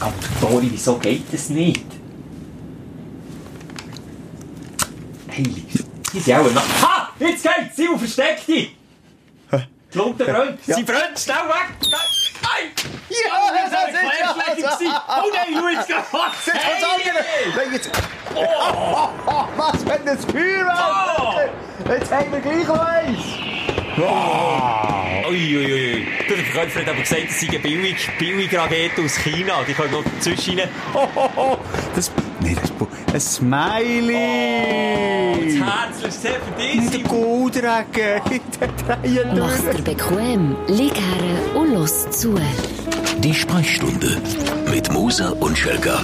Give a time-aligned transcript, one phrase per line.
[0.00, 1.84] Aber Dori, wieso geht das nicht?
[5.30, 5.64] Heilig.
[6.12, 6.62] Die sind auch noch...
[6.82, 7.10] Ha!
[7.18, 7.76] Jetzt geht's!
[7.76, 8.76] Simon, versteck dich!
[9.92, 10.58] Die Lunte brennt!
[10.64, 11.18] Sie brennt!
[11.18, 11.76] Schnell weg!
[12.42, 12.70] Nein!
[13.08, 14.94] Ja, Das eine Querschläge gewesen.
[15.08, 16.06] Oh nein, schau jetzt gerade!
[16.44, 16.84] Jetzt kommt's
[17.56, 17.72] andere.
[17.72, 17.90] Jetzt...
[18.34, 19.08] Oh,
[19.56, 21.50] was für ein Feuerwerk!
[21.88, 23.24] Jetzt haben wir gleich eins.
[25.36, 25.66] Uiuiui.
[25.66, 26.06] Ui, ui.
[26.28, 29.62] Du, der Verkäufer hat aber gesagt, es seien billig, billig Raketen aus China.
[29.68, 30.68] Die können noch dazwischen rein.
[30.94, 31.56] Oh, oh, oh.
[31.94, 32.10] Das...
[32.40, 32.72] Nein, das...
[33.12, 34.14] Ein Smiley.
[35.58, 36.90] Das Herz ist sehr für dich, in
[37.52, 37.84] der Reihe
[39.38, 42.38] Mach's dir bequem, lieg her und los zu.
[43.18, 44.20] Die Sprechstunde
[44.70, 46.02] mit Musa und Schelga.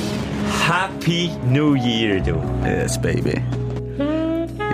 [0.67, 2.43] Happy New Year, du.
[2.65, 3.43] Yes, baby.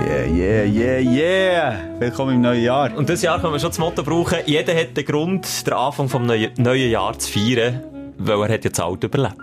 [0.01, 1.77] Yeah, yeah, yeah, yeah.
[1.99, 2.97] Willkommen im neuen Jahr.
[2.97, 6.07] Und dieses Jahr können wir schon das Motto brauchen, jeder hat den Grund, den Anfang
[6.09, 7.83] des neuen, neuen Jahres zu feiern,
[8.19, 9.37] weil er hat ja das Alter überlebt.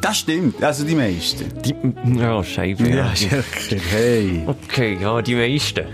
[0.00, 0.62] Das stimmt.
[0.62, 1.46] Also die meisten.
[1.62, 1.74] Die,
[2.18, 2.88] ja, scheiße.
[2.88, 3.10] Ja,
[3.90, 4.44] hey.
[4.46, 5.84] Okay, ja, die meisten.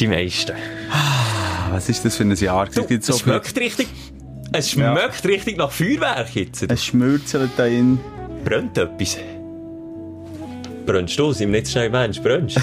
[0.00, 0.52] Die meisten.
[1.70, 2.66] Was ist das für ein Jahr?
[2.66, 3.88] Du, Es so es viel- schmeckt richtig...
[4.52, 6.62] Es schmeckt richtig nach Feuerwerk jetzt.
[6.70, 7.98] Es schmürzelt da in.
[8.44, 9.18] Brennt etwas?
[10.86, 11.32] Brennst du?
[11.32, 12.20] Sind wir nicht schnell Mensch?
[12.20, 12.60] Brennst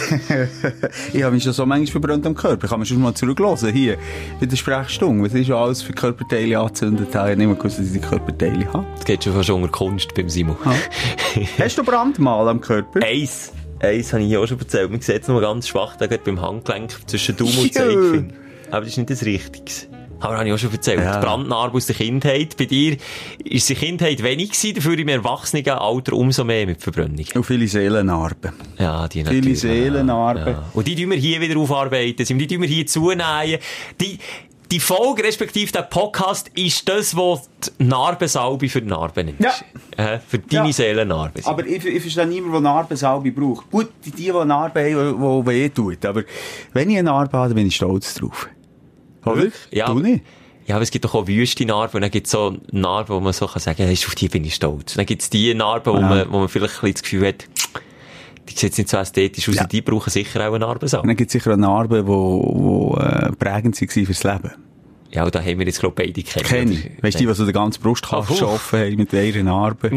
[1.13, 2.65] Ich habe mich schon so manchmal verbrannt am Körper.
[2.65, 3.73] Ich kann mir schon mal zurücklassen.
[3.73, 3.97] Hier,
[4.39, 5.23] bei der Sprechstunde.
[5.25, 7.07] Was ist schon alles für Körperteile angezündet?
[7.09, 8.85] Ich habe nicht mehr gewusst, dass ich die Körperteile habe.
[8.95, 10.55] Das geht schon fast unter Kunst beim Simon.
[11.59, 12.99] Hast du Brandmal am Körper?
[13.03, 13.53] Eins.
[13.79, 14.91] Eins habe ich hier auch schon erzählt.
[14.91, 17.73] Man sieht es nur ganz schwach, da geht beim Handgelenk zwischen Daumen und.
[17.73, 18.33] Zeigefinger.
[18.69, 19.87] Aber das ist nicht das Richtiges.
[20.21, 20.99] Aber habe ich auch schon erzählt.
[20.99, 21.19] Ja.
[21.19, 22.55] Die Brandnarbe aus der Kindheit.
[22.57, 22.97] Bei dir
[23.43, 27.25] ist die Kindheit wenig gewesen, dafür im Erwachsenenalter umso mehr mit Verbrennung.
[27.33, 28.51] Und viele Seelennarben.
[28.77, 29.59] Ja, die Viele natürlich.
[29.59, 30.47] Seelennarben.
[30.47, 30.63] Ja.
[30.73, 33.59] Und die tun wir hier wieder aufarbeiten, die tun wir hier zunähen.
[33.99, 34.19] Die,
[34.71, 39.63] die Folge, respektive der Podcast, ist das, was die Narbensalbe für die Narben ist.
[39.97, 40.13] Ja.
[40.13, 40.73] Äh, für deine Ja.
[40.73, 41.41] Seelennarbe.
[41.43, 43.69] Aber ich, ich verstehe niemanden, der Narbensalbe braucht.
[43.69, 46.05] Gut, die, die, die Narben haben, die weh tut.
[46.05, 46.23] Aber
[46.73, 48.47] wenn ich eine Narbe habe, bin ich stolz drauf.
[49.25, 49.47] Oder?
[49.71, 49.87] Ja.
[49.87, 50.23] Du nicht?
[50.67, 53.19] Ja, aber es gibt doch auch wüste Narben und dann gibt es so Narben, wo
[53.19, 54.93] man so kann sagen, hey, auf die bin ich stolz.
[54.93, 56.07] Und dann gibt es die Narben, wo, Ja.
[56.07, 57.47] man, wo man vielleicht ein bisschen das Gefühl hat,
[58.47, 59.63] die sieht jetzt nicht so ästhetisch aus, Ja.
[59.65, 61.01] die brauchen sicher auch eine Narbensalbe.
[61.03, 64.51] Und dann gibt es sicher auch Narben, die, die äh, prägend waren fürs Leben.
[65.11, 66.45] Ja, und da haben wir jetzt, glaube ich, beide kennen.
[66.47, 67.03] Kenn ich.
[67.03, 69.91] Weißt du, die, die so den ganzen Brustkasten geschaffen haben mit einer Narbe?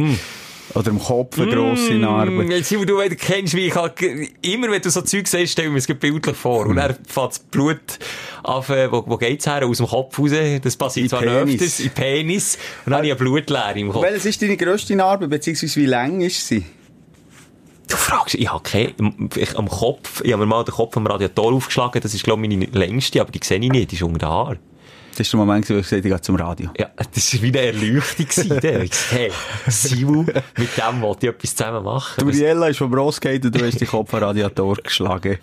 [0.74, 2.30] Oder im Kopf eine grosse Narbe.
[2.32, 5.52] Mm, Jetzt, Simon, du kennst mich, ich hab, ge- immer wenn du so Zeug siehst,
[5.52, 6.64] stell mir es bildlich vor.
[6.66, 6.70] Mm.
[6.70, 7.80] Und dann fängt das Blut
[8.42, 9.64] auf, äh, wo, wo geht's her?
[9.64, 10.30] Aus dem Kopf raus.
[10.62, 11.54] Das passiert In zwar Penis.
[11.54, 12.58] öfters, in Penis.
[12.84, 14.02] Und dann habe ich eine Blutleere im Kopf.
[14.02, 16.64] Welches ist deine grösste Narbe, beziehungsweise wie lang ist sie?
[17.86, 18.94] Du fragst, ich habe keine,
[19.36, 22.42] ich, am Kopf, ich habe mir mal den Kopf am Radiator aufgeschlagen, das ist, glaube
[22.42, 24.58] ich, meine längste, aber die sehe ich nicht, die ist unter den Haaren.
[25.16, 26.70] Das ist der Moment, wo ich gesagt habe, ich gehe zum Radio.
[26.76, 28.26] Ja, das war wie eine Erleuchtung
[29.10, 29.30] hey,
[29.68, 32.20] Simon, mit dem wollte ich etwas zusammen machen.
[32.20, 35.38] Turiella ist vom Ross und du hast den Kopf am Radiator geschlagen.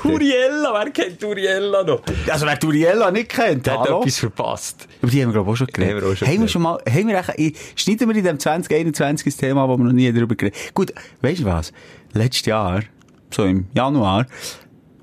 [0.00, 2.02] Turiella, wer kennt Turiella noch?
[2.30, 4.86] Also wer Turiella nicht kennt, Der hat etwas verpasst.
[5.02, 6.04] Aber die haben wir, glaube ich, auch schon geredet.
[6.04, 9.36] Haben wir haben wir schon mal, haben wir eigentlich, schneiden wir in dem 2021 ein
[9.36, 10.74] Thema, wo wir noch nie darüber geredet haben.
[10.74, 11.72] Gut, weißt du was?
[12.12, 12.82] Letztes Jahr,
[13.30, 14.26] so im Januar,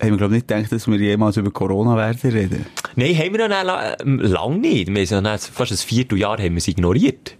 [0.02, 2.66] haben wir, glaube ich, nicht gedacht, dass wir jemals über Corona werden reden.
[2.96, 4.88] Nein, haben wir ja ähm, lang nicht.
[4.94, 7.36] Wir haben ja fast ein Vierteljahr haben wir es ignoriert.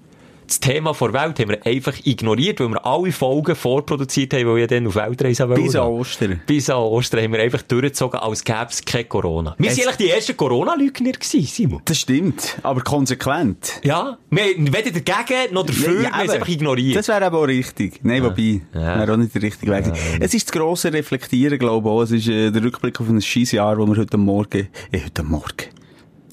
[0.50, 4.56] Das Thema vor Welt haben wir einfach ignoriert, weil wir alle Folgen vorproduziert haben, weil
[4.56, 5.64] wir dann auf Weltreise wollen.
[5.64, 6.42] Bis an Ostern.
[6.48, 9.54] Bis an Ostern haben wir einfach durchgezogen, als gäbe es kein Corona.
[9.60, 11.82] Wir waren eigentlich die ersten Corona-Lügner gewesen, Simon.
[11.86, 13.80] Das stimmt, aber konsequent.
[13.84, 16.96] Ja, wir weder dagegen noch dafür, wir haben es einfach ignoriert.
[16.98, 18.00] Das wäre aber auch richtig.
[18.02, 19.00] Nein, wobei, Ja.
[19.02, 19.86] wäre auch nicht der richtige Weg.
[20.20, 22.02] Es ist das grosse Reflektieren, glaube ich auch.
[22.02, 25.22] Es ist äh, der Rückblick auf ein scheiß Jahr, wo wir heute Morgen, äh, heute
[25.22, 25.78] Morgen.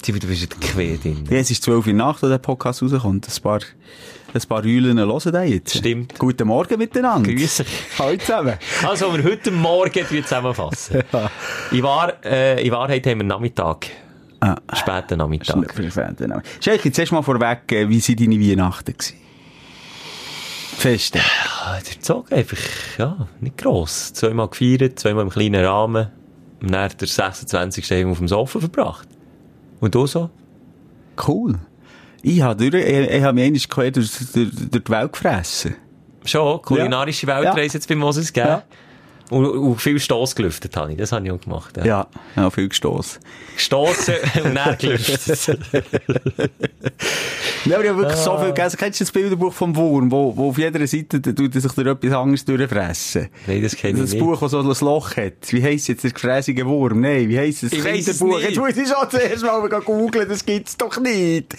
[0.07, 1.25] Simon, du bist ja quer drin.
[1.29, 3.27] Ja, es ist 12 Uhr Nacht, wo der Podcast rauskommt.
[3.27, 3.59] Ein paar,
[4.33, 5.79] ein paar Eulen hören den jetzt.
[5.79, 6.17] Stimmt.
[6.17, 7.29] Guten Morgen miteinander.
[7.29, 7.67] Grüß dich.
[7.99, 8.53] Hallo zusammen.
[8.87, 11.03] Also, wir heute Morgen zusammenfassen.
[11.71, 13.87] in, Wahr, äh, in Wahrheit haben wir Nachmittag.
[14.39, 14.55] Ah.
[14.71, 15.75] Späten Nachmittag.
[16.61, 19.17] Schelke, jetzt erst mal vorweg, äh, wie sind deine Weihnachten gewesen?
[20.77, 21.19] Feste.
[21.65, 22.57] Ah, der Zug einfach,
[22.97, 24.13] ja, nicht gross.
[24.13, 26.07] Zweimal gefeiert, zweimal im kleinen Rahmen.
[26.61, 27.91] Und dann der 26.
[27.91, 29.09] eben auf dem Sofa verbracht.
[29.79, 30.29] Und du so?
[31.27, 31.55] Cool.
[32.21, 35.75] Ich habe ich, ich habe mich einmal quer durch, durch, durch die Welt gefressen.
[36.25, 37.37] Schon, kulinarische Ja.
[37.37, 37.73] Weltreise Ja.
[37.73, 38.49] jetzt bei Moses gegeben.
[38.49, 38.63] Ja.
[39.29, 41.75] Und, und viel Stoss gelüftet habe ich, das habe ich auch gemacht.
[41.77, 41.85] Ja.
[41.85, 43.19] Ja, ja viel gestossen.
[43.55, 45.59] Gestossen und dann gelüftet.
[47.65, 48.77] Ja, aber ich habe wirklich so viel gegessen.
[48.77, 51.87] Kennst du das Bilderbuch vom Wurm, wo, wo auf jeder Seite tut er sich durch
[51.87, 53.27] etwas anderes durchfressen?
[53.45, 54.21] Nein, das kenne ich Das nicht.
[54.23, 55.33] Buch, das so ein Loch hat.
[55.49, 57.01] Wie heisst jetzt der gefräßige Wurm?
[57.01, 57.73] Nein, wie heisst es?
[57.73, 58.37] Ich weiss es Kinderbuch.
[58.39, 58.49] nicht.
[58.49, 61.53] Jetzt muss ich schon zuerst mal googeln, das gibt's doch nicht.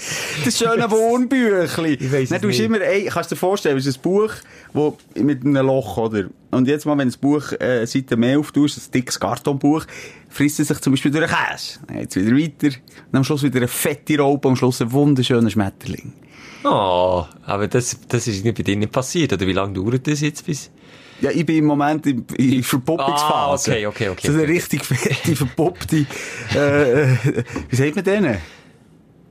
[0.45, 1.99] Das schöne Wurmbüchli.
[2.09, 2.61] Ich weiss es du nicht.
[2.61, 4.33] immer, ey, kannst du dir vorstellen, es ist ein Buch,
[4.73, 6.25] wo, mit einem Loch, oder?
[6.51, 9.85] Und jetzt mal, wenn das Buch, äh, Seite mehr auftust, ein dickes Kartonbuch,
[10.29, 11.79] frisst es sich zum Beispiel durch einen Käse.
[11.93, 12.77] Geht's wieder weiter.
[13.11, 16.13] Und am Schluss wieder eine fette Raupe, am Schluss ein wunderschöner Schmetterling.
[16.65, 19.33] Oh, aber das, das ist nicht bei dir nicht passiert.
[19.33, 20.71] Oder wie lange dauert das jetzt bis?
[21.21, 23.73] Ja, ich bin im Moment in, in Verpuppungsphase.
[23.73, 24.27] Ah, okay, okay, okay.
[24.29, 26.07] So eine richtig fette, verpuppte,
[26.55, 27.17] äh, äh,
[27.69, 28.39] wie sagt man denen?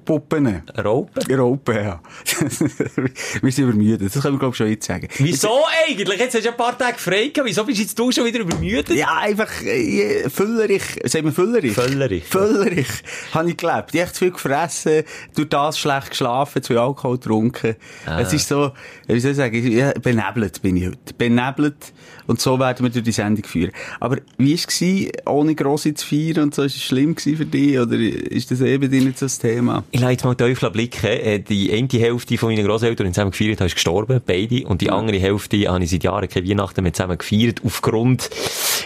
[0.08, 0.64] Puppen.
[0.78, 1.36] Raupen?
[1.36, 2.00] Raupen, ja.
[3.42, 4.16] wir sind übermüdet.
[4.16, 5.10] Das können wir, glaube ich, schon jetzt sagen.
[5.18, 6.18] Wieso eigentlich?
[6.18, 7.50] Jetzt hast du ein paar Tage frei gehabt.
[7.50, 8.90] Wieso bist jetzt du schon wieder übermüdet?
[8.92, 10.82] Ja, einfach, äh, füllerig.
[11.04, 11.74] Sagen wir füllerig?
[11.74, 12.24] Völlerig.
[12.24, 12.88] Völlerig.
[13.34, 13.94] Habe ich gelebt.
[13.94, 15.04] Ich habe zu viel gefressen,
[15.36, 17.76] durch das schlecht geschlafen, zu viel Alkohol getrunken.
[18.06, 18.22] Ah.
[18.22, 18.72] Es ist so,
[19.08, 21.14] wie soll ich sagen, benebelt bin ich heute.
[21.18, 21.92] Benebelt.
[22.28, 23.72] Und so werden wir durch die Sendung führen.
[24.00, 26.64] Aber wie war es, ohne grosse zu feiern und so?
[26.64, 27.80] Ist es schlimm gewesen für dich?
[27.80, 29.84] Oder ist das eben dir nicht so das Thema?
[29.92, 31.06] Ich jetzt mal Teufel blicken.
[31.06, 34.68] Äh, Die eine Hälfte von meinen Grosseltern, die zusammen gefeiert haben, ist gestorben, beide.
[34.68, 38.30] Und die andere Hälfte habe ich seit Jahren keine Weihnachten mehr zusammen gefeiert, aufgrund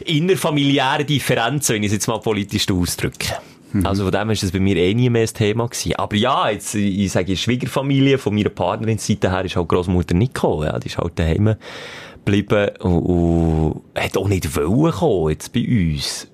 [0.05, 3.35] innerfamiliärer Differenzen, wenn ich es jetzt mal politisch ausdrücke.
[3.83, 5.95] Also von dem ist das bei mir eh nie mehr ein Thema gewesen.
[5.95, 10.13] Aber ja, jetzt, ich sage, die Schwiegerfamilie von meiner Partnerin Seite her ist halt Großmutter
[10.13, 10.65] nicht gekommen.
[10.65, 11.55] Ja, die ist halt daheim
[12.25, 16.27] geblieben und, und hat auch nicht wollen kommen, jetzt bei uns.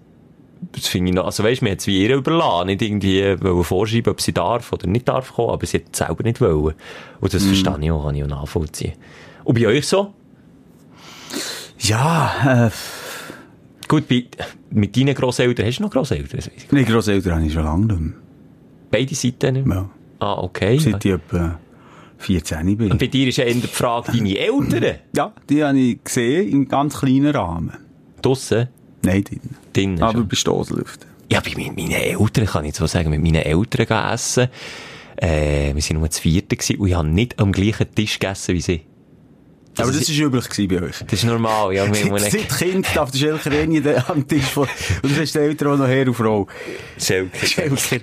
[0.72, 3.64] Das finde ich noch, also weisst, man hat es wie ihr überlassen, nicht irgendwie wollen
[3.64, 6.74] vorschreiben, ob sie darf oder nicht darf kommen, aber sie hat es selber nicht wollen.
[7.22, 8.94] Und das verstehe ich auch, kann ich auch nachvollziehen.
[9.44, 10.14] Und bei euch so?
[11.80, 12.72] Ja, äh,
[13.88, 14.26] Gut, bei,
[14.70, 16.42] mit deinen Grosseltern, hast du noch Grosseltern?
[16.72, 18.14] meine Grosseltern habe ich schon lange nicht mehr.
[18.92, 19.78] Beide Seiten nicht mehr?
[19.78, 19.90] Ja.
[20.20, 20.78] Ah, okay.
[20.80, 21.58] Seit ich etwa
[22.18, 22.92] 14 bin.
[22.92, 24.96] Und bei dir ist ja eher die Frage, deine Eltern?
[25.16, 27.74] Ja, die habe ich gesehen, in ganz kleinen Rahmen.
[28.22, 28.68] Draussen?
[29.04, 29.40] Nein, drin.
[29.74, 30.28] Drinnen Aber schon.
[30.28, 31.08] bei Stoßlüften.
[31.32, 34.48] Ja, bei meinen Eltern, kann ich so sagen, mit meinen Eltern gehen essen.
[35.18, 38.56] Äh, wir sind nur zu vierten gewesen und ich habe nicht am gleichen Tisch gegessen
[38.56, 38.82] wie sie.
[39.78, 40.96] Aber Also das war üblich bei euch.
[41.06, 41.86] Das ist normal, ja.
[41.86, 44.68] Wir, Seit Kind darf der Schelker eh nie am Tisch vor.
[45.04, 46.48] Und das ist die Eltern auch noch Herr und Frau.
[46.98, 47.46] Schelker.
[47.46, 48.00] Schelker.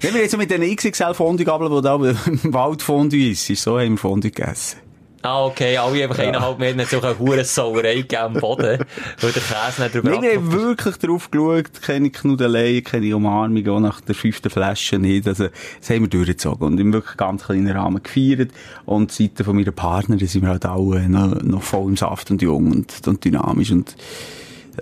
[0.00, 3.92] Wenn wir jetzt mit den XXL-Fondue-Gabeln, die da im Wald Fondue ist, ist so haben
[3.92, 4.78] wir Fondue gegessen.
[5.22, 8.84] Ah, okay, alle einfach eineinhalb Meter so eine hure Sauerei gegeben am Boden,
[9.20, 13.80] weil der Käse nicht drüber wir haben wirklich drauf geschaut, keine Knudeleien, keine Umarmung, auch
[13.80, 15.26] nach der fünften Flasche nicht.
[15.26, 15.48] Also,
[15.80, 18.52] das haben wir durchgezogen und im wirklich ganz kleinen Rahmen gefeiert.
[18.86, 22.40] Und Seite von meiner Partnerin sind wir halt alle noch, noch voll im Saft und
[22.40, 23.96] jung und, und dynamisch und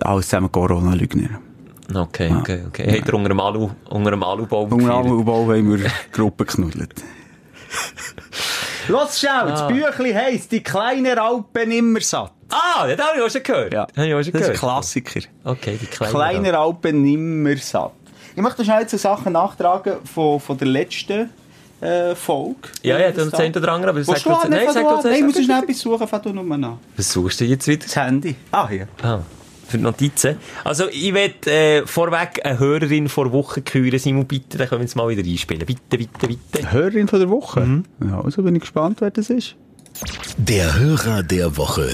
[0.01, 1.41] alles zusammen Corona-Lügner.
[1.93, 2.97] Okay, okay, okay.
[2.97, 5.05] Habt ihr unter dem Alu, unter dem Alubaum Und gefeiert?
[5.05, 6.93] am Bau haben wir Gruppen geknuddelt.
[8.87, 12.31] Los, schau, das Büchli heisst «Die kleine Raupe nimmer satt».
[12.49, 13.73] Ah, das habe ich auch schon gehört.
[13.73, 14.57] Ja, Das ich schon das ist ein gehört.
[14.57, 15.19] Klassiker.
[15.43, 16.13] Okay, die kleine.
[16.13, 17.91] Kleine Raupe nimmer satt.
[18.35, 21.29] Ich möchte schnell jetzt Sachen nachtragen von, von der letzten
[21.81, 22.55] äh, Folge.
[22.83, 24.49] Ja, ja, dann zehn oder andere, aber sag an?
[24.49, 25.05] Nein, sag zuerst.
[25.05, 26.79] Nein, ich muss Sag schnell etwas suchen, fang du nur an.
[26.95, 27.83] Was suchst du jetzt wieder?
[27.83, 28.35] Das Handy.
[28.51, 28.87] Ah, hier.
[29.01, 29.19] Ah,
[29.67, 30.37] für die Notizen.
[30.63, 34.85] Also, ich will äh, vorweg eine Hörerin vor Woche küren, Simon, bitte, dann können wir
[34.85, 35.65] jetzt mal wieder einspielen.
[35.65, 36.71] Bitte, bitte, bitte.
[36.71, 37.83] Hörerin von der Woche.
[38.03, 39.55] Ja, also bin ich gespannt, wer das ist.
[40.37, 41.89] Der Hörer der Woche.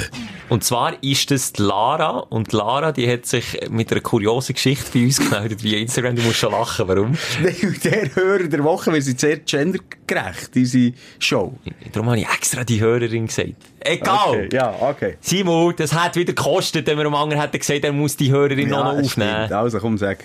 [0.49, 2.19] Und zwar ist das Lara.
[2.19, 6.15] Und Lara, die hat sich mit einer kuriosen Geschichte bei uns gemeldet via Instagram.
[6.15, 6.87] Du musst schon lachen.
[6.87, 7.17] Warum?
[7.83, 11.53] der Hörer der Woche, wir sind sehr gendergerecht, unsere Show.
[11.91, 13.53] Darum habe ich extra die Hörerin gesagt.
[13.79, 14.45] Egal!
[14.45, 15.17] Okay, ja, okay.
[15.21, 18.69] Simon, das hat wieder gekostet, wenn wir am anderen hätten gesagt, er muss die Hörerin
[18.69, 19.45] noch, noch aufnehmen.
[19.45, 19.51] stimmt.
[19.53, 20.23] Also, komm, sag.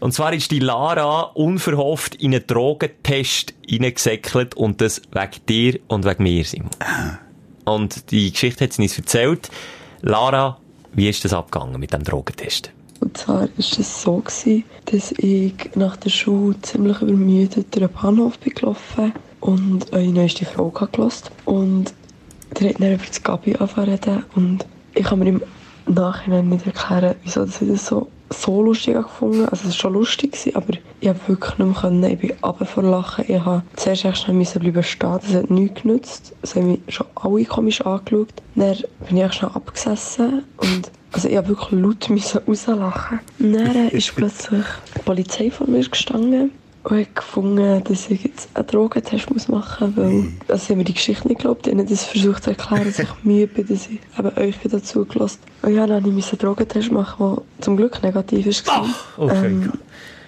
[0.00, 6.04] Und zwar ist die Lara unverhofft in einen Drogentest reingesäckelt und das wegen dir und
[6.04, 6.70] wegen mir, Simon.
[7.64, 9.50] Und die Geschichte hat sie uns erzählt.
[10.02, 10.58] Lara,
[10.92, 12.70] wie ist das abgegangen mit dem Drogentest?
[13.00, 17.92] Und zwar war es so, gewesen, dass ich nach der Schule ziemlich übermüdet durch den
[17.92, 21.30] Bahnhof bin gelaufen und eine neueste Frau gehört.
[21.44, 21.92] Und
[22.58, 24.24] der hat dann über das Gabi angefangen zu reden.
[24.34, 25.42] Und ich kann mir im
[25.86, 30.32] Nachhinein nicht erklären, wieso ich das so, so lustig gefunden Also es war schon lustig,
[30.32, 32.04] gewesen, aber ich habe wirklich nicht mehr können.
[32.04, 33.24] Ich bin runter vor Lachen.
[33.28, 35.18] Ich habe zuerst echt schnell bleiben stehen.
[35.22, 36.34] Das hat nichts genützt.
[36.42, 38.28] Es haben mich schon alle komisch angeschaut.
[38.54, 42.08] Dann bin ich echt schnell abgesessen und also ich habe wirklich laut
[42.46, 43.20] rauslachen.
[43.38, 46.50] Dann ist plötzlich die Polizei vor mir gestanden
[46.88, 50.78] und hat gefunden, dass ich jetzt einen Drogentest muss machen muss, weil, also sie haben
[50.78, 53.88] mir die Geschichte nicht geglaubt, ihnen das versucht zu erklären, dass ich müde bin, dass
[53.88, 57.76] ich eben euch dazu gelassen Und ja, dann musste ich einen Drogentest machen, der zum
[57.76, 58.86] Glück negativ war.
[59.16, 59.46] Okay.
[59.46, 59.72] Ähm,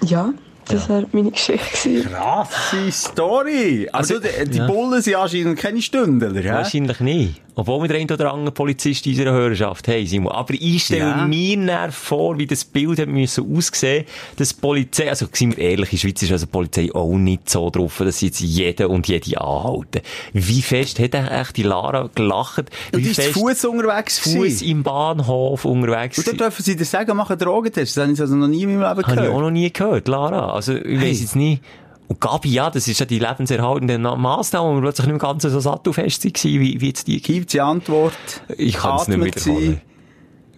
[0.05, 0.33] ja,
[0.67, 1.89] das war meine Geschichte.
[1.89, 2.11] gewesen.
[2.11, 3.89] Krasse Story.
[3.93, 4.67] Also, die, die ja.
[4.67, 6.51] Bullen sind anscheinend keine Stündler, hä?
[6.51, 7.41] Wahrscheinlich nicht.
[7.55, 10.33] Obwohl wir den einen oder anderen Polizist in unserer Hörerschaft haben, Simon.
[10.33, 11.27] Aber ich stelle Ja.
[11.27, 14.05] mir vor, wie das Bild hat müssen aussehen,
[14.37, 17.15] dass die Polizei, also, sind wir ehrlich, in der Schweiz ist also die Polizei auch
[17.17, 20.01] nicht so drauf, dass sie jetzt jeden und jede anhalten.
[20.33, 22.71] Wie fest hat echt die Lara gelacht?
[22.93, 26.77] Und Wie die ist fest Fuß unterwegs Fuß im Bahnhof unterwegs Und dann dürfen sie
[26.77, 27.97] dir sagen, machen Drogentest.
[27.97, 29.41] Das habe ich also noch nie in meinem Leben Habe ich auch gehört.
[29.41, 30.53] noch nie gehört, Lara.
[30.55, 31.11] Also, ich Hey.
[31.11, 31.63] weiss jetzt nicht.
[32.11, 35.45] Und Gabi, ja, das ist ja die lebenserhaltende Massnahme, wo wir plötzlich nicht mehr ganz
[35.45, 38.15] so sattelfest waren, wie, wie jetzt die Gibt die Antwort.
[38.59, 39.81] Ich kann es nicht mehr wiederholen.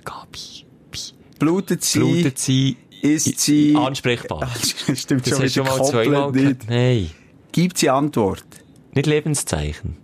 [0.02, 0.98] Gabi, Bi,
[1.38, 3.76] Blutet sie, blutet sie, ist sie...
[3.76, 4.48] ansprechbar.
[4.94, 6.32] Stimmt Das schon schon mal zweimal.
[6.70, 7.10] Nein,
[7.52, 8.44] Gibt sie Antwort.
[8.94, 9.98] nicht Lebenszeichen.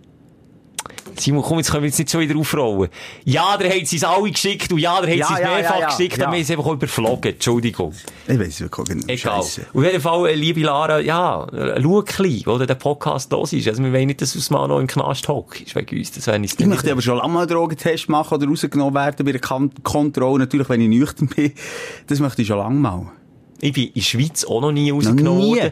[1.17, 2.89] Simon, komm, jetzt können wir jetzt nicht so wieder aufrollen.
[3.25, 5.87] Ja, der hat es alle geschickt und ja, der hat Ja, es ja, mehrfach ja,
[5.87, 6.25] geschickt, ja.
[6.25, 7.33] aber wir haben es einfach überflogen.
[7.33, 7.93] Entschuldigung.
[8.27, 9.09] Ich weiss wirklich nicht.
[9.09, 9.41] Egal.
[9.41, 9.65] Scheisse.
[9.73, 11.47] Auf jeden Fall, äh, liebe Lara, ja,
[11.81, 13.67] schau ein bisschen, oder der Podcast los ist.
[13.67, 16.11] Also wir wollen nicht, dass mal noch im Knast hockst wegen uns.
[16.11, 19.25] Das wäre nicht Ich möchte aber schon lange mal einen Drogentest machen oder rausgenommen werden
[19.25, 20.39] bei Kan Kontrolle.
[20.39, 21.53] Natürlich, wenn ich nüchtern bin.
[22.07, 23.11] Das möchte ich schon lange mal.
[23.61, 25.71] Ich bin in der Schweiz auch noch nie rausgenommen worden.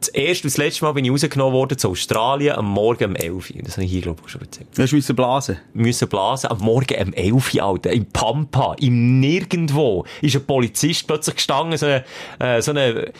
[0.00, 3.16] Das erste und das letzte Mal bin ich rausgenommen worden zu Australien am Morgen um
[3.16, 3.62] 11 Uhr.
[3.62, 4.68] Das habe ich hier, glaube ich, schon erzählt.
[4.76, 5.58] Du müssen blasen.
[5.72, 6.50] Müssen blasen.
[6.50, 7.92] Am Morgen um 11 Uhr, Alter.
[7.92, 8.74] Im Pampa.
[8.78, 10.04] Im Nirgendwo.
[10.20, 12.04] Ist ein Polizist plötzlich gestanden, so eine,
[12.38, 13.10] äh, so eine,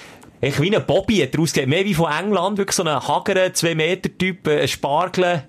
[0.40, 1.70] echt wie ein Bobby hat ausgesehen.
[1.70, 2.58] Mehr wie von England.
[2.58, 5.44] Wirklich so ein hagerer, zwei Meter Typ, äh, ein Spargel.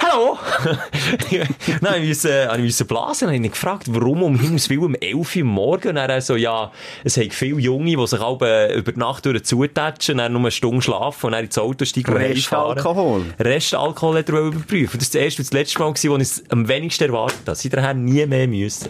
[0.00, 0.38] Hallo!
[1.80, 3.28] Nein, ich musste, äh, ich musste blasen.
[3.28, 5.88] Dann habe ich gefragt, warum um Himmels Willen um 11 Uhr Morgen?
[5.88, 6.70] Und er so, ja,
[7.04, 10.32] es haben viele Junge, die sich alle äh, über die Nacht durch zutatschen, und dann
[10.32, 12.20] nur eine Stunde schlafen und dann ins Auto steigen und.
[12.20, 13.22] Restalkohol.
[13.40, 14.98] Restalkohol hat er wollen überprüfen.
[14.98, 17.56] Das war das erste und das letzte Mal, wo ich es am wenigsten erwartet habe.
[17.56, 18.88] Seither nie mehr müssen.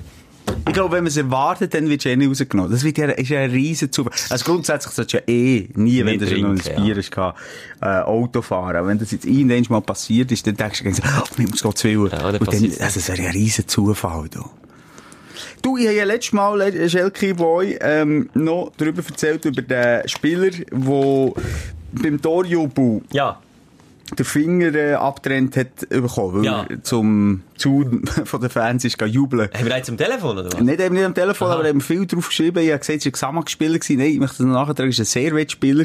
[0.66, 2.70] Ich glaube, wenn man es erwartet, dann wird es eh rausgenommen.
[2.70, 4.12] Das wird ja, ist ja ein riesen Zufall.
[4.30, 7.38] Also grundsätzlich solltest du ja eh nie, wenn du schon noch ein Bier hast, gehabt,
[7.80, 8.86] äh, Auto fahren.
[8.86, 12.10] Wenn das jetzt irgendwann mal passiert ist, dann denkst du, oh, ich muss Gott willen.
[12.10, 14.44] Ja, dann Und dann, also, das wäre ja ein riesen Zufall, du.
[15.62, 20.08] Du, ich habe ja letztes Mal, äh, Schelke Boy, ähm, noch darüber erzählt, über den
[20.08, 21.32] Spieler, der
[21.92, 23.40] beim Torjubel Ja.
[24.16, 26.66] Den Finger äh, abtrennt hat bekommen, weil Ja.
[26.68, 29.48] er zum Zaun von den Fans ist jubeln.
[29.52, 30.60] Haben wir jetzt am Telefon, oder was?
[30.60, 31.56] Nicht eben nicht am Telefon, Aha.
[31.58, 32.58] aber eben viel drauf geschrieben.
[32.62, 33.78] Ich habe gesagt, es war ein Gesamtspieler.
[33.90, 35.84] Nein, ich möchte das noch nachtragen, es war ein sehr wetter Spieler.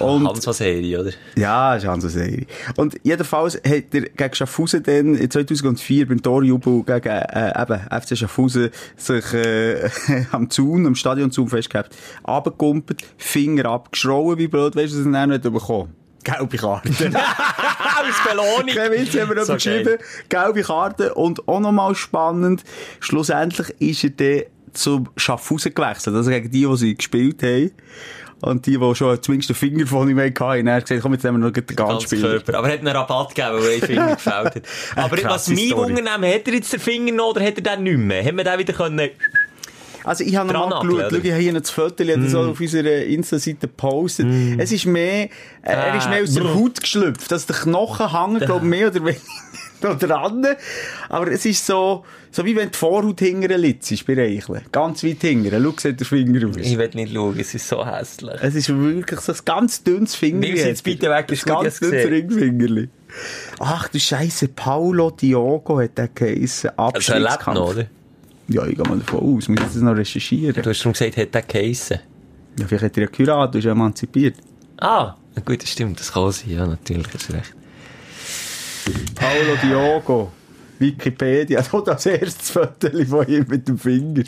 [0.00, 1.10] Und Und, Hans Vaseri, oder?
[1.36, 2.46] ja, ist Hans Serie.
[2.76, 8.16] Und jedenfalls hat er gegen Schaffhausen dann in 2004 beim Torjubel gegen, äh, eben, FC
[8.16, 9.90] Schaffhausen sich, äh,
[10.32, 15.30] am Zaun, am Stadionzaun festgehabt, abgekumpelt, Finger abgeschrauen, wie blöd, weißt du, was er dann
[15.30, 15.92] nicht bekommen?
[16.28, 16.88] Gelbe Karte.
[16.90, 18.74] Aus Belohnung!
[18.74, 19.98] Kein Witz, haben wir noch So geschrieben.
[20.28, 21.14] Gelbe Karte.
[21.14, 22.64] Und auch nochmal spannend,
[23.00, 24.42] schlussendlich ist er dann
[24.72, 26.14] zum Schaffhausen gewechselt.
[26.14, 27.70] Also gegen die, die sie gespielt haben.
[28.40, 31.40] Und die, die schon zumindest den Finger von ihm hatten, haben gesagt, komm, jetzt nehmen
[31.40, 32.28] wir noch den ganzen Ganz Spieler.
[32.28, 32.58] Körper.
[32.58, 34.62] Aber er hat einen Rabatt gegeben, weil er den Finger gefällt hat.
[34.96, 37.98] Aber was mich wundern, hat er jetzt den Finger noch oder hat er den nicht
[37.98, 38.24] mehr?
[38.24, 39.10] Haben wir den wieder können...
[40.08, 42.48] Also ich habe Dran noch mal geschaut, schau, ich habe hier noch das Foto, auch
[42.48, 44.26] auf unserer Insta-Seite gepostet.
[44.58, 45.28] Es ist mehr, äh,
[45.62, 46.54] er ist mehr aus der Ah.
[46.54, 47.32] Haut geschlüpft.
[47.32, 49.20] Also der Knochen hängt, glaube ich, mehr oder weniger
[49.80, 50.46] da dran.
[51.08, 54.62] Aber es ist so, so wie wenn die Vorhaut hingern liegt, bei Reicheln.
[54.72, 55.62] Ganz weit hingern.
[55.62, 56.56] Schau, sieht der Finger aus.
[56.56, 58.40] Ich will nicht schauen, es ist so hässlich.
[58.40, 60.40] Es ist wirklich so ein ganz dünnes Finger.
[60.40, 62.12] Nimm es jetzt bitte weg, das ist ganz dünnes gesehen.
[62.12, 62.88] Ringfingerli.
[63.58, 66.70] Ach du Scheiße, Paulo Diogo hat der geheissen.
[66.76, 67.86] Also er lebt noch, oder?
[68.48, 69.48] Ja, ich gehe mal davon aus.
[69.48, 70.62] Muss ich das noch recherchieren?
[70.62, 72.00] Du hast schon gesagt, hat der geheissen.
[72.58, 74.36] Ja, vielleicht hat er ja geheiratet, du bist emanzipiert.
[74.78, 76.50] Ah, na gut, das stimmt, das kann sein.
[76.50, 77.54] Ja, natürlich, hast recht.
[79.14, 80.32] Paulo Diogo.
[80.78, 81.60] Wikipedia.
[81.60, 84.24] Da das erstes Foto von ihm mit dem Finger.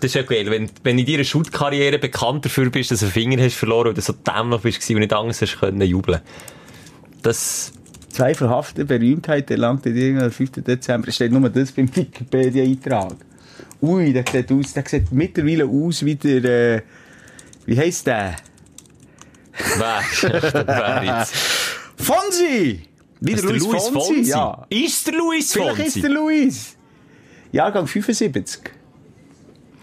[0.00, 3.12] Das ist ja geil, wenn, wenn in deiner Shoot-Karriere bekannt dafür bist, dass du einen
[3.12, 6.20] Finger hast verloren oder so dämlich bist und nicht anders hast können jubeln.
[7.22, 7.72] Das,
[8.08, 10.64] Zwei verhaftete Berühmtheit erlangte irgendwann am 5.
[10.64, 11.08] Dezember.
[11.08, 13.14] Es steht nur das beim Wikipedia-Eintrag.
[13.82, 16.82] Ui, der sieht aus, der sieht mittlerweile aus wie der, äh,
[17.66, 18.36] wie heisst der?
[19.76, 21.34] wer, jetzt?
[21.96, 22.82] Fonsi!
[23.20, 24.22] Wie der Luis, Fonsi?
[24.22, 24.66] Ja.
[24.68, 25.98] Ist der Luis Vielleicht Fonsi?
[25.98, 26.76] ist der Luis.
[27.52, 28.60] Jahrgang 75.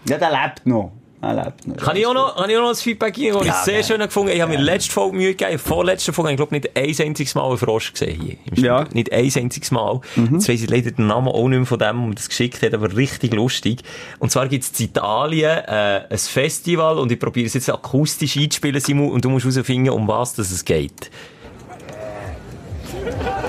[0.08, 0.92] Ja, der lebt noch.
[1.22, 1.76] Er lebt noch.
[1.76, 3.74] Kann ich auch noch, kann ich auch noch ein Feedback geben, das ich Ja, sehr
[3.74, 3.84] gerne.
[3.86, 5.58] schön gefunden Ich habe mir letzte Folge Mühe gegeben.
[5.58, 8.64] Vorletzte Folge habe ich, glaube nicht ein einziges Mal einen Frosch gesehen hier.
[8.64, 8.86] Ja.
[8.92, 10.00] Nicht ein einziges Mal.
[10.16, 12.62] Jetzt weiss ich leider den Namen auch nicht mehr von dem, der mir das geschickt
[12.62, 13.82] hat, aber richtig lustig.
[14.18, 18.38] Und zwar gibt es in Italien äh, ein Festival und ich probiere es jetzt akustisch
[18.38, 21.10] einzuspielen, Simon, und du musst herausfinden, um was das es geht.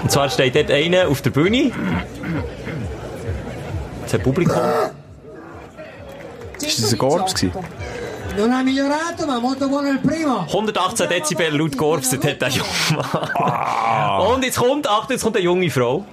[0.04, 1.72] Und zwar steht dort einer auf der Bühne.
[4.04, 4.58] Das ist Publikum.
[6.62, 7.53] Ist das ein Korps gewesen?
[8.38, 10.46] Non ha migliorato, ma molto buono il primo.
[10.48, 14.27] 118 Dezibel laut Korps, das hat der junge Mann.
[14.27, 16.06] Und jetzt kommt, Achtung, jetzt kommt eine junge Frau.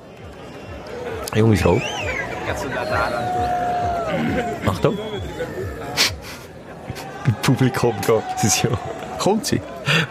[1.30, 1.80] Eine junge Frau.
[4.66, 4.98] Achtung.
[7.26, 8.70] Im Publikum geht es ja.
[9.18, 9.60] Kommt sie?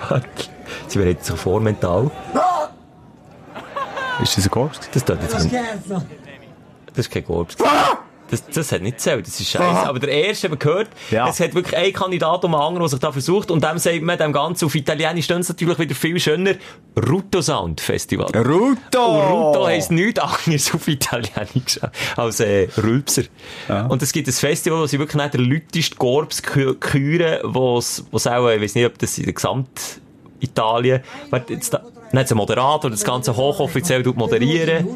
[0.08, 0.27] Warte.
[0.88, 2.10] Sie bereitet sich vor mental.
[4.22, 4.91] Ist das ein Korps gewesen?
[4.94, 5.56] Das tut jetzt nicht.
[6.88, 7.56] Das ist kein Korps.
[8.29, 9.88] Das, das hat nicht zählt, das ist scheiße.
[9.88, 11.29] Aber der erste, haben wir gehört, Ja.
[11.29, 14.01] es hat wirklich ein Kandidat um den anderen, der sich da versucht, und dem sagt
[14.01, 16.55] man dem Ganzen auf Italienisch, dann natürlich wieder viel schöner,
[17.10, 18.25] Ruto Sound Festival.
[18.36, 19.05] Ruto!
[19.05, 21.79] Und Ruto heisst nichts anderes auf Italienisch
[22.17, 23.24] als äh, Rülpser.
[23.69, 23.86] Ja.
[23.86, 27.77] Und es gibt ein Festival, wo sie wirklich nicht der lauteste Korps kü- küren, wo
[27.77, 31.81] es wo es auch, ich weiß nicht, ob das in der Gesamt-Italien, warte, jetzt da,
[32.12, 34.88] dann hat es einen Moderator, der das Ganze hochoffiziell moderieren.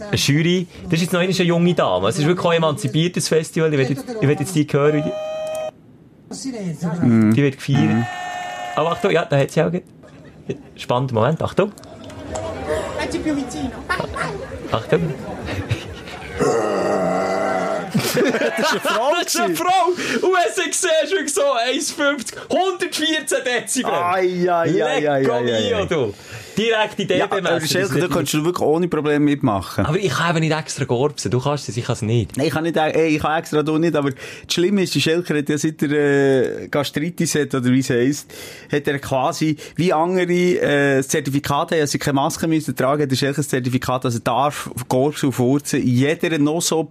[0.00, 0.66] Eine Jury.
[0.84, 2.08] Das ist jetzt noch eine junge Dame.
[2.08, 3.72] Es ist wirklich ein emanzipiertes Festival.
[3.72, 6.90] Ich will jetzt, ich will jetzt die hören, wie Silenzio.
[7.02, 8.06] die, die wird gefeiert.
[8.74, 9.70] Aber Achtung, ja, da hat sie auch.
[10.76, 11.72] Spannender Moment, Achtung.
[14.72, 15.14] Achtung.
[17.92, 19.12] Das ist eine Frau!
[19.20, 19.86] Das ist eine Frau!
[19.86, 23.92] Und wenn ist wirklich so 1,50, 114 Dezibel.
[23.92, 26.14] Ai, ai, ai, ai, du.
[26.56, 29.86] Direkt in Ja, Schelke, da kannst du wirklich ohne Probleme mitmachen.
[29.86, 31.30] Aber ich eben nicht extra Gorbsen.
[31.30, 32.36] Du kannst es, ich kann es nicht.
[32.36, 35.00] Nein, ich kann nicht, ey, ich kann extra da nicht, aber das Schlimme ist, der
[35.00, 38.34] Schelker hat ja seit er äh, Gastritis hat, oder wie es heisst,
[38.70, 43.02] hat er quasi, wie andere äh, das Zertifikat haben, dass sie keine Maske müssen tragen,
[43.02, 46.90] hat der Schelker das Zertifikat, dass er darf Korps und Furzen in jeder noch so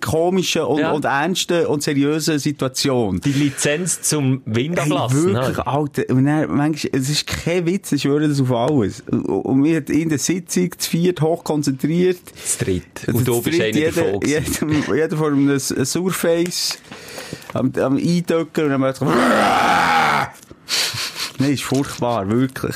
[0.00, 0.92] komischen und, Ja.
[0.92, 3.20] und ernsten und seriösen Situation.
[3.20, 5.66] Die Lizenz zum Wind Hey, wirklich, ne?
[5.66, 6.10] Alter.
[6.14, 9.02] Und dann, manchmal, es ist kein Witz, ich schwöre das auf alles.
[9.10, 12.18] Und- wir hat in der Sitzung zu viert hochkonzentriert.
[12.58, 12.84] Zu dritt.
[13.12, 14.70] Und du bist einer jeder, gewesen.
[14.70, 16.78] jeder, jeder vor einem Surface
[17.52, 19.14] am, am Eindrücken und dann hat man
[21.38, 22.74] Nein, ist furchtbar, wirklich.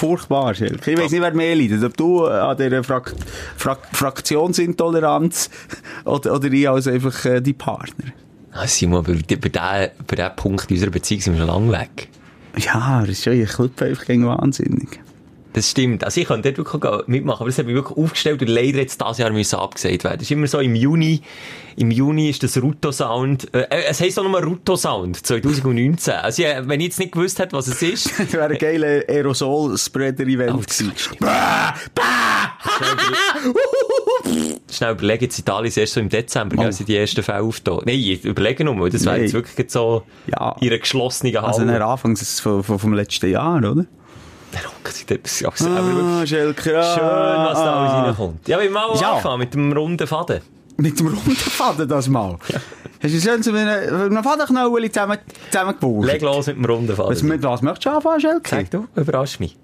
[0.00, 0.92] Furchtbar, Schelke.
[0.92, 1.84] Ich weiss nicht, wer mehr leidet.
[1.84, 3.14] Ob du äh, an dieser Frak
[3.54, 5.50] Frak Fraktionsintoleranz
[6.06, 8.06] oder, oder ich als einfach äh, die Partner.
[8.50, 12.08] Ah, Simon, bei, bei, bei diesem Punkt unserer Beziehung sind wir schon lange weg.
[12.56, 15.00] Ja, das ist schon, ich klippe einfach gegen wahnsinnig.
[15.52, 16.04] Das stimmt.
[16.04, 19.00] Also ich könnte dort wirklich mitmachen, aber das hat mich wirklich aufgestellt und leider jetzt
[19.00, 20.18] dieses Jahr müssen abgesagt werden.
[20.18, 21.22] Das ist immer so im Juni,
[21.76, 26.14] im Juni ist das Ruto Sound, äh, es heisst auch nochmal Ruto Sound 2019.
[26.14, 29.02] Also ja, wenn ich jetzt nicht gewusst hätte, was es ist, Das wäre ein geiler
[29.08, 30.92] Aerosol-Spreader-Event Oh, gewesen.
[30.94, 31.30] das stimmt.
[34.70, 36.62] Schnell überlegen, jetzt Italien ist erst so im Dezember, Oh.
[36.62, 37.86] gell, sind die ersten Fälle aufgetaucht.
[37.86, 40.54] Nein, ich überlege nur, weil das wäre jetzt wirklich so Ja.
[40.60, 41.46] in einer geschlossenen Halle.
[41.48, 42.16] Also, Anfang
[42.78, 43.86] vom letzten Jahr, oder?
[44.52, 48.02] Der Onkel sieht etwas wirklich Ah, Schelker, schön, was da alles ah.
[48.04, 48.48] reinkommt.
[48.48, 49.14] Ja, wir mal Ja.
[49.14, 50.40] anfangen mit dem runden Faden.
[50.76, 52.36] Mit dem runden Faden das mal.
[53.02, 55.18] Hast du so mit einem Fadenknäuel zusammen,
[55.50, 56.04] zusammengebaut?
[56.06, 57.10] Leg los mit dem runden Faden.
[57.12, 58.48] Was, mit was möchtest du anfangen, Schelke?
[58.50, 59.56] Sag du, überrasch mich.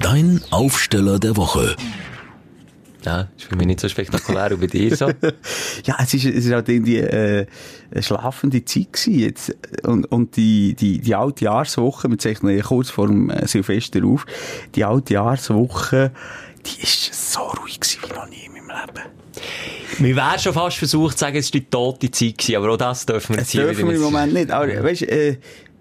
[0.00, 1.76] Dein Aufsteller der Woche.
[3.04, 5.06] Ja, ist für mich nicht so spektakulär, und bei dir so.
[5.84, 7.46] Ja, es ist, es ist halt irgendwie, äh,
[7.90, 9.56] eine schlafende Zeit gewesen jetzt.
[9.82, 14.04] Und, und die, die, die alte Jahreswoche, wir zeichnen ja kurz vor dem äh, Silvester
[14.04, 14.24] auf,
[14.74, 16.12] die alte Jahreswoche,
[16.64, 19.08] die ist so ruhig gewesen wie noch nie in meinem Leben.
[19.98, 22.76] Wir wären schon fast versucht zu sagen, es war die tote Zeit gewesen, aber auch
[22.76, 24.50] das dürfen wir Das jetzt hier dürfen wir im Moment nicht.
[24.50, 25.38] Aber, weißt, äh,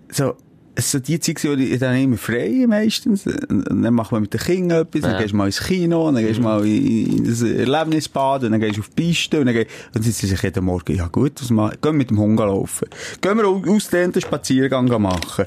[0.09, 0.35] so,
[0.75, 3.23] es so die Zeit, wo ich dann immer frei meistens.
[3.23, 5.19] Dann machen wir mit den Kindern etwas, dann Ja.
[5.19, 8.77] gehst du mal ins Kino, dann gehst du mal in, das Erlebnisbad, und dann gehst
[8.77, 11.07] du auf die Piste, und dann gehst, und dann sind sie sich jeden Morgen, ja
[11.07, 12.87] gut, was machen, gehen wir mit dem Hund laufen.
[13.21, 15.45] Gehen wir au- ausdehnten Spaziergang machen.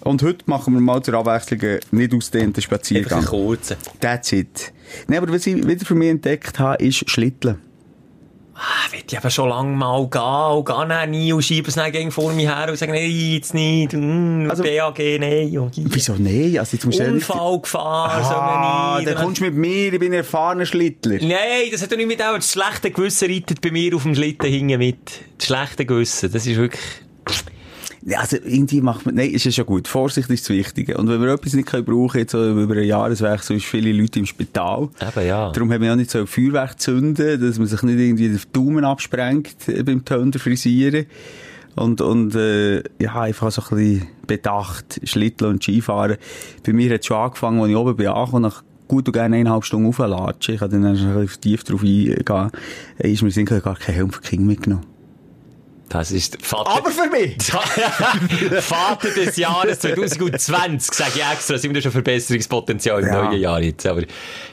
[0.00, 3.18] Und heute machen wir mal zur Abwechslung einen nicht ausdehnten Einfach Spaziergang.
[3.18, 3.76] einen kurzen.
[4.00, 4.72] That's it.
[5.08, 7.56] Nein, aber was ich wieder für mich entdeckt habe, ist Schlitteln.
[8.58, 11.74] Ah, will ich eben schon lange mal gehen und gehe dann nie und schiebe es
[11.74, 15.74] dann gegen vor mir her und sage, nein, jetzt nicht, mm, Also- BAG, nein, und
[15.74, 15.84] hier.
[15.88, 16.56] Wieso nein?
[16.58, 19.04] Also jetzt musst du ja nicht- Unfall gefahren, soll Ah, man nie.
[19.04, 21.18] dann kommst du mit mir, ich bin ein erfahrener Schlittler.
[21.20, 22.34] Nein, das hat doch nicht mit auch.
[22.34, 24.98] Das schlechte Gewissen reitet bei mir auf dem Schlitten hinten mit.
[25.36, 26.82] Das schlechte Gewissen, das ist wirklich...
[28.14, 29.88] Also irgendwie macht man, nein, ist ja schon gut.
[29.88, 30.96] Vorsicht ist das Wichtige.
[30.96, 34.20] Und wenn wir etwas nicht können brauchen, jetzt so über einen Jahreswechsel, ist viele Leute
[34.20, 34.88] im Spital.
[35.00, 35.50] Eben, ja.
[35.50, 38.84] Darum haben wir auch nicht so Feuerwerk zünden, dass man sich nicht irgendwie den Daumen
[38.84, 41.06] absprengt äh, beim Tönder frisieren.
[41.74, 46.16] Und, und, äh, ja, einfach so ein bisschen bedacht, Schlitteln und Skifahren.
[46.64, 49.36] Bei mir hat es schon angefangen, als ich oben bin, angekommen, nach gut und gerne
[49.36, 50.54] eineinhalb Stunden auflatschen.
[50.54, 52.50] Ich habe dann ein bisschen tief drauf eingehen.
[52.98, 54.95] Äh, Ist mir gar keinen Helm für King mitgenommen.
[55.88, 57.36] Das ist Vater, Aber für mich!
[58.60, 61.58] Vater des Jahres 2020, sage ich extra.
[61.58, 63.24] Sind wir schon Verbesserungspotenzial im Ja.
[63.24, 63.86] neuen Jahr jetzt.
[63.86, 64.02] Aber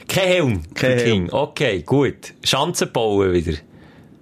[0.08, 0.62] kein Helm.
[0.74, 1.28] Kein King.
[1.32, 2.34] Okay, gut.
[2.44, 3.58] Chancen bauen wieder.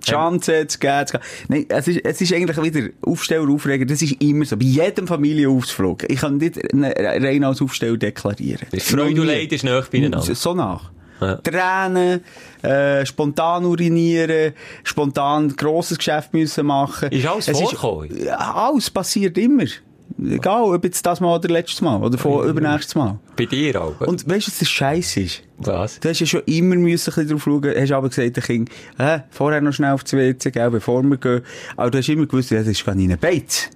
[0.04, 1.06] Chance jetzt geben.
[1.06, 1.22] zu gehen.
[1.48, 3.84] Nein, es ist, es ist eigentlich wieder Aufsteller, Aufreger.
[3.84, 4.56] Das ist immer so.
[4.56, 6.10] Bei jedem Familienausflug.
[6.10, 8.66] Ich kann nicht rein als Aufsteller deklarieren.
[8.80, 9.26] Freude und.
[9.26, 10.34] Leid ist nahe beieinander.
[10.34, 10.90] So nach.
[11.22, 11.36] Ja.
[11.36, 12.20] Tränen,
[12.62, 14.52] äh, spontan urinieren,
[14.84, 17.10] spontan grosses Geschäft müssen machen.
[17.10, 18.24] Ist alles Es vorgekommen?
[18.24, 19.64] ja, alles passiert immer.
[20.22, 23.18] Egal, ob jetzt das Mal oder letztes Mal oder vor, übernächstes Mal.
[23.34, 23.98] Bei dir auch.
[24.02, 25.42] Und weißt du, was das Scheiß ist?
[25.56, 25.98] was?
[26.00, 27.74] Du hast ja schon immer müssen ein bisschen drauf schauen.
[27.74, 31.16] Hast aber gesagt, der Kind, äh, vorher noch schnell auf die WC, gell, bevor wir
[31.16, 31.40] gehen.
[31.76, 33.70] Aber du hast immer gewusst, ja, das ist gar nicht ein Beiz.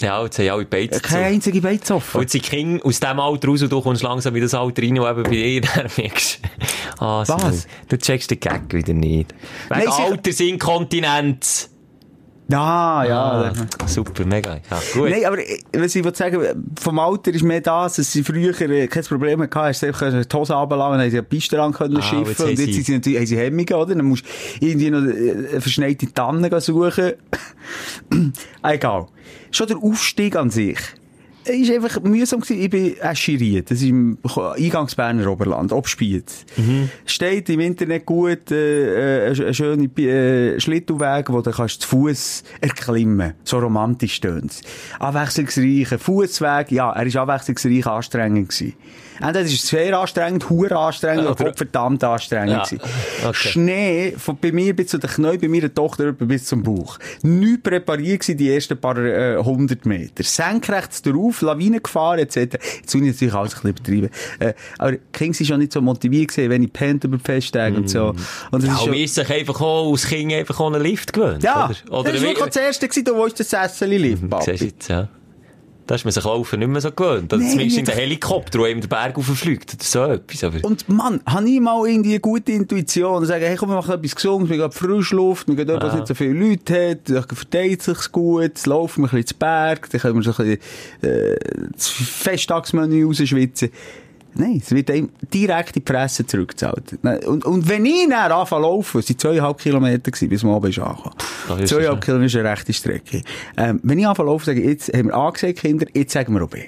[0.00, 1.02] Ja, jetzt haben alle Beiz zu.
[1.02, 2.20] Keine einzige Beiz Und offen.
[2.28, 4.96] sind die Kinder aus dem Alter raus und du kommst langsam in das Alter rein,
[4.98, 5.60] wo eben bei dir
[5.96, 6.40] merkst,
[6.98, 7.66] ah, Was?
[7.88, 9.34] Du checkst den Gag wieder nicht.
[9.68, 11.70] Wegen Altersinkontinenz.
[12.50, 13.52] Ja, ja.
[13.78, 14.54] Ah, super, mega.
[14.70, 15.10] Ja, gut.
[15.10, 18.86] Nein, aber äh, was ich sagen, vom Alter ist mehr das, dass sie früher äh,
[18.88, 21.96] kein Problem hatten, hast du die Hose runterlassen und haben sie eine Piste lang können
[21.96, 23.94] Ah, schiffen jetzt und jetzt sind sie natürlich, haben sie Hemmungen, oder?
[23.94, 27.12] Dann musst du irgendwie noch äh, eine verschneite Tanne gehen suchen.
[28.62, 29.06] Egal.
[29.50, 30.78] Schon der Aufstieg an sich.
[31.44, 32.60] Ist einfach mühsam gewesen.
[32.60, 33.70] Ich bin Eschiriet.
[33.70, 36.44] Das ist im Eingangsberner Oberland, Obspiez.
[37.06, 42.44] Steht im Internet gut, äh, äh, ein schöner äh, Schlittelweg, wo du kannst zu Fuß
[42.60, 43.34] erklimmen.
[43.44, 44.60] So romantisch stöhn's.
[44.98, 48.74] Abwechslungsreich, ein Fußweg, ja, er ist abwechslungsreich anstrengend gewesen.
[49.20, 52.78] Entweder ist es sehr anstrengend, hure anstrengend, Ja, oder oder- verdammt anstrengend Ja,
[53.28, 53.34] okay.
[53.34, 56.98] Schnee, von bei mir bis zu den Knien, bei meiner Tochter bis zum Bauch.
[57.22, 60.22] Nicht präpariert gewesen, die ersten paar äh, hundert Meter.
[60.22, 62.36] Senkrecht drauf, Lawine gefahren, etc.
[62.80, 64.10] Jetzt will ich natürlich alles ein bisschen übertreiben.
[64.38, 67.88] Äh, aber Kings ist schon nicht so motiviert gewesen, wenn ich pennt über Festtage und
[67.90, 68.14] so.
[68.50, 68.94] Und das Ja, ist schon...
[68.94, 71.42] ist sich einfach auch als Kind einfach einen Lift gewöhnt.
[71.42, 71.98] Ja, oder?
[72.00, 74.50] oder das war wirklich das erste, gewesen, du wolltest das Sessel lief, Siehst du Papi.
[74.64, 75.08] jetzt, ja.
[75.90, 77.32] Da ist man sich laufen nicht mehr so gewöhnt.
[77.32, 79.18] Nee, zumindest in den Helikopter, der eben den Berg.
[79.18, 79.26] Oder
[79.82, 80.44] so etwas.
[80.44, 83.74] Aber Und Mann, habe ich mal irgendwie eine gute Intuition und sage, hey, komm, wir
[83.74, 85.92] machen etwas Gesundes, wir gehen Frischluft, wir gehen dort, Ja.
[85.96, 89.34] nicht so viele Leute hat, dann verteilt sich's gut, es laufen wir ein bisschen zu
[89.34, 90.58] Berg, dann können wir so ein
[91.00, 91.36] bisschen, äh,
[91.72, 93.70] das Festtagsmenü rausschwitzen.
[94.34, 96.98] Nein, es wird einem direkt in die Presse zurückgezahlt.
[97.26, 100.66] Und, und wenn ich dann anfange laufen, es waren zweieinhalb Kilometer, gewesen, bis wir oben
[100.66, 101.14] angekommen.
[101.58, 103.22] Ist Zweieinhalb Kilometer ist eine rechte Strecke.
[103.56, 106.42] Ähm, wenn ich anfange laufen, sage ich, jetzt haben wir angesehen, Kinder, jetzt sagen wir
[106.42, 106.62] oben.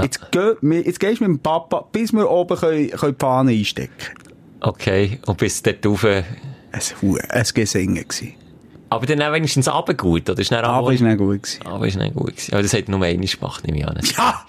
[0.00, 3.50] Jetzt, geh, jetzt gehst du mit dem Papa, bis wir oben können, können die Fahne
[3.50, 4.20] einstecken
[4.60, 5.18] okay.
[5.26, 6.04] Und bis dort rauf.
[6.72, 8.06] Es war ein Gesingen.
[8.06, 8.34] gewesen.
[8.90, 10.38] Aber dann auch wenigstens Abend gut, oder?
[10.40, 11.66] Ist Abend- ist nicht gut gewesen.
[11.66, 12.52] Aber ist nicht gut gewesen.
[12.52, 13.98] Aber das hat nur einmal gemacht, nehme ich an.
[14.16, 14.44] Ja!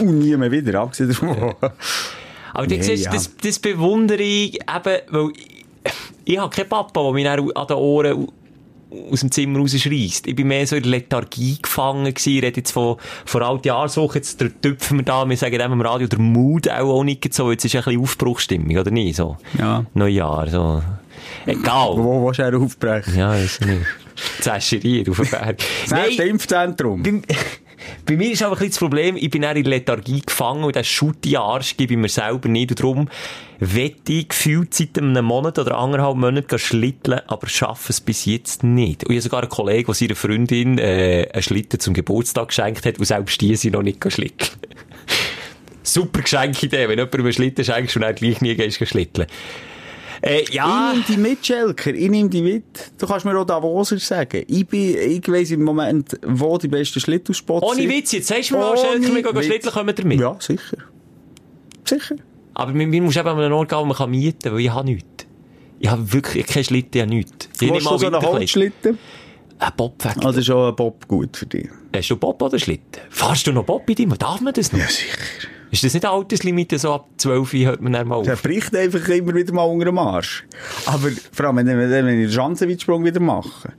[0.00, 1.54] Und nie mehr wieder, abgesehen davon.
[2.54, 3.12] Aber du Nee, siehst, ja.
[3.12, 5.64] das, das bewundere ich eben, weil ich,
[6.24, 8.28] ich habe keinen Papa, der mich an den Ohren
[9.10, 10.26] aus dem Zimmer rausschreisst.
[10.28, 12.30] Ich bin mehr so in der Lethargie gefangen gewesen.
[12.36, 14.18] Ich rede jetzt von, von alten Jahrsuche.
[14.18, 17.50] Jetzt tüpfen wir da, wir sagen dem im Radio, der Mut auch, auch nicht so.
[17.50, 19.16] Jetzt ist ein bisschen Aufbruchstimmung, oder nicht?
[19.16, 19.36] So.
[19.58, 19.84] Ja.
[19.94, 20.82] Neujahr, so.
[21.46, 21.96] Egal.
[21.96, 23.16] Wo willst du er aufbrechen?
[23.16, 23.82] Ja, ist nicht.
[24.40, 25.58] Zäscheriert auf dem Berg.
[25.82, 27.02] Das nächste Impfzentrum.
[27.02, 27.20] Bei,
[28.06, 30.76] bei mir ist aber ein bisschen das Problem, ich bin dann in Lethargie gefangen und
[30.76, 32.70] den schutti Arsch gebe ich mir selber nicht.
[32.70, 33.08] Und darum
[33.60, 38.62] wette ich gefühlt seit einem Monat oder anderthalb Monaten schlitteln, aber schaffe es bis jetzt
[38.62, 39.04] nicht.
[39.04, 42.84] Und ich habe sogar einen Kollegen, der seiner Freundin äh, einen Schlitten zum Geburtstag geschenkt
[42.86, 44.50] hat, und selbst die sind noch nicht schlitteln.
[45.82, 49.26] Super Geschenkidee, wenn jemand einen Schlitten schenkst und dann gleich nie gehst schlitteln.
[50.26, 50.92] Äh, ja.
[50.94, 51.92] Ich nehme die mit, Schelker.
[51.92, 52.64] Ich nehme die mit.
[52.98, 54.42] Du kannst mir auch Davoser sagen.
[54.48, 57.90] Ich bin, ich weiss im Moment, wo die besten Schlittspots Ohne sind.
[57.90, 59.44] Witz, jetzt sagst du mir mal, Ohne Schelker, wir gehen Witz.
[59.44, 60.20] schlitteln, kommen wir mit.
[60.20, 60.78] Ja, sicher.
[61.84, 62.16] Sicher.
[62.54, 64.60] Aber mir, mir muss eben an einen Ort gehen, wo man kann mieten kann, weil
[64.60, 65.26] ich habe nichts.
[65.80, 67.48] Ich habe wirklich keinen Schlitten, ich habe nichts.
[67.60, 68.22] Ich Du hast so einen.
[68.22, 68.98] Holzschlitten.
[69.58, 70.24] Ein Bobweg.
[70.24, 71.68] Also schon ein Bob gut für dich.
[71.94, 73.02] Hast du Bob oder Schlitten?
[73.10, 74.06] Fahrst du noch Bob bei dir?
[74.08, 74.80] Darf man das noch?
[74.88, 75.18] sicher.
[75.74, 78.42] Ist das nicht eine Alterslimite, so ab 12 Uhr hört man dann mal Der auf?
[78.42, 80.44] bricht einfach immer wieder mal unter dem Arsch.
[80.86, 83.72] Aber vor allem, wenn, wenn, wenn ich den Schanzenweitsprung wieder mache.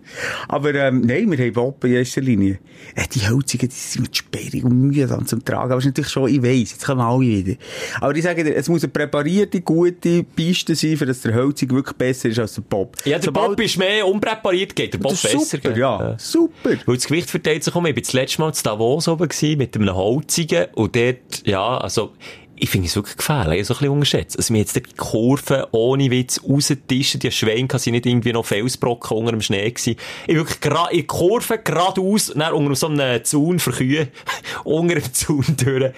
[0.47, 2.59] Aber ähm, nein, wir haben Bob in erster Linie.
[2.95, 5.71] Äh, die Hölzigen, die sind mit sperrig und mühsam zum Tragen.
[5.71, 7.55] Aber es ist natürlich schon, ich weiss, jetzt kommen alle wieder.
[8.01, 11.71] Aber ich sage dir, es muss eine präparierte, gute Piste sein, für dass der Hölzig
[11.73, 12.97] wirklich besser ist als der Bob.
[13.05, 15.39] Ja, der Sobald- Bob ist mehr unpräpariert, geht der Bob ist besser.
[15.39, 15.77] super, gell?
[15.79, 16.15] ja.
[16.19, 16.71] Super.
[16.85, 17.85] Weil das Gewicht verteilt sich um.
[17.85, 21.77] Ich war das letzte Mal zu Davos oben gewesen, mit einem Holzigen und dort, ja,
[21.85, 22.13] also,
[22.57, 24.37] ich finde es wirklich gefährlich, so ein bisschen unterschätzt.
[24.37, 29.17] Also, mir jetzt die Kurven ohne Witz rausgetischen, die Schweine sind nicht irgendwie noch Felsbrocken
[29.17, 29.95] unter dem Schnee gewesen.
[30.27, 34.07] Ich wirklich gra in Kurve geradeaus, dann unter so einem Zaun für Kühe,
[34.63, 35.93] unter dem Zaun durch,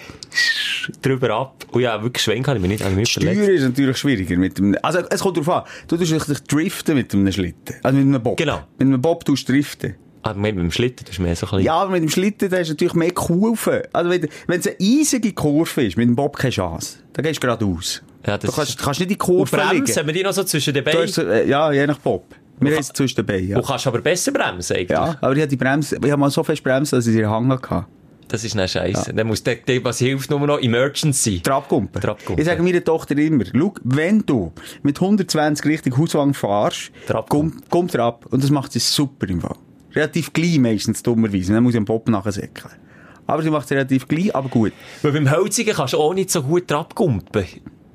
[1.02, 1.66] drüber ab.
[1.72, 4.58] Und ja, wirklich Schweine kann ich mir nicht, habe ich Steuern ist natürlich schwieriger mit
[4.58, 8.08] dem, also es kommt darauf an, du tust dich driften mit einem Schlitten, also mit
[8.08, 8.38] einem Bob.
[8.38, 8.62] Genau.
[8.78, 9.96] Mit einem Bob tust du driften.
[10.28, 11.66] Ah, mit dem Schlitten, das ist mehr so ein bisschen...
[11.66, 13.82] Ja, aber mit dem Schlitten, da ist natürlich mehr Kurven.
[13.94, 16.98] Also wenn wenn es eine eisige Kurve ist, mit dem Bob keine Chance.
[17.14, 18.02] Dann gehst du geradeaus.
[18.26, 19.70] Ja, das du kannst, kannst nicht in die Und Kurve liegen.
[19.86, 21.02] bremsen, haben wir die noch so zwischen den Beinen?
[21.04, 22.26] hast, äh, ja, je nach Bob.
[22.60, 23.60] Wir haben es zwischen den Beinen, ja.
[23.60, 24.90] Du kannst aber besser bremsen, eigentlich.
[24.90, 27.26] Ja, aber ich hatte die Bremse, ich habe mal so fest bremsen, dass ich sie
[27.26, 27.86] Hang hatte.
[28.28, 29.14] Das ist nicht scheiße.
[29.14, 31.40] Dann muss der, der, was hilft, nur noch Emergency.
[31.40, 32.02] Trabkumpen.
[32.02, 32.40] Trabkumpen.
[32.42, 34.52] Ich sage meiner Tochter immer, schau, wenn du
[34.84, 37.62] mit 120 Richtung Hauswang fahrst, Trabkumpen.
[37.70, 38.26] komm, komm ab.
[38.30, 39.56] Und das macht sie super im Fall.
[39.98, 41.54] Relativ gleich meistens, dummerweise.
[41.54, 42.76] Dann muss ich am Bob nachsäckeln.
[43.26, 44.72] Aber sie macht es relativ gleich, aber gut.
[45.02, 47.46] Weil beim Hölzigen kannst du auch nicht so gut abkumpen.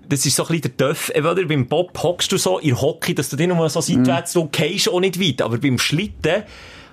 [0.09, 1.13] Das ist so ein bisschen der Töff.
[1.17, 4.33] Oder beim Bob hockst du so in der Hocke, dass du dich nur so seitwärts,
[4.33, 5.43] du gehst auch nicht weit.
[5.43, 6.43] Aber beim Schlitten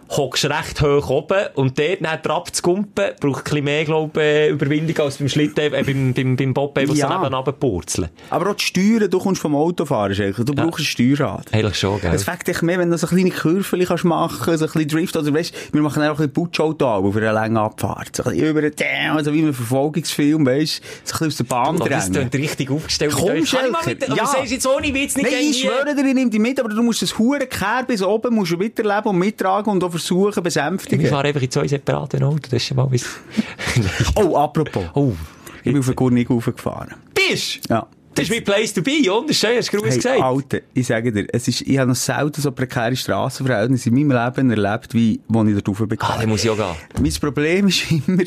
[0.10, 4.24] hockst recht hoch oben und dort dann drauf zu kumpen, braucht ein bisschen mehr, glaube
[4.24, 7.08] ich, Überwindung als beim Schlitten, äh, beim, beim, beim Bob, wo Ja.
[7.08, 8.10] so nebenan purzeln.
[8.30, 11.54] Aber auch die Steuern, du kommst vom Autofahren, du brauchst ein Steuerrad.
[11.54, 12.14] Eigentlich schon, gell?
[12.14, 15.16] Es fängt dich mehr, wenn du so kleine Kurven kannst machen, so ein bisschen Drift,
[15.16, 18.16] oder weißt, wir machen auch ein bisschen Putschauto auf eine lange Abfahrt.
[18.16, 21.44] So ein bisschen über den also wie ein Verfolgungsfilm, weißt, so ein bisschen aus der
[21.44, 22.30] Bahn Oh, das drängen.
[22.32, 23.14] klingt richtig aufgestellt.
[23.16, 23.52] Komm, mit euch.
[23.52, 24.24] Kann ich mal Schelke, mit, aber ja.
[24.26, 26.70] du sagst jetzt ohne Witz nicht Nein, ich schwöre dir, ich nehme dich mit, aber
[26.70, 30.36] du musst das hure Kehr bis oben musst du miterleben und mittragen und auch versuchen,
[30.38, 31.06] Wir besänftigen.
[31.08, 33.06] fahren einfach in zwei separaten Autos, das ist schon mal bis...
[34.16, 34.86] Oh, apropos.
[34.94, 35.14] oh.
[35.58, 36.96] Ich bin auf den Gurnig raufgefahren.
[37.14, 37.70] Bist?
[37.70, 37.86] Ja.
[38.16, 38.92] Das ist mein Place to be,
[39.30, 40.22] ist schön, hast du Hey, gesagt.
[40.22, 44.12] Alter, ich sage dir, es ist, ich habe noch selten so prekäre Strassenverhältnisse in meinem
[44.26, 45.98] Leben erlebt, wie, wo ich da drauf bin.
[46.02, 46.66] Ah, muss ich auch gehen.
[47.02, 48.24] Mein Problem ist immer,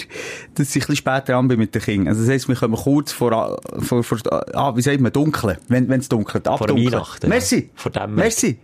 [0.55, 2.09] dass ich ein bisschen später an bin mit den Kindern.
[2.09, 4.19] Also das heisst, wir kommen kurz vor, vor, vor
[4.55, 6.93] ah, wie sagt man, dunkeln, wenn es dunkelt, Vor abdunkeln.
[6.93, 7.29] Weihnachten.
[7.29, 7.71] Merci.
[7.75, 8.15] Vor dem.
[8.15, 8.59] Merci.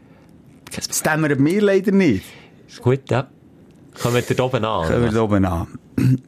[0.75, 2.25] Das dämmert mir leider nicht.
[2.68, 3.26] Ist gut, ja.
[4.00, 4.87] Kommen wir da oben an.
[4.87, 5.66] Können wir da oben an.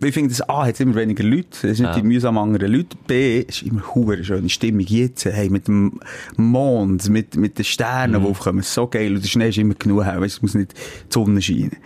[0.04, 1.94] Ich finde, das A hat immer weniger Leute, es sind Ja.
[1.94, 2.96] die mühsam anderen Leute.
[3.06, 6.00] B ist immer hure schöne Stimmung jetzt, hey, mit dem
[6.36, 8.24] Mond, mit, mit den Sternen, Mhm.
[8.24, 9.14] die aufkommen, so geil.
[9.14, 11.76] Und der Schnee ist immer genug, weißt, es muss nicht die Sonne scheinen.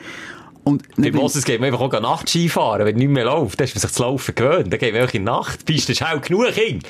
[0.65, 3.61] Und Bei Moses geht man einfach auch Nachtski fahren, wenn nicht mehr läuft.
[3.61, 4.73] Dann ist man sich zu laufen gewöhnt.
[4.73, 5.67] Dann geht man einfach in die Nacht.
[5.67, 6.85] Piste ist hell genug, Kind.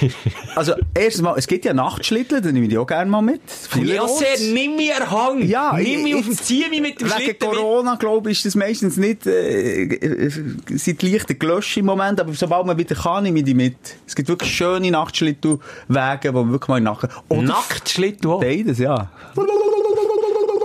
[0.56, 3.40] also, erstens mal, es gibt ja Nachtschlitteln, da nehme ich die auch gerne mal mit.
[3.46, 4.18] Ja, Vielerorts.
[4.18, 5.46] sehr, nimm einen Hang.
[5.46, 7.58] Ja, nimm mich ich- auf den Zieh mich mit dem Wegen Schlitten mit.
[7.58, 10.28] Corona, glaube ich, ist das meistens nicht, äh, äh,
[10.70, 13.76] sind die Lichter gelöscht im Moment, aber sobald man wieder kann, nehme ich die mit.
[14.06, 17.10] Es gibt wirklich schöne Nachtschlittelwege, wo man wirklich mal nachher,
[17.88, 18.40] Schlitten auch.
[18.40, 19.08] Beides, ja.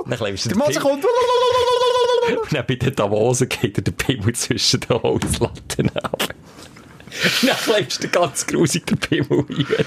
[0.10, 1.04] Dann du Der Mose kommt.
[2.28, 6.24] Und dann bei den Davosen geht er den Pimmel zwischen den Holzlatten ab.
[7.42, 9.86] Dann klemmst du ganz grusig den Pimmel rein.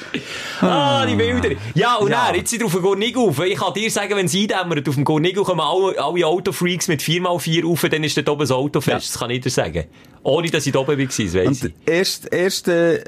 [0.61, 1.51] Ah, die Bilder.
[1.75, 2.27] Ja, und Ja.
[2.27, 3.39] dann, jetzt sind wir auf dem Gornig auf.
[3.45, 7.01] Ich kann dir sagen, wenn es eindämmert, auf dem Gornig kommen alle, alle Autofreaks mit
[7.03, 9.11] 4x4 rauf, dann ist dort oben das Auto fest.
[9.13, 9.85] Das kann ich dir sagen.
[10.25, 11.61] Ohne, dass ich da oben war, weiss Und ich.
[11.61, 13.07] die erste,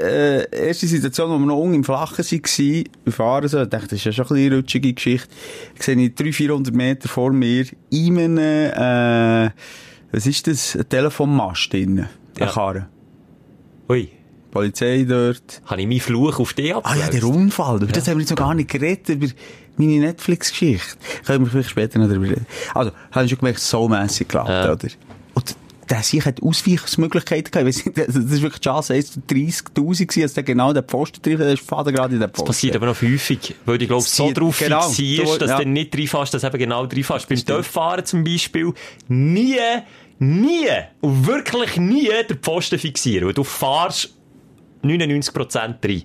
[0.53, 3.89] äh, erste Situation, wo wir noch unten im Flachen waren, wir fahren so, ich dachte,
[3.89, 5.29] das ist ja schon ein bisschen eine rutschige Geschichte.
[5.77, 9.51] Ich sehe 300, 400 Meter vor mir in einem, äh,
[10.11, 10.75] was ist das?
[10.77, 12.07] Ein Telefonmast drin.
[12.39, 12.47] Ja.
[12.47, 12.87] Eine Karre.
[13.89, 14.09] Ui.
[14.51, 15.63] Polizei dort.
[15.67, 17.13] Habe ich meinen Fluch auf dich Ah ja, abgelöst?
[17.15, 17.83] der Unfall.
[17.83, 19.27] Über das haben wir jetzt noch gar nicht geredet, über
[19.77, 20.97] meine Netflix-Geschichte.
[21.27, 22.47] Können wir vielleicht später noch darüber reden.
[22.73, 24.73] Also, habe ich schon gemerkt, so mässig gelacht, Ja.
[24.73, 24.89] oder?
[25.35, 25.57] Und
[25.91, 27.69] der sich hat Ausweichungsmöglichkeiten gehabt.
[27.69, 30.73] Ich weiss nicht, das ist wirklich die Chance, 1 zu 30.000 gewesen, als der genau
[30.73, 32.47] den Pfosten trifft, der ist Vater gerade in den Posten.
[32.47, 34.83] passiert aber noch häufig, weil du, glaub, so drauf genau.
[34.83, 35.59] fixierst, dass ja.
[35.59, 37.29] du nicht reinfährst, dass du eben genau reinfährst.
[37.29, 38.73] Beim Töpffahren zum Beispiel,
[39.09, 39.57] nie,
[40.19, 40.69] nie,
[41.01, 44.15] und wirklich nie den Pfosten fixieren, weil du fahrst
[44.83, 46.03] 99% rein.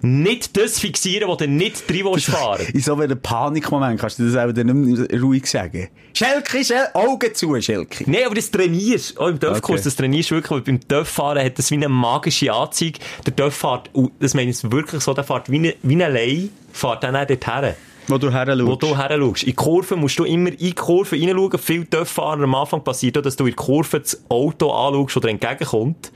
[0.00, 4.30] Nicht das fixieren, wo du nicht drin willst fahren In so einem Panikmoment kannst du
[4.30, 5.88] das auch dann nicht mehr ruhig sagen.
[6.14, 8.04] Schelke, Schelke, Augen zu, Schelke.
[8.08, 9.18] Nein, aber das trainierst.
[9.18, 9.84] Auch im Töpfkurs, Okay.
[9.84, 10.50] das trainierst du wirklich.
[10.52, 13.00] Weil beim Töpffahren hat das wie eine magische Anzeige.
[13.26, 16.12] Der Töpf fährt, und das meine ich wirklich so, der fährt wie, eine, wie ein
[16.12, 17.74] Lei, fährt dann auch dorthin.
[18.08, 19.10] Wo du her Wo du her.
[19.44, 21.58] In Kurven musst du immer in die Kurve reinschauen.
[21.58, 25.22] Viele Töpffahrer am Anfang passiert auch, dass du in die Kurve das Auto anschaust, das
[25.22, 26.12] dir entgegenkommt.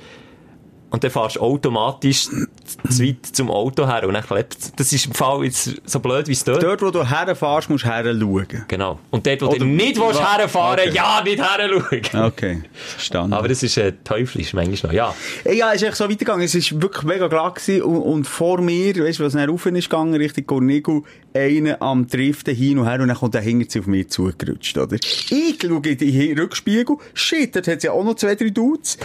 [0.92, 5.06] Und dann fährst du automatisch zu weit zum Auto her und dann klebt Das ist
[5.06, 6.62] im Fall jetzt so blöd, wie es dort.
[6.62, 8.64] Dort, wo du herfährst, musst du her schauen.
[8.68, 8.98] Genau.
[9.10, 10.94] Und dort, wo du Oder- nicht willst Wa- herfahren Okay.
[10.94, 11.68] ja, nicht her
[12.12, 12.24] schauen.
[12.24, 13.32] Okay, verstanden.
[13.32, 14.96] Aber das ist äh, teuflisch manchmal noch.
[14.96, 15.14] Ja.
[15.44, 16.44] Ey, Ja, es ist echt so weitergegangen.
[16.44, 17.82] Es ist wirklich mega klar gewesen.
[17.82, 22.06] Und, und vor mir, weißt du, was dann rauf ist gegangen, Richtung Cornigo, einer am
[22.06, 24.96] Driften hin und her und dann kommt der Hinter auf mich zugerutscht, oder?
[24.96, 26.96] Ich schaue in den Rückspiegel.
[27.14, 28.98] Shit, dort hat es ja auch noch zwei, drei Dudes.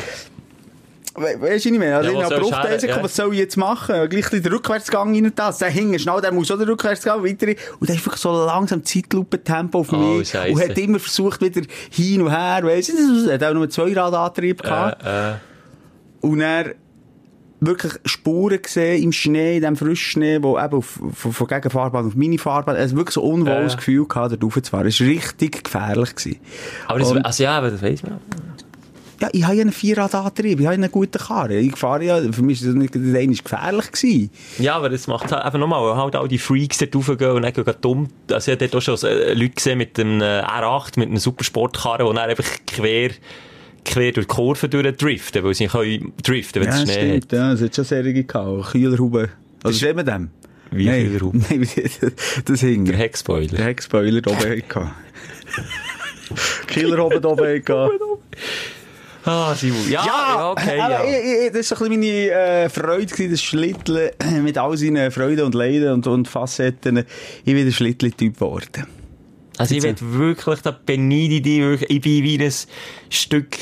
[1.19, 1.97] We weißt du nicht mehr?
[1.97, 3.03] Also Ja, ich was Bruchteile, her- ja.
[3.03, 4.08] was soll ich jetzt machen?
[4.10, 5.58] Gleich den Rückwärtsgang rein das.
[5.58, 7.47] Der hinten schnell, der muss auch den Rückwärtsgang weiter.
[7.80, 10.30] Und der ist wirklich so langsam Zeitlupentempo auf Oh, mich.
[10.30, 10.53] Scheisse.
[10.53, 13.71] und hat immer versucht, wieder hin und her, weißt du, er hat auch nur einen
[13.71, 15.03] Zweiradantrieb gehabt.
[15.03, 15.34] Äh, äh.
[16.21, 16.75] Und er
[17.60, 22.15] wirklich Spuren gesehen im Schnee, in dem Frischschnee, wo eben auf, von, von Gegenfahrbahn auf
[22.15, 23.77] meine Fahrbahn, also wirklich so ein unwohles Ja.
[23.77, 24.86] Gefühl gehabt, da raufzufahren.
[24.88, 26.13] Es war richtig gefährlich.
[26.15, 26.39] Gewesen.
[26.88, 28.19] Aber das, Und- also ja, aber das weiss man.
[29.19, 31.56] Ja, ich habe ja einen Vierradantrieb, ich habe eine gute Karre.
[31.58, 34.30] Ich fahre ja, für mich ist das nicht der ist gefährlich gewesen.
[34.60, 37.53] Ja, aber das macht halt einfach nochmal, halt all die Freaks dort raufgehen und dann
[37.53, 38.08] gehen dumm.
[38.32, 41.19] Also ich habe dort auch schon äh, Leute gesehen mit einem äh, R8, mit einer
[41.19, 43.10] Supersportkarre, die dann einfach quer,
[43.86, 47.62] quer durch die Kurven durchdriften, weil sie können driften, wenn es Schnee stimmt, ja, es
[47.62, 48.71] hat schon Serien gehabt.
[48.71, 49.30] Kühlerhuben.
[49.63, 50.30] Was schreibt man dem?
[50.69, 51.45] Wie Nein, Kühlerhuben?
[51.49, 51.67] Nein,
[52.45, 52.86] das hing.
[52.86, 53.58] Der Der Heckspoiler.
[53.63, 54.91] Heckspoiler da oben gehabt.
[56.67, 57.93] Kühlerhuben oben gehabt.
[59.27, 59.89] Ah, Simon.
[59.89, 61.19] Ja, ja, okay, aber ja.
[61.19, 64.11] Ich, ich, das war so ein bisschen meine äh, Freude, gewesen, das Schlitteln
[64.41, 67.03] mit all seinen Freuden und Leiden und, und Facetten.
[67.43, 68.87] Ich bin der Schlittli-Typ geworden.
[69.57, 72.53] Also ich will wirklich, da beneide ich dich wirklich, ich bin wie ein
[73.09, 73.57] Stück,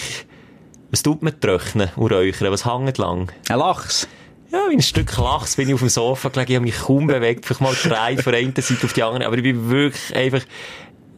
[0.91, 3.31] was tut man trocknen und räuchern, was hängt lang?
[3.49, 4.07] Ein Lachs.
[4.51, 7.07] Ja, wie ein Stück Lachs bin ich auf dem Sofa gelegen, ich habe mich kaum
[7.07, 10.15] bewegt, vielleicht mal gedreht von der einen Seite auf die andere, aber ich bin wirklich
[10.15, 10.41] einfach,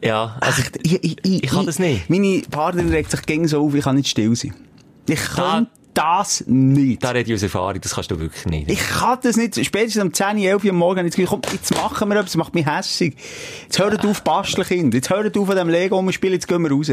[0.04, 2.10] ja, also Echt, ich, ich, ich, ich kann das nicht.
[2.10, 4.54] Meine Partnerin regt sich gegen so auf, ich kann nicht still sein.
[5.08, 7.04] Ich kann das nicht.
[7.04, 8.70] da rede ich aus Erfahrung, das kannst du wirklich nicht.
[8.70, 9.66] Ich kann das nicht.
[9.66, 12.38] Spätestens um 10, 11 Uhr am Morgen das Gefühl, komm, jetzt machen wir etwas, das
[12.38, 13.16] macht mich hässig.
[13.64, 14.94] Jetzt hört auf, basteln, Kind.
[14.94, 16.92] Jetzt hört auf, an dem Lego rumspielen, jetzt gehen wir raus.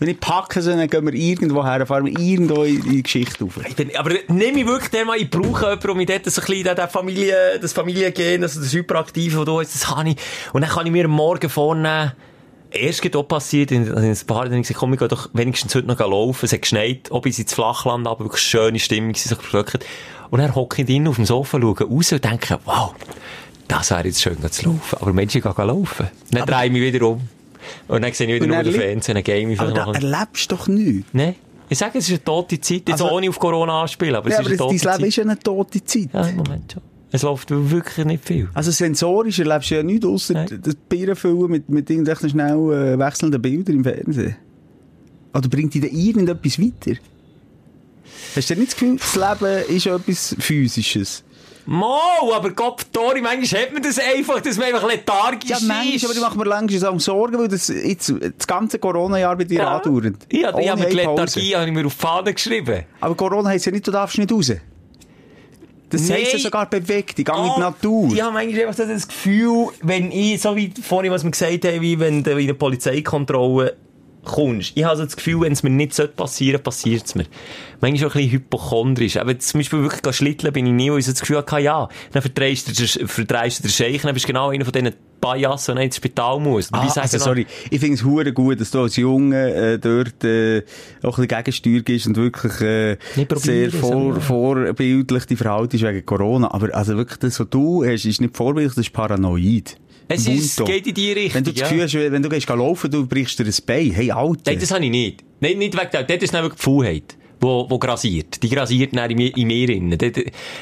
[0.00, 3.54] Wenn ich packe dann gehen wir irgendwo her, fahren wir irgendwo in die Geschichte auf.
[3.76, 6.46] Bin, aber nehme ich wirklich den mal, ich brauche jemanden, der mich dort so ein
[6.46, 10.16] bisschen, der Familie, das Familiengehen, also das Hyperaktive, das du hast, das habe ich.
[10.52, 12.12] Und dann kann ich mir am Morgen vornehmen,
[12.72, 15.28] erst geht auch passiert, in, in ein paar Tagen, ich gesagt, komm, ich gehe doch
[15.32, 19.14] wenigstens heute noch laufen, es hat geschneit, auch bis ins Flachland, aber wirklich schöne Stimmung,
[19.14, 19.84] sie sich geflöckert.
[20.30, 22.94] Und dann hocke ich drin auf dem Sofa, schaue raus und denke, wow,
[23.68, 24.98] das wäre jetzt schön zu laufen.
[25.00, 26.08] Aber Menschen gehen laufen.
[26.30, 27.20] Dann drehe ich mich wieder um.
[27.88, 29.94] Und dann sehe ich wieder nur den Fernsehen, dann game ich Aber da noch.
[29.94, 31.08] erlebst du doch nichts.
[31.12, 31.34] Nein.
[31.68, 32.88] Ich sage, es ist eine tote Zeit.
[32.88, 34.92] Jetzt Also- ohne auf Corona anspielen, aber Ja, es aber ist eine das, tote dein
[34.92, 34.98] Zeit.
[34.98, 36.08] Leben ist eine tote Zeit.
[36.12, 36.82] Ja, im Moment schon.
[37.12, 38.48] Es läuft wirklich nicht viel.
[38.54, 40.60] Also sensorisch erlebst du ja nichts, ausser Nein.
[40.62, 44.36] das Bieren füllen mit, mit irgendwelchen schnell äh, wechselnden Bildern im Fernsehen.
[45.34, 46.98] Oder bringt dich da irgendetwas weiter?
[48.36, 51.24] Hast du nicht das Gefühl, das Leben ist etwas Physisches?
[51.66, 55.68] Mo, aber Gott, Tori, manchmal hat man das einfach, dass man einfach lethargisch Ja, ist.
[55.68, 59.60] manchmal, aber ich mache mir langsam Sorgen, weil das, jetzt, das ganze Corona-Jahr bei dir
[59.60, 59.76] ja.
[59.76, 60.14] andauert.
[60.32, 60.96] Ja, ich habe mir die.
[60.96, 62.84] Lethargie habe ich mir auf die Fahne geschrieben.
[63.00, 64.52] Aber Corona heisst ja nicht, du darfst nicht raus.
[65.90, 66.18] Das Nein.
[66.18, 68.12] heisst ja sogar bewegt, die in Oh, die Natur.
[68.12, 71.80] Ich habe manchmal einfach das Gefühl, wenn ich, so wie vorhin, was wir gesagt haben,
[71.80, 73.76] wie wenn du in eine Polizeikontrolle
[74.24, 74.72] kommst.
[74.74, 77.26] Ich habe so das Gefühl, wenn es mir nicht passieren sollte, passiert es mir.
[77.80, 79.16] Manchmal auch ein bisschen hypochondrisch.
[79.16, 81.88] Aber zum Beispiel wirklich schlitteln bin ich nie, weil ich so das Gefühl hatte, ja,
[82.12, 85.76] dann verdrehst du, verdrehst du den Scheich, dann bist du genau einer von diesen Payassen,
[85.76, 86.72] der ins Spital muss.
[86.72, 87.46] Ah, also, sorry.
[87.70, 90.62] Ich finde es hure gut, dass du als Junge äh, dort äh,
[91.02, 92.96] auch ein bisschen Gegensteuer gibst und wirklich äh,
[93.34, 96.50] sehr vor, vorbildlich die verhaltest wegen Corona.
[96.52, 99.76] Aber also wirklich, das, was du hast, ist nicht vorbildlich, das ist paranoid.
[100.12, 101.34] Es ist, geht in die Richtung.
[101.34, 101.68] Wenn du das.
[101.68, 103.92] Gefühl hast, wenn du gehst laufen, du brichst dir ein Bein.
[103.92, 104.50] Hey, Alter.
[104.50, 105.24] Nein, das habe ich nicht.
[105.38, 106.06] Nein, nicht wegen dem.
[106.06, 108.42] Dort ist wirklich die Faulheit, wo, wo grasiert.
[108.42, 109.98] Die grasiert dann in mir, in mir innen.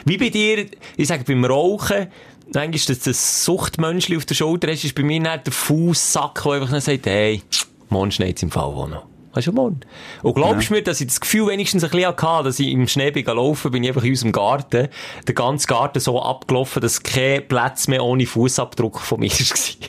[0.04, 2.08] Wie bei dir, ich sage, beim Rauchen,
[2.52, 6.42] manchmal ist das das Suchtmenschli auf der Schulter, hast, ist bei mir dann der Fußsack,
[6.44, 7.40] der einfach sagt, hey,
[7.88, 9.06] morgen schneit's im Fall auch noch.
[9.34, 9.80] Weißt du, morgen.
[10.22, 12.88] Und glaubst du mir, dass ich das Gefühl wenigstens ein bisschen hatte, dass ich im
[12.88, 14.88] Schnee bin gelaufen, bin ich einfach in unserem Garten,
[15.26, 19.88] der ganze Garten so abgelaufen, dass kein Platz mehr ohne Fußabdruck von mir war.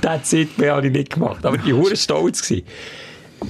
[0.00, 1.44] That's it, mehr habe ich nicht gemacht.
[1.44, 2.52] Aber ich war hure stolz.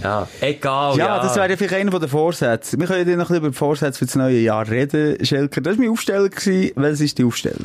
[0.02, 0.98] Ja, egal.
[0.98, 2.78] ja, Ja, das wäre ja vielleicht einer der Vorsätze.
[2.78, 5.60] Wir können ja noch ein bisschen über die Vorsätze für das neue Jahr reden, Schelker.
[5.60, 6.28] Das war mein Aufsteller.
[6.30, 7.56] Welches ist die Aufsteller?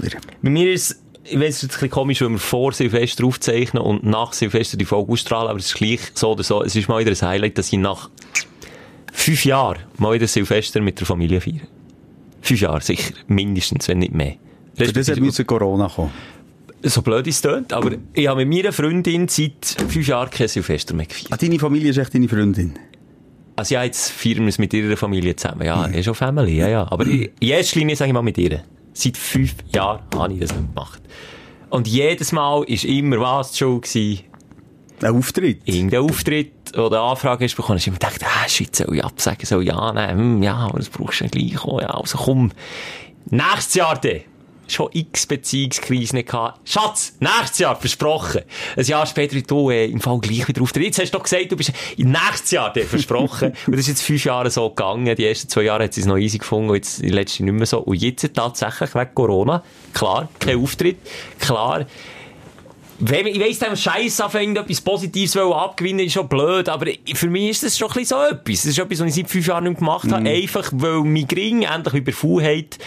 [0.41, 3.81] Bei mir ist ich weiß, es ist ein bisschen komisch, wenn wir vor Silvester aufzeichnen
[3.81, 6.63] und nach Silvester die Folge ausstrahlen, aber es ist gleich so oder so.
[6.63, 8.09] Es ist mal wieder ein Highlight, dass ich nach
[9.12, 11.62] fünf Jahren mal wieder Silvester mit der Familie feiere.
[12.41, 13.13] Fünf Jahre, sicher.
[13.27, 14.36] Mindestens, wenn nicht mehr.
[14.75, 16.12] Für das hat müssen Corona kommen.
[16.81, 20.93] so blöd es tönt, aber ich habe mit meiner Freundin seit fünf Jahren kein Silvester
[20.93, 21.31] mehr gefeiert.
[21.31, 22.73] Ah, deine Familie ist echt deine Freundin.
[23.55, 25.65] Also ja, jetzt feiern wir es mit ihrer Familie zusammen.
[25.65, 26.91] Ja, ist schon Family, ja, ja.
[26.91, 28.63] Aber in erster Linie sage ich mal mit ihr.
[28.93, 31.01] Seit fünf Jahren habe ich das nicht gemacht.
[31.69, 34.21] Und jedes Mal ist immer was gewesen.
[35.01, 35.62] Ein Auftritt.
[35.65, 39.03] Irgendein Auftritt oder eine Anfrage hast bekommen, hast du immer gedacht, ah, shit, soll ich
[39.03, 40.36] absagen, soll ich annehmen?
[40.36, 41.82] Hm, ja, aber das brauchst du ja gleich auch.
[41.82, 42.51] Ja, also komm,
[43.25, 44.21] nächstes Jahr dann.
[44.73, 46.67] Schon x Beziehungskrisen gehabt.
[46.67, 48.41] Schatz, nächstes Jahr, versprochen.
[48.75, 50.83] Ein Jahr später, du äh, im Fall gleich wieder auftritt.
[50.83, 53.53] Jetzt hast du doch gesagt, du bist nächstes Jahr dir versprochen.
[53.67, 55.15] und das ist jetzt fünf Jahre so gegangen.
[55.15, 57.53] Die ersten zwei Jahre hat sie es noch easy gefunden und jetzt die letzten nicht
[57.53, 57.79] mehr so.
[57.79, 60.97] Und jetzt tatsächlich wegen Corona, klar, kein Auftritt,
[61.39, 61.86] klar,
[63.06, 67.50] wenn, ich weiss, dem Scheiß anfängt, etwas Positives abgewinnen, ist schon blöd, aber für mich
[67.50, 68.62] ist das schon ein bisschen so etwas.
[68.62, 70.30] Das ist etwas, was ich seit fünf Jahren nicht gemacht habe.
[70.30, 72.78] Einfach, weil mein Gring endlich über Faulheit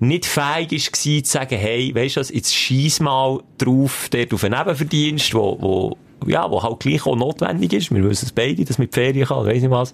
[0.00, 4.44] nicht fähig war, zu sagen, hey, weisst du was, jetzt scheiss mal drauf, dort auf
[4.44, 5.96] einen Nebenverdienst, wo, wo,
[6.26, 7.92] ja, wo halt gleich auch notwendig ist.
[7.92, 9.92] Wir wissen es beide, dass mit Ferien kann, weiss nicht was.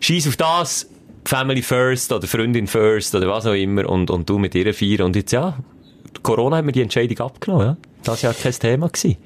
[0.00, 0.88] Scheiss auf das,
[1.26, 5.02] Family first oder Freundin first oder was auch immer und, und du mit ihr feiern.
[5.02, 5.58] Und jetzt, ja,
[6.22, 7.76] Corona hat mir die Entscheidung abgenommen, ja.
[8.02, 8.88] Das war ja kein Thema.
[8.88, 9.16] Gewesen.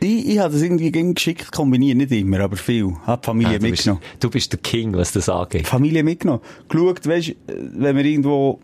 [0.00, 2.92] Ich, ich habe das irgendwie geschickt kombiniert, nicht immer, aber viel.
[3.06, 4.02] Hab die Familie Ja, du, bist, mitgenommen.
[4.20, 5.66] du bist der King, was das angeht.
[5.66, 6.42] Familie mitgenommen.
[6.68, 8.60] Geschaut, weisst, wenn wir irgendwo,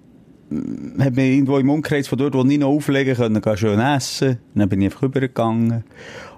[0.50, 3.80] mm, hat man irgendwo im Umkreis von dort, wo nicht noch auflegen können, gehen schön
[3.80, 4.38] essen.
[4.54, 5.84] Dann bin ich einfach rübergegangen.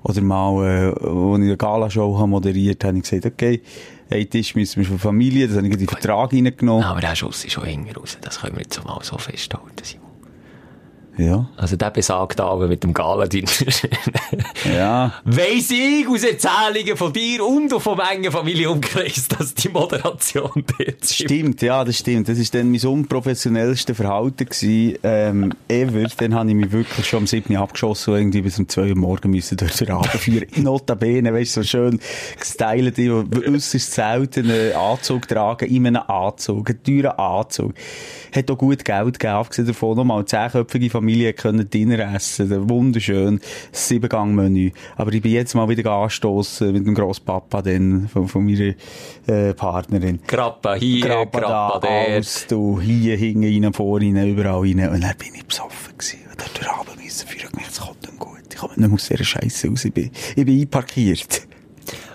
[0.05, 3.61] Oder mal, äh, wo ich eine Galashow habe moderiert, habe ich gesagt, okay,
[4.09, 6.85] ein Tisch müssen wir von Familie, das habe ich in den Vertrag reingenommen.
[6.85, 8.19] Aber der Schuss ist schon enger raus.
[8.21, 9.69] Das können wir jetzt so mal so festhalten.
[11.19, 11.47] Ja.
[11.57, 13.51] Also der besagt aber mit dem Galadiner.
[14.65, 15.15] Ja.
[15.25, 21.31] Weiss ich aus Erzählungen von dir und vom engen Familienumkreis, dass die Moderation dort stimmt.
[21.31, 22.29] Stimmt, ja, das stimmt.
[22.29, 26.07] Das war dann mein unprofessionellste Verhalten gewesen, ähm, ever.
[26.17, 27.55] Dann habe ich mich wirklich schon am 7.
[27.55, 30.47] Uhr abgeschossen und irgendwie bis um 2 Uhr morgen müssen durch den Abend führen.
[30.63, 32.01] Notabene, weißt du, so schön
[32.39, 37.75] gestylt, äußerst selten einen Anzug tragen, in einem Anzug, einen teuren Anzug.
[38.35, 41.02] Hat auch gut Geld gegeben, abgesehen davon noch mal eine zehnköpfige Familie
[41.33, 43.41] können Dinner essen, wunderschön,
[43.73, 44.71] Siebengang-Menü.
[44.97, 48.75] Aber ich bin jetzt mal wieder angestoßen mit dem Grosspapa dann, von, von meiner
[49.27, 50.21] äh, Partnerin.
[50.27, 52.09] Grappa hier, Grappa Grappa, da, dort.
[52.09, 54.89] alles, du, hier, hinten rein, vor rein, überall rein.
[54.89, 56.19] Und dann bin ich besoffen gewesen.
[56.31, 57.47] Und dort durch den Abend müssen führen.
[57.47, 58.39] Ich gemerkt, es kommt nicht gut.
[58.51, 59.85] Ich komme nicht mehr aus dieser Scheiße raus.
[59.85, 61.47] Ich bin, ich bin einparkiert.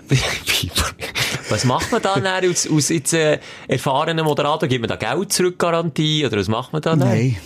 [1.50, 4.68] was macht man dann dann aus, aus jetzt, äh, erfahrenen Moderator?
[4.68, 6.24] Gibt man da Geld zurück, Garantie?
[6.26, 7.00] Oder was macht man dann?
[7.00, 7.36] dann?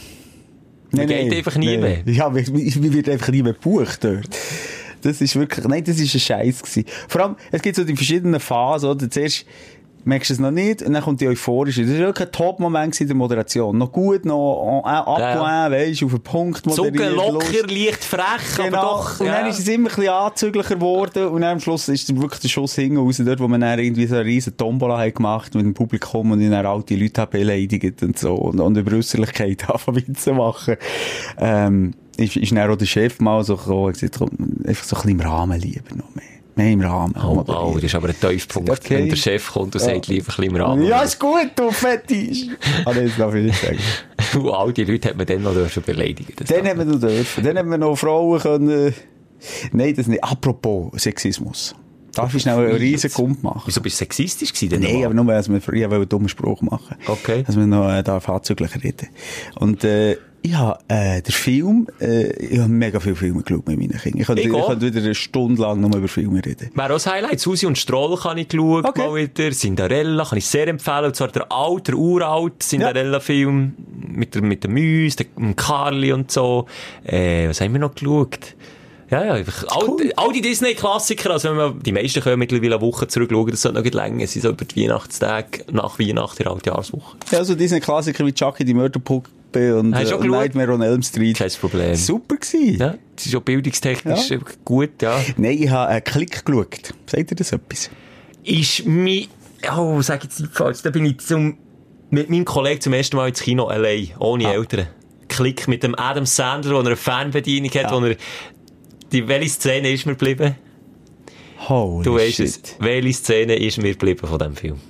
[0.92, 2.02] Man geht einfach nie mehr.
[2.06, 4.28] Ja, mir, mir wird einfach nie mehr gebucht dort.
[5.02, 6.84] Das ist wirklich, nein, das ist ein Scheiß gewesen.
[7.08, 9.10] Vor allem, es gibt so die verschiedenen Phasen, oder?
[9.10, 9.46] Zuerst
[10.04, 11.82] merkst du es noch nicht, und dann kommt die euphorische.
[11.82, 13.78] Das war wirklich ein Top-Moment in der Moderation.
[13.78, 16.96] Noch gut, noch, äh, abgewandt, weisst, auf den Punkt moderiert.
[16.96, 17.70] Zucken, locker, lustig.
[17.70, 18.78] leicht frech, Genau.
[18.78, 19.20] aber doch.
[19.20, 19.50] und dann ja.
[19.50, 22.48] ist es immer ein bisschen anzüglicher geworden und dann am Schluss ist dann wirklich der
[22.48, 25.64] Schuss hinten raus, dort, wo man dann irgendwie so eine riesen Tombola hat gemacht mit
[25.64, 30.32] dem Publikum und dann alte Leute beleidigt und so und, und über Äusserlichkeit anfangen Witze
[30.32, 30.76] machen.
[31.38, 33.92] Ähm, ist, ist dann auch der Chef mal so gekommen
[34.66, 36.31] einfach so ein bisschen im Rahmen lieber noch mehr.
[36.54, 37.14] Mehr im Rahmen.
[37.16, 38.96] Oh, das ist aber ein Tiefpunkt, Okay.
[38.98, 39.86] wenn der Chef kommt und Ja.
[39.94, 40.82] sagt, lieber ein im Rahmen.
[40.86, 42.46] Ja, ist gut, du Fetisch.
[42.84, 43.78] ah, das darf ich nicht sagen.
[44.34, 46.32] Und all die Leute hat man dann noch dürfen beleidigen.
[46.36, 47.44] Das Dann haben wir noch dürfen.
[47.44, 48.94] Dann haben wir noch Frauen können...
[49.72, 50.22] Nein, das nicht.
[50.22, 51.74] Apropos Sexismus.
[52.14, 53.62] Darf ich schnell einen riesen Kump machen?
[53.66, 54.80] Wieso bist du sexistisch gewesen?
[54.82, 56.96] Nein, aber nur, dass wir, wollte einen dummen Spruch machen.
[57.06, 57.42] Okay.
[57.46, 59.08] Dass wir noch, äh, darf anzüglich reden.
[59.56, 63.78] Und, äh, ich habe, äh, der Film, äh, ich habe mega viele Filme geschaut mit
[63.78, 64.20] meinen Kindern.
[64.20, 66.70] Ich könnte, Ich ich könnte wieder eine Stunde lang nur über Filme reden.
[66.74, 67.38] Wäre auch das Highlight.
[67.38, 69.06] Susi und Stroll kann ich schauen, Okay.
[69.06, 69.52] mal wieder.
[69.52, 71.04] Cinderella kann ich sehr empfehlen.
[71.06, 73.74] Und zwar der alte, der uralt Cinderella-Film.
[74.08, 76.66] Mit der, mit der Müs, dem Carly und so.
[77.04, 78.56] Äh, was haben wir noch geschaut?
[79.12, 80.12] Ja, ja, einfach all, cool.
[80.16, 83.76] all die Disney-Klassiker, also wenn man, die meisten können mittlerweile eine Woche zurückschauen, das sollte
[83.76, 87.16] noch nicht länger, es sind so über die Weihnachtstage, nach Weihnachten, der Altjahrswoche.
[87.30, 90.04] Ja, also diese Klassiker wie Chucky, die Mörderpuppe und äh?
[90.26, 91.36] Nightmare on Elm Street.
[91.36, 91.94] Kein Problem.
[91.94, 92.78] Super gewesen.
[92.78, 94.38] Ja, das ist auch bildungstechnisch Ja.
[94.64, 95.20] gut, ja.
[95.36, 96.94] Nein, ich habe einen Klick geschaut.
[97.06, 97.90] Sagt ihr das etwas?
[98.44, 99.28] ist mi,
[99.76, 101.58] oh, sag jetzt nicht falsch, da bin ich zum,
[102.10, 104.52] mit meinem Kollegen zum ersten Mal ins Kino allein, ohne Ah.
[104.54, 104.86] Eltern.
[105.28, 107.92] Klick mit dem Adam Sandler, wo er eine Fernbedienung hat, Ja.
[107.92, 108.16] wo er,
[109.12, 110.56] die, welche Szene ist mir geblieben?
[111.68, 112.46] Holy Du weißt shit.
[112.46, 112.62] es.
[112.80, 114.80] Welche Szene ist mir geblieben von dem Film?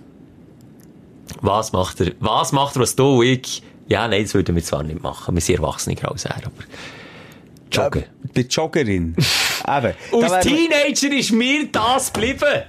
[1.40, 4.62] Was macht er, was macht er, was du und ich, ja, nein, das würden wir
[4.62, 6.52] zwar nicht machen, wir sind Erwachsene als er, aber,
[7.72, 8.02] joggen.
[8.02, 8.06] Äh,
[8.36, 9.16] die Joggerin.
[9.68, 9.94] Eben.
[10.12, 12.62] Wir- Teenager ist mir das geblieben.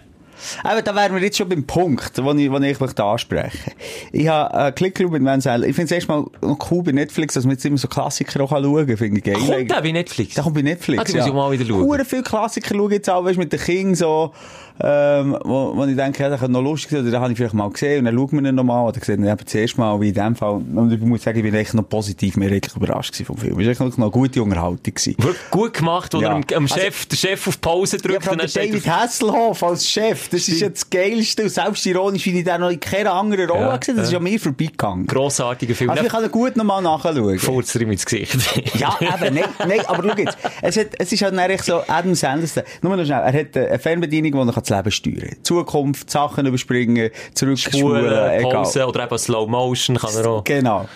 [0.64, 3.72] Eben, da wären wir jetzt schon beim Punkt, den ich, den ich möchte ansprechen
[4.12, 5.64] Ich habe Klick geschaut mit Wenzel.
[5.64, 6.26] Ich finde es erstmal
[6.72, 8.98] cool bei Netflix, dass man jetzt immer so Klassiker auch schauen kann.
[8.98, 9.36] Finde ich geil.
[9.36, 10.36] Kommt der bei Netflix?
[10.36, 11.02] Der kommt bei Netflix.
[11.02, 11.84] Ah, das muss ich mal wieder schauen.
[11.84, 14.34] Hure viele Klassiker schauen jetzt auch, weißt, mit den Kindern so,
[14.80, 17.38] ähm, wo, wo ich denke, ja, das könnte noch lustig sein, oder den habe ich
[17.38, 19.80] vielleicht mal gesehen, und dann schaut man ihn nochmal, oder sieht ihn eben das erste
[19.80, 22.50] Mal, wie in dem Fall, und ich muss sagen, ich bin echt noch positiv mehr
[22.50, 23.60] wirklich überrascht vom Film.
[23.60, 25.16] Es war echt noch eine gute Unterhaltung gewesen.
[25.52, 26.32] Gut gemacht, wo Ja.
[26.32, 29.02] am, am Also- Chef, der Chef auf Pause Ja, drückt allem und dann David er...
[29.02, 32.80] Hasselhoff als Chef, das ist ja das Geilste, und selbstironisch, wie ich den noch in
[32.80, 35.06] keiner anderen Rolle Ja, gesehen das ist ja mir vorbeigegangen.
[35.08, 35.90] Grossartiger Film.
[35.92, 37.38] Also ich kann ihn gut nochmal nachschauen.
[37.40, 38.38] Furzt ihm ins Gesicht.
[38.80, 41.82] Ja, eben, nein, nein, aber schau jetzt, es, hat, es ist halt dann echt so,
[41.88, 45.36] Adam Sandler, nur noch schnell, er hat eine Fernbedienung, die er das Leben steuern.
[45.44, 48.52] Zukunft, Sachen überspringen, zurückspulen, Spulen, egal.
[48.52, 50.44] Pause oder eben Slow Motion kann er auch.
[50.44, 50.88] Genau.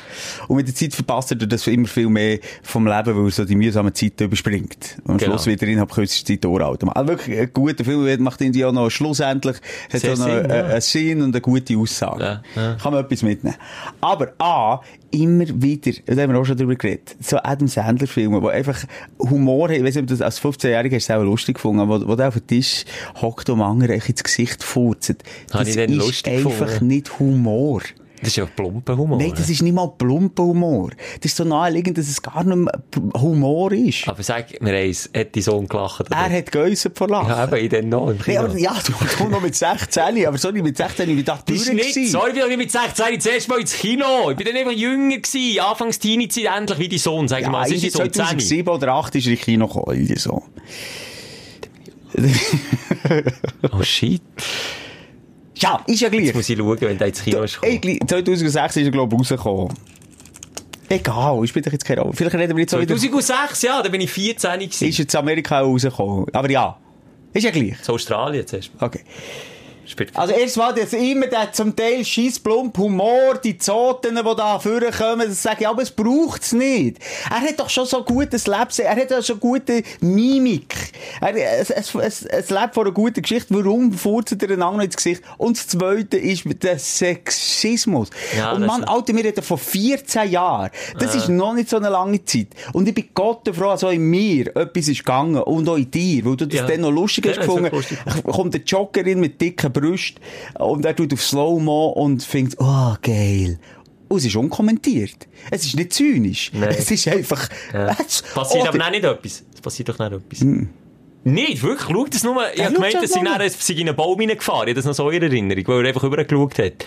[0.48, 3.46] Und mit der Zeit verpasst er das immer viel mehr vom Leben, weil er so
[3.46, 4.98] die mühsame Zeit überspringt.
[5.04, 5.32] Und am Genau.
[5.32, 6.84] Schluss wieder innerhalb kürzester Zeit uralt.
[6.84, 9.58] Also wirklich ein guter Film, macht ihn ja noch schlussendlich,
[9.92, 10.66] hat Sehr auch noch Sinn, einen, ja.
[10.66, 12.24] einen Sinn und eine gute Aussage.
[12.24, 12.76] Ja, ja.
[12.76, 13.58] Kann man etwas mitnehmen.
[14.02, 18.42] Aber A, immer wieder, da haben wir auch schon drüber geredet, so Adam Sandler Filme,
[18.42, 18.84] die einfach
[19.20, 21.88] Humor haben, ich weiss nicht, ob das als 15-Jähriger hast du es auch lustig gefunden,
[21.88, 22.86] wo, wo der auf dem Tisch
[23.22, 24.64] hockt dem anderen ins Gesicht.
[24.76, 24.96] Habe
[25.52, 26.88] Das den ist einfach gefunden?
[26.88, 27.82] nicht Humor.
[28.20, 29.20] Das ist ja plumper Humor.
[29.20, 30.90] Nein, das ist nicht mal plumper Humor.
[31.22, 32.74] Das ist so naheliegend, dass es gar nicht mehr
[33.22, 34.08] Humor ist.
[34.08, 36.00] Aber sag mir eins, hat dein Sohn gelacht?
[36.02, 36.18] Oder?
[36.18, 37.30] Er hat geäussert vor Lachen.
[37.30, 40.38] ja, eben, ich dann noch im Nee, aber, ja, du, du noch mit 16, aber
[40.40, 42.12] sorry, mit 16 ich da Das ist nicht, gewesen.
[42.12, 44.32] sorry, ich bin mit 16 das erste Mal ins Kino.
[44.32, 47.66] Ich bin dann einfach jünger gewesen, anfangs Teenie-Zeit, endlich wie dein Sohn, sag Ja, mal.
[47.68, 48.14] Es ist irgendwie jetzt um 10.
[48.14, 50.42] 2007 oder 2008 ist er in Kino gekommen, irgendwie so.
[53.72, 54.22] Oh shit.
[55.56, 56.26] Ja, ist ja gleich.
[56.26, 57.98] Jetzt muss ich schauen, wenn der ins Kino ist Ey, gekommen.
[58.00, 59.74] gleich- 2006 ist er, glaube ich, rausgekommen.
[60.90, 62.14] Egal, ich bin doch jetzt keine Rolle.
[62.14, 62.88] Vielleicht reden wir jetzt wieder...
[62.96, 64.88] 2006, ja, da bin ich 14 gewesen.
[64.88, 66.28] Ist jetzt Amerika rausgekommen.
[66.34, 66.78] Aber ja,
[67.34, 67.82] ist ja gleich.
[67.82, 68.72] Zu Australien zuerst.
[68.80, 69.02] Okay.
[70.14, 75.28] Also erst mal, das immer der zum Teil scheissplump Humor, die Zoten, die da vorkommen,
[75.28, 76.98] das sage ich, aber es braucht's nicht.
[77.30, 80.74] Er hat doch schon so gutes Leben, er hat ja schon gute Mimik.
[81.22, 83.54] Er, es, es, es, es lebt von einer guten Geschichte.
[83.54, 85.22] Warum furzt er einander ins Gesicht?
[85.38, 88.10] Und das Zweite ist mit der Sexismus.
[88.38, 90.70] Ja, Und ist- Alter, wir reden von 14 Jahren.
[91.00, 92.48] Das ist noch nicht so eine lange Zeit.
[92.74, 95.42] Und ich bin Gott froh, auch in mir etwas ist gegangen.
[95.42, 96.66] Und auch in dir, weil du das Ja.
[96.68, 97.70] dann noch lustig Ja, hast gefunden.
[97.72, 97.98] lustig.
[98.24, 100.22] kommt der Joggerin mit dicken Brüsten
[100.60, 103.60] und er tut auf Slow-Mo und findet, oh, geil.
[104.10, 105.28] Und es ist unkommentiert.
[105.52, 106.52] Es ist nicht zynisch.
[106.54, 106.70] Nein.
[106.70, 107.50] Es ist einfach...
[107.74, 107.96] Ja.
[108.08, 109.44] Es, Passiert oder- aber auch nicht etwas.
[109.54, 110.46] Es passiert doch nicht etwas.
[111.24, 111.90] Nicht, wirklich.
[111.92, 112.42] Schau das nur.
[112.54, 114.68] Ich Ja, hab schau gemeint, das dass sie in einen Baum reingefahren.
[114.70, 116.86] Ich habe das noch so in Erinnerung, weil er einfach rübergeschaut hat.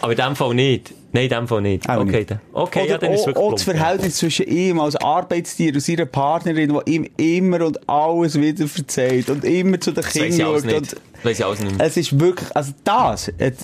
[0.00, 0.94] Aber in dem Fall nicht.
[1.12, 1.88] Nein, in dem Fall nicht.
[1.88, 2.30] Auch okay, nicht.
[2.30, 2.40] dann.
[2.52, 3.62] Okay, Oder ja, dann ist wirklich auch das.
[3.64, 9.28] Verhältnis zwischen ihm als Arbeitstier und seiner Partnerin, die ihm immer und alles wieder verzeiht
[9.28, 10.72] und immer zu den Kindern schaut.
[10.72, 13.54] Und weiss ich alles nicht es ist wirklich, also das hat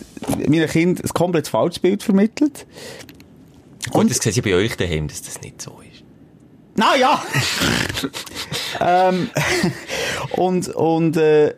[0.48, 2.66] meinem Kind ein komplett falsches Bild vermittelt.
[3.90, 6.02] Gut, das sehe ich bei euch daheim, dass das nicht so ist.
[6.74, 7.22] Na ja!
[8.80, 9.30] ähm,
[10.32, 11.54] und, und, äh,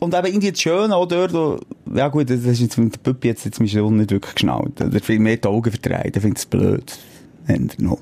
[0.00, 1.62] und eben irgendwie das Schöne auch dort,
[1.94, 4.78] ja gut, das ist jetzt mit der Puppe jetzt, jetzt mein Sohn nicht wirklich geschnallt.
[4.78, 6.98] Der viel mehr die Augen verdreht, der findet es blöd.
[7.46, 7.98] Änder noch.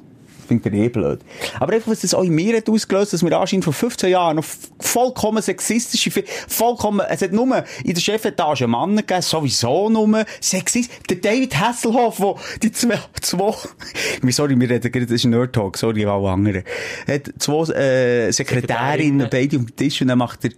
[0.47, 1.21] Findet er eh blöd.
[1.59, 4.37] Aber einfach, was das auch in mir hat ausgelöst, dass wir anscheinend vor 15 Jahren
[4.37, 4.45] noch
[4.79, 6.11] vollkommen sexistische,
[6.49, 10.91] vollkommen, es hat nur in der Chefetage Männer gegeben, sowieso nur sexist.
[11.09, 13.55] Der David Hasselhoff, wo die zwei, zwei,
[14.31, 16.63] sorry, wir reden gerade, das ist ein Nerd Talk, sorry, alle anderen.
[17.07, 20.51] Hat zwei, äh, Sekretärinnen, beide um den Tisch und dann macht er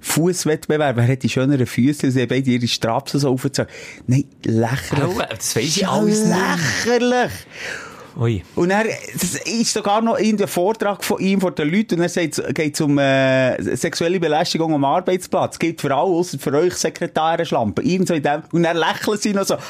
[0.00, 0.96] Fußwettbewerb.
[0.96, 2.10] Wer hat die schöneren Füße?
[2.10, 3.70] Sie haben beide ihre Strapsen so aufgezogen.
[4.06, 5.04] Nein, lächerlich.
[5.04, 7.32] Au, das weiss ich alles lächerlich.
[8.16, 8.42] Ui.
[8.54, 12.02] Und er, das ist sogar noch in der Vortrag von ihm vor den Leuten und
[12.02, 15.58] er sagt, geht um äh, sexuelle Belästigung am Arbeitsplatz.
[15.58, 17.84] Gilt für alle, ausser für euch Sekretäre Schlampen.
[17.84, 18.42] Irgend so in dem.
[18.52, 19.56] Und dann lächeln sie noch so.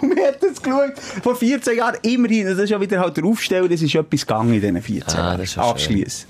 [0.00, 2.46] Und wir haben das geschaut, vor 14 Jahren immerhin.
[2.46, 5.36] Das ist ja wieder halt der Aufsteller, das ist etwas gegangen in diesen 14 Ah,
[5.36, 5.38] Jahren.
[5.38, 6.26] das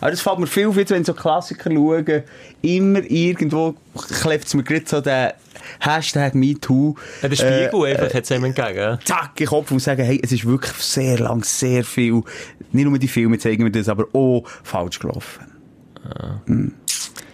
[0.00, 2.22] Aber das fällt mir viel auf, wenn so Klassiker schauen,
[2.62, 3.74] immer irgendwo
[4.20, 5.34] klebt es mir gerade so der
[5.80, 6.94] Hashtag MeToo.
[7.22, 8.98] Ja, der Spiegel einfach hat es ihm entgegen.
[9.04, 12.22] zack, in den Kopf und sagen, hey, es ist wirklich sehr lang, sehr viel,
[12.72, 15.46] nicht nur die Filme zeigen mir das, aber auch falsch gelaufen.
[16.46, 16.74] Hm.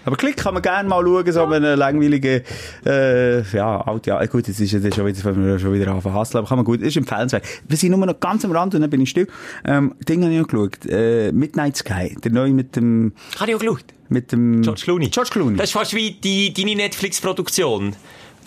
[0.09, 2.41] Aber Klick kann man gerne mal schauen, so einen langweiligen,
[2.87, 6.15] äh, ja, alt, ja, gut, jetzt ist ja schon wieder, wenn wir schon wieder anfangen
[6.15, 7.45] hasseln, aber kann man gut, ist empfehlenswert.
[7.69, 9.29] Wir sind nur noch ganz am Rand und dann bin ich still.
[9.67, 13.57] Ähm, Ding habe ich noch geschaut, äh, Midnight Sky, der neue mit dem, Habe ich
[13.57, 13.85] auch geschaut.
[14.09, 14.63] mit dem...
[14.63, 15.11] George Clooney.
[15.11, 15.59] George Clooney.
[15.59, 17.95] Das ist fast wie die, deine Netflix-Produktion.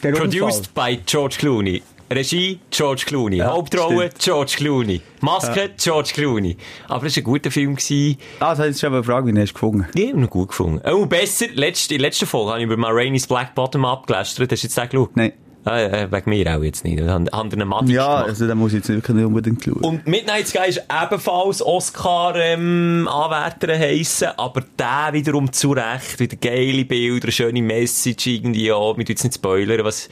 [0.01, 1.84] Produced by George Clooney.
[2.12, 3.38] Regie George Clooney.
[3.38, 4.20] Ja, Hauptrolle stimmt.
[4.20, 5.01] George Clooney.
[5.22, 6.57] Maske George Clooney.
[6.88, 7.76] Aber es war ein guter Film.
[7.76, 8.18] Gewesen.
[8.39, 9.88] Ah, das hat jetzt schon eine Frage, wie hast du gefunden?
[9.93, 10.82] Ich habe ihn noch gut gefunden.
[10.86, 14.51] Oh, besser, letzte, in der letzten Folge habe ich über Ma Rainey's Black Bottom abgelästert.
[14.51, 15.16] Hast du jetzt den geschaut?
[15.16, 15.34] Nein.
[15.64, 16.99] Äh, wegen mir auch jetzt nicht.
[17.01, 17.30] Einen
[17.68, 18.30] Matic Ja, gemacht.
[18.30, 19.76] also da muss ich jetzt wirklich nicht unbedingt schauen.
[19.76, 27.32] Und Midnight Sky ist ebenfalls Oscar-Anwärter heissen, aber der wiederum zu Recht, wieder geile Bilder,
[27.32, 30.09] schöne Message irgendwie, ja, wir jetzt nicht spoilern, was,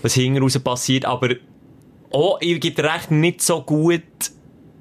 [0.00, 1.34] was hinten raus passiert, aber
[2.10, 4.02] auch, gebe dir recht, nicht so gut,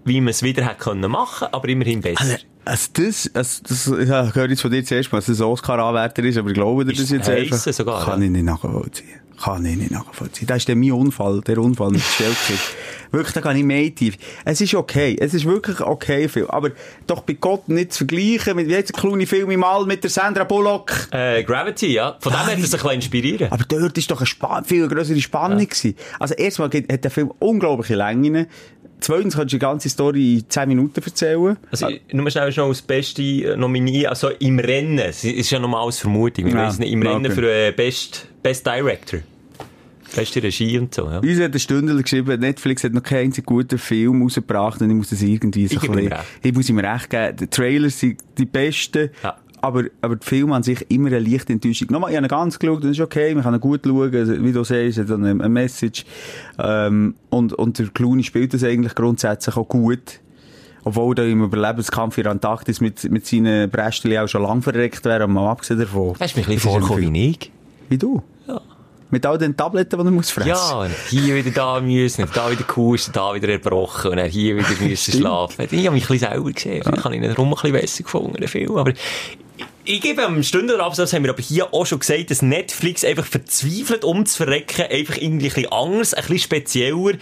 [0.05, 2.21] wie man es wieder hätte können machen, aber immerhin besser.
[2.21, 5.47] Also, also das, also das ich höre jetzt von dir zuerst mal, dass das ein
[5.47, 7.57] Oscar-Anwärter ist, aber ich glaube dir das jetzt einfach.
[7.57, 8.25] sogar, kann ja.
[8.25, 9.20] ich nicht nachvollziehen.
[9.41, 10.47] Kann ich nicht nachvollziehen.
[10.47, 12.59] Das ist dann mein Unfall, der Unfall mit Stellkit.
[13.11, 14.17] wirklich, da kann ich mehr tief.
[14.45, 15.15] Es ist okay.
[15.19, 16.47] Es ist wirklich okay Film.
[16.49, 16.69] Aber
[17.07, 20.11] doch bei Gott nicht zu vergleichen mit, wie jetzt Clooney Film im All mit der
[20.11, 21.07] Sandra Bullock.
[21.11, 22.17] Äh, Gravity, ja.
[22.19, 23.51] Von dem hat er sich ein bisschen inspirieren.
[23.51, 25.95] Aber dort ist doch eine Span viel größere Spannung gewesen.
[26.19, 28.47] Also erstmal hat der Film unglaubliche Längen.
[28.99, 31.57] Zweitens kannst du die ganze Story in 10 Minuten erzählen.
[31.71, 35.83] Also, nur schnell schon als beste äh, Nominee, also im Rennen, es ist ja nochmal
[35.85, 37.33] als Vermutung, wir Ja, weiss nicht, im Rennen okay.
[37.35, 39.21] für äh, Best, Best Director.
[40.15, 41.19] Beste Regie und so, ja.
[41.19, 44.95] Uns hat ein Stündler geschrieben, Netflix hat noch keinen einzigen guten Film rausgebracht und ich
[44.95, 47.35] muss das irgendwie so Ich ein bisschen- ich muss ihm recht geben.
[47.37, 49.09] Die Trailers sind die besten.
[49.23, 49.37] Ja.
[49.63, 51.89] Aber, aber der Film an sich immer eine leichte Enttäuschung.
[51.91, 54.43] Nochmal, ich habe ihn ganz geschaut, das ist okay, man kann ihn gut schauen, also,
[54.43, 56.03] wie du sagst, hat eine, eine Message.
[56.57, 60.19] Ähm, und, und der Clooney spielt das eigentlich grundsätzlich auch gut.
[60.83, 65.23] Obwohl er im Überlebenskampf in Antarktis mit, mit seinen Brästchen auch schon lang verreckt wäre,
[65.23, 66.15] aber mal abgesehen davon.
[66.19, 67.51] Hast du mich ein bisschen vorgekommen wie ich?
[67.87, 68.23] Wie du?
[69.11, 69.13] Ja.
[69.13, 72.63] Mit all den Tabletten, die er muss fressen Ja, hier wieder da müssen, da wieder
[72.63, 75.67] gehustet, da wieder erbrochen, und dann hier wieder müssen schlafen.
[75.69, 76.83] Ich habe mich ein bisschen selber gesehen.
[76.85, 78.77] Habe ich ihn darum ein bisschen besser gefunden, den Film.
[78.77, 78.93] Aber
[79.83, 84.03] ich, gebe am Stundenabsatz, haben wir aber hier auch schon gesagt, dass Netflix einfach verzweifelt,
[84.03, 87.13] um zu verrecken, einfach irgendwie ein bisschen anders, ein bisschen spezieller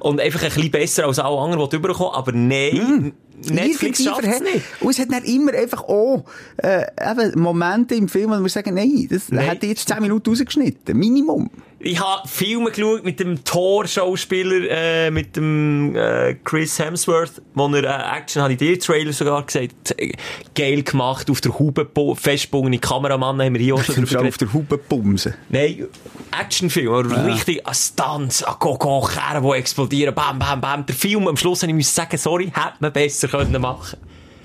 [0.00, 2.14] und einfach ein bisschen besser als alle anderen, die rüberkommen.
[2.14, 4.64] Aber nein, Netflix Irgendwie schafft es nicht.
[4.80, 6.24] Und es hat dann immer einfach auch
[6.58, 9.58] äh, eben Momente im Film, wo wir sagen, nein, das Nein.
[9.60, 10.96] ich jetzt 10 Minuten rausgeschnitten.
[10.96, 11.50] Minimum.
[11.86, 17.84] Ich habe Filme geschaut mit dem Thor-Schauspieler, äh, mit dem äh, Chris Hemsworth, wo er
[17.84, 20.12] äh, Action hat, in dir Trailer sogar gesagt, äh,
[20.56, 24.36] geil gemacht, auf der Haube bo- festgebundene Kameramann haben wir hier auch schon drüber auf
[24.36, 25.34] der Hupe bumsen.
[25.48, 25.86] Nein,
[26.36, 30.86] Actionfilm, aber richtig an Stunts, an Go-Go, Kerren, die explodieren, bam, bam, bam.
[30.86, 33.96] Der Film, am Schluss habe ich sagen, sorry, hätte man besser können machen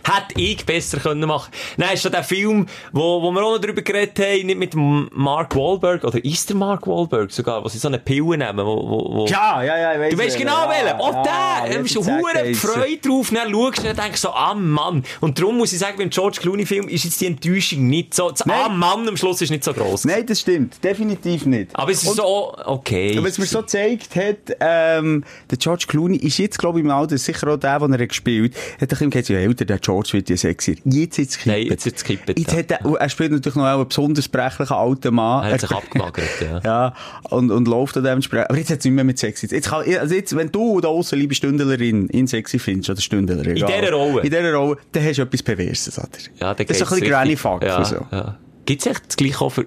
[0.04, 1.52] Hätte ich besser können machen.
[1.78, 4.74] Nein, ist schon der Film, wo, wo wir auch noch drüber geredet haben, nicht mit
[4.76, 8.76] Mark Wahlberg, oder ist der Mark Wahlberg sogar, wo sie so eine Pille nehmen, wo,
[8.90, 11.00] wo, wo Ja, ja, ja, ich weiss Du weißt genau ja, welchen.
[11.00, 11.78] Auch ja, der.
[11.78, 12.44] Du bist hure er?
[12.48, 13.30] gefreut drauf.
[13.32, 15.04] Dann schaust du und denkst so, ah Mann.
[15.20, 18.30] Und darum muss ich sagen, beim George Clooney Film ist jetzt die Enttäuschung nicht so,
[18.30, 18.58] das Nein.
[18.66, 20.06] ah Mann am Schluss ist nicht so gross.
[20.06, 20.84] Nein, das stimmt.
[20.84, 21.76] Definitiv nicht.
[21.76, 23.18] Aber es ist so, okay.
[23.18, 26.92] Aber was mir so gezeigt hat, ähm, der George Clooney ist jetzt, glaube ich, im
[26.92, 29.91] Alter, sicher auch der, den er gespielt hat, hat er gesagt, ja, älter, der George
[29.92, 30.76] wird ja sexier.
[30.86, 31.52] Jetzt jetzt kippen.
[31.60, 32.60] Nein, jetzt wird's kippen, Jetzt ja.
[32.60, 35.46] hat er, er spielt natürlich noch einen besonders brechlichen alten Mann.
[35.46, 36.60] Er hat sich abgemagert, ja.
[36.64, 36.94] Ja,
[37.30, 38.50] und, und läuft an dementsprechend.
[38.50, 39.48] Aber jetzt hat es nicht mehr mit sexy.
[39.48, 43.46] Jetzt kann, also jetzt, wenn du da aussen, liebe Stündlerin, in sexy findest, oder Stündler,
[43.46, 44.22] In dieser Rolle.
[44.22, 46.08] In dieser Rolle, dann hast du etwas Perverses, oder?
[46.40, 48.06] Ja, dann das ist ein bisschen Granny richtig- Fuck ja, so.
[48.12, 48.38] Ja.
[48.66, 49.66] Gibt's echt das gleiche auch für,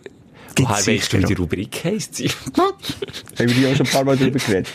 [0.59, 1.33] woher weißt du, wie die.
[1.35, 2.19] Rubrik heisst?
[2.59, 2.75] Haben
[3.39, 4.69] wir die auch schon ein paar Mal drüber geredet.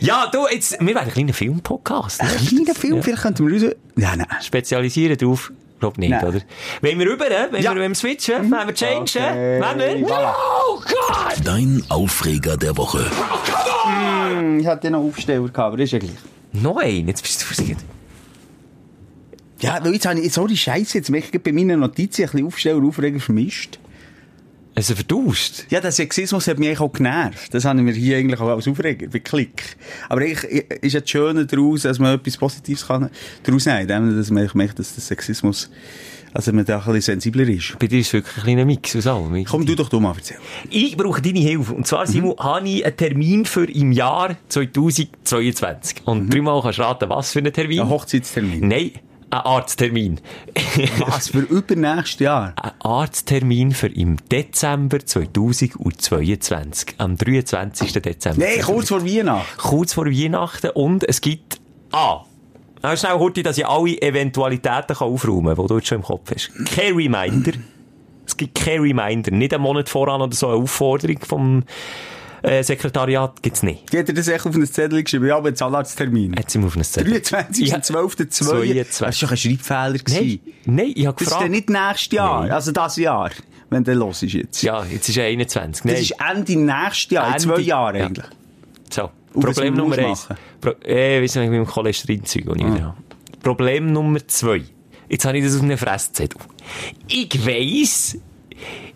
[0.00, 2.22] ja, du, jetzt, wir werden ein kleiner Film-Podcast.
[2.22, 2.28] ne?
[2.30, 3.02] Ein kleiner Film, Ja.
[3.02, 3.76] vielleicht könnten wir uns...
[3.96, 4.26] Ja, nein.
[4.42, 5.52] Spezialisieren drauf?
[5.80, 6.24] Glaub nicht, Nein.
[6.24, 6.40] oder?
[6.80, 7.74] Wenn wir rüber, wenn Ja.
[7.74, 10.08] wir wenn wir switchen, wenn wir changen, Okay, wenn wir...
[10.08, 10.32] voilà.
[10.68, 11.34] Oh Gott!
[11.44, 13.04] Dein Aufreger der Woche.
[13.84, 16.12] Hm, Ich hatte noch Aufsteller gehabt, aber ist ja gleich.
[16.52, 17.78] Nein, jetzt bist du versucht.
[19.60, 20.32] Ja, weil jetzt habe ich...
[20.32, 23.78] Sorry, Scheiße, jetzt möchte ich bei meinen Notizen ein bisschen Aufsteller, Aufreger vermischt.
[24.74, 25.64] Also vertauscht.
[25.68, 27.52] Ja, der Sexismus hat mich eigentlich auch genervt.
[27.52, 29.76] Das haben wir hier eigentlich auch als Aufreger, bei Klick.
[30.08, 30.44] Aber eigentlich
[30.82, 33.10] ist ja das Schöne daraus, dass man etwas Positives kann
[33.42, 35.70] daraus nehmen kann, dass man merkt, dass der Sexismus,
[36.32, 37.78] also man da ein bisschen sensibler ist.
[37.78, 39.44] Bei dir ist es wirklich ein kleiner Mix aus allem.
[39.44, 40.40] Komm du doch du mal erzählen.
[40.70, 41.74] Ich brauche deine Hilfe.
[41.74, 46.06] Und zwar, Simon, habe ich einen Termin für im Jahr 2022.
[46.06, 47.80] Und dreimal kannst du raten, was für einen Termin?
[47.80, 48.68] Ein Hochzeitstermin.
[48.68, 48.92] Nein,
[49.32, 50.20] ein Arzttermin.
[50.98, 52.52] Was für übernächstes Jahr?
[52.62, 56.94] ein Arzttermin für im Dezember 2022.
[56.98, 57.92] Am 23.
[57.94, 58.44] Dezember.
[58.44, 59.58] Nein, kurz vor Weihnachten.
[59.58, 61.60] kurz vor Weihnachten und es gibt,
[61.92, 62.24] ah,
[62.82, 66.04] ah schnell Horti, dass ich alle Eventualitäten kann aufräumen kann, die du jetzt schon im
[66.04, 66.52] Kopf hast.
[66.66, 67.52] Kein Reminder.
[68.26, 69.30] Es gibt kein Reminder.
[69.30, 71.64] Nicht einen Monat voran oder so eine Aufforderung vom
[72.42, 73.90] äh, Sekretariat gibt's nicht.
[73.90, 75.26] Geht er das echt auf einen Zettel geschrieben?
[75.26, 76.34] Ja, aber ein Zahnarzttermin.
[76.36, 77.14] Jetzt sind wir auf einer Zettel.
[77.14, 78.74] 23.12.2.
[78.84, 79.98] Das war doch ein Schreibfehler.
[80.08, 81.42] Nein, nein, ich habe Das ist gefragt.
[81.44, 82.50] dann nicht nächstes Jahr, Nein.
[82.52, 83.30] also das Jahr,
[83.70, 84.62] wenn der los ist jetzt.
[84.62, 85.82] Ja, jetzt ist er 21.
[85.82, 86.02] Das Nein.
[86.02, 88.06] ist Ende nächstes Jahr, in Ende- zwei Jahren ja.
[88.06, 88.26] eigentlich.
[88.90, 90.28] So, Problem Nummer eins.
[90.60, 92.74] Pro äh, weiss nicht, mit dem Cholesterinzeug, das ich Ah.
[92.74, 92.96] wieder habe.
[93.42, 94.62] Problem Nummer zwei.
[95.08, 96.40] Jetzt habe ich das auf einem Fresszettel.
[97.08, 98.18] Ich weiss,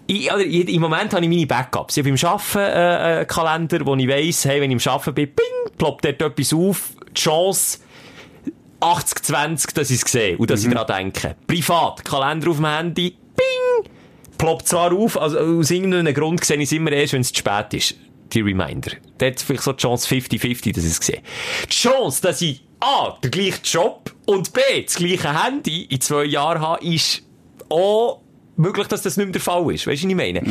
[0.06, 1.96] ich, oder, im Moment habe ich meine Backups.
[1.96, 5.14] Ich habe beim Arbeiten äh, einen Kalender, wo ich weiss, hey, wenn ich am Arbeiten
[5.14, 6.90] bin, ping, ploppt dort etwas auf.
[7.08, 7.78] Die Chance
[8.80, 11.36] 80-20, dass ich es sehe und dass ich daran denke.
[11.46, 13.90] Privat, Kalender auf dem Handy, ping,
[14.38, 17.38] ploppt zwar auf, also aus irgendeinem Grund sehe ich es immer erst, wenn es zu
[17.38, 17.94] spät ist.
[18.32, 18.90] Die Reminder.
[19.18, 21.22] Da hat vielleicht so die Chance 50-50, dass ich es sehe.
[21.64, 26.24] Die Chance, dass ich A, den gleichen Job und B, das gleiche Handy in zwei
[26.24, 27.22] Jahren habe, ist
[27.70, 28.20] auch
[28.56, 29.86] möglich, dass das nicht mehr der Fall ist.
[29.86, 30.42] Weißt du, was ich meine?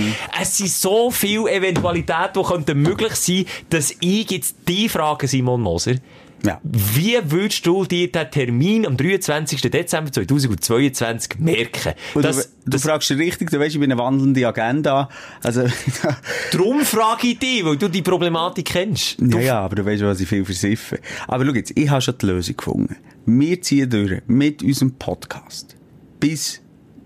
[0.41, 5.61] Es sind so viele Eventualitäten, die könnten möglich sein, dass ich jetzt die frage, Simon
[5.61, 5.95] Moser,
[6.43, 6.59] Ja.
[6.63, 9.59] wie würdest du dir den Termin am 23.
[9.71, 11.93] Dezember 2022 merken?
[12.13, 15.09] Und Das, du, du fragst dich richtig, du weißt, ich bin eine wandelnde Agenda.
[15.41, 15.63] Also,
[16.51, 19.17] darum frage ich dich, weil du die Problematik kennst.
[19.19, 20.99] ja, ja, aber du weißt, was ich viel versiffe.
[21.27, 22.95] Aber schau jetzt, ich habe schon die Lösung gefunden.
[23.25, 25.75] Wir ziehen durch mit unserem Podcast.
[26.19, 26.61] Bis,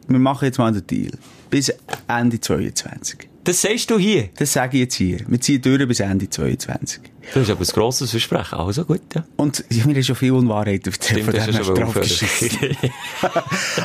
[0.09, 1.11] wir machen jetzt mal den Deal.
[1.49, 1.73] Bis
[2.07, 3.29] Ende 22.
[3.43, 4.29] Das sagst du hier.
[4.37, 5.19] Das sage ich jetzt hier.
[5.27, 7.01] Wir ziehen durch bis Ende 22.
[7.33, 8.57] Das ist aber ein grosses Versprechen.
[8.57, 9.23] Also gut, ja.
[9.35, 12.77] Und ja, mir ist schon viel Unwahrheit auf der Stimmt, das ist schon mal geschissen.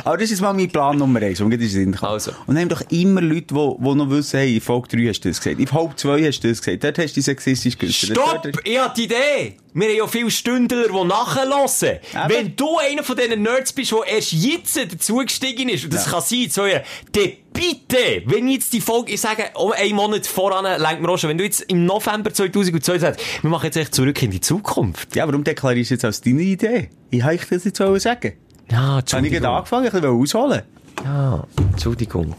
[0.03, 1.95] Aber das ist mal mein Plan Nummer eins, um den Sinn.
[2.01, 2.31] Also.
[2.47, 5.21] Und dann haben doch immer Leute, die, die noch wissen, hey, in Folge 3 hast
[5.21, 7.77] du das gesagt, in Folge 2 hast du das gesagt, dort hast du die sexistisch
[7.77, 8.11] geäußert.
[8.11, 8.43] Stopp!
[8.45, 9.57] Hast- Ich habe die Idee!
[9.77, 11.51] Wir haben ja viele Stündler, die nachhören.
[11.51, 16.05] Aber- Wenn du einer von diesen Nerds bist, der erst jetzt dazugestiegen ist, und das
[16.05, 16.11] Ja.
[16.13, 16.79] kann sein, so ja,
[17.11, 21.17] dann bitte, wenn jetzt die Folge, ich sage, um einen Monat voran, lenkt mir auch
[21.17, 24.41] schon, wenn du jetzt im November 2002 sagst, wir machen jetzt echt zurück in die
[24.41, 25.15] Zukunft.
[25.15, 26.89] Ja, warum deklarierst du jetzt als deine Idee?
[27.11, 28.33] Ich habe ich das jetzt sagen.
[28.71, 29.45] Ja, Habe ich Entschuldigung.
[29.45, 30.61] angefangen, ich wollte ausholen.
[31.03, 32.35] Ja, Entschuldigung.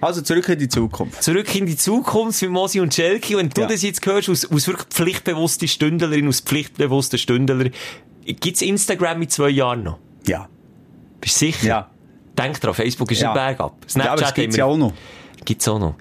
[0.00, 1.22] Also zurück in die Zukunft.
[1.22, 3.36] Zurück in die Zukunft mit Mosi und Schelke.
[3.38, 3.66] Wenn du Ja.
[3.66, 7.70] das jetzt hörst, aus, aus wirklich pflichtbewusste Stündlerin, aus pflichtbewussten Stündler,
[8.26, 9.98] gibt's Instagram in zwei Jahren noch?
[10.26, 10.48] Ja.
[11.20, 11.66] Bist du sicher?
[11.66, 11.90] Ja.
[12.38, 13.30] Denk dran, Facebook ist Ja.
[13.30, 13.76] ein Berg ab.
[13.94, 14.92] ja, aber das gibt's ja auch noch.
[15.44, 15.94] Gibt's auch noch.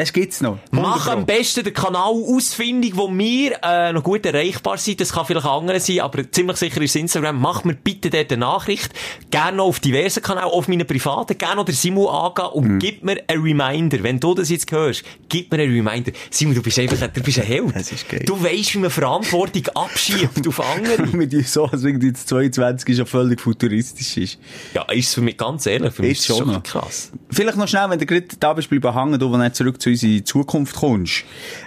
[0.00, 0.58] Das gibt's noch.
[0.70, 4.98] Mach 100 am besten den Kanal ausfindig, wo wir äh, noch gut erreichbar sind.
[4.98, 7.38] Das kann vielleicht andere sein, aber ziemlich sicher ist Instagram.
[7.38, 8.94] Mach mir bitte dort eine Nachricht.
[9.30, 11.36] Gerne noch auf diversen Kanälen, auf meinen privaten.
[11.36, 12.78] Gerne noch der Simu angehen und Mhm.
[12.78, 14.02] gib mir ein Reminder.
[14.02, 16.12] Wenn du das jetzt hörst, gib mir ein Reminder.
[16.30, 17.76] Simu, du bist einfach du bist ein Held.
[17.76, 18.22] Das ist geil.
[18.24, 21.06] Du weisst, wie man Verantwortung abschiebt auf andere.
[21.14, 24.38] Mit so, als irgendwie das 22 schon völlig futuristisch ist.
[24.72, 27.12] Ja, ist für mich ganz ehrlich, für mich Ist schon krass.
[27.30, 29.89] Vielleicht noch schnell, wenn du gerade da bist, bleib hängen, du, wenn du zurück zu
[29.90, 31.24] unserer Zukunft kommst.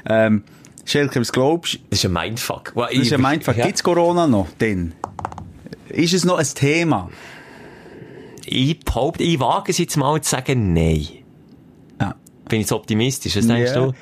[0.10, 0.44] Ähm,
[0.86, 1.78] Schelke, was glaubst du?
[1.90, 2.74] Das ist ein Mindfuck.
[2.76, 3.56] Well, Das ist ein Mindfuck.
[3.58, 3.66] Ja.
[3.66, 4.48] Gibt's Corona noch?
[4.60, 4.94] Denn?
[5.90, 7.10] Ist es noch ein Thema?
[8.46, 11.08] Ich behaupte, ich wage es jetzt mal zu sagen, nein.
[12.02, 12.16] Ja.
[12.50, 13.36] Bin ich zu optimistisch?
[13.38, 13.86] Was denkst Ja.
[13.88, 13.94] du?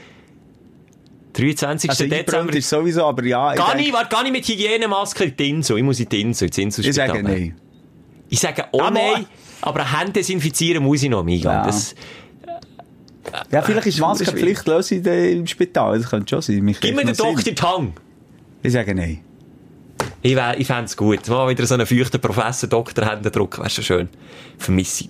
[1.34, 1.90] 23.
[1.90, 2.54] Also, Dezember.
[2.54, 3.54] ist sowieso, aber ja.
[3.56, 5.78] Gar nicht, warte, gar nicht mit Hygienemaske in die Insel.
[5.78, 7.08] Ich muss in die Insel, ins Ich Inselspital.
[7.08, 7.56] sage nein.
[8.30, 9.26] Ich sage auch Aber- nein,
[9.62, 11.52] aber Hände desinfizieren muss ich noch, Miga.
[11.54, 11.66] Ja.
[11.66, 11.96] Das,
[13.52, 15.98] Ja, vielleicht ist Maske das ist Pflicht los in der- im Spital.
[16.00, 16.62] Das könnte schon sein.
[16.64, 17.36] Mich gib mir den Sinn.
[17.36, 17.56] Dr.
[17.56, 17.94] Tang.
[18.64, 19.20] Ich sage nein.
[20.24, 21.28] Ich, wär- ich fände es gut.
[21.28, 24.10] Mal wieder so einen feuchten Professor, Doktor, Händedruck, wäre schon schön.
[24.58, 25.10] Vermisse ich.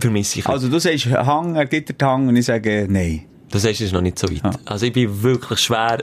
[0.00, 0.46] Vermisse ich.
[0.46, 3.22] Also, du sagst Hang, er gibt den Hang und ich sage nein.
[3.50, 4.42] Du sagst, es ist noch nicht so weit.
[4.42, 4.50] Ja.
[4.64, 6.02] Also ich bin wirklich schwer,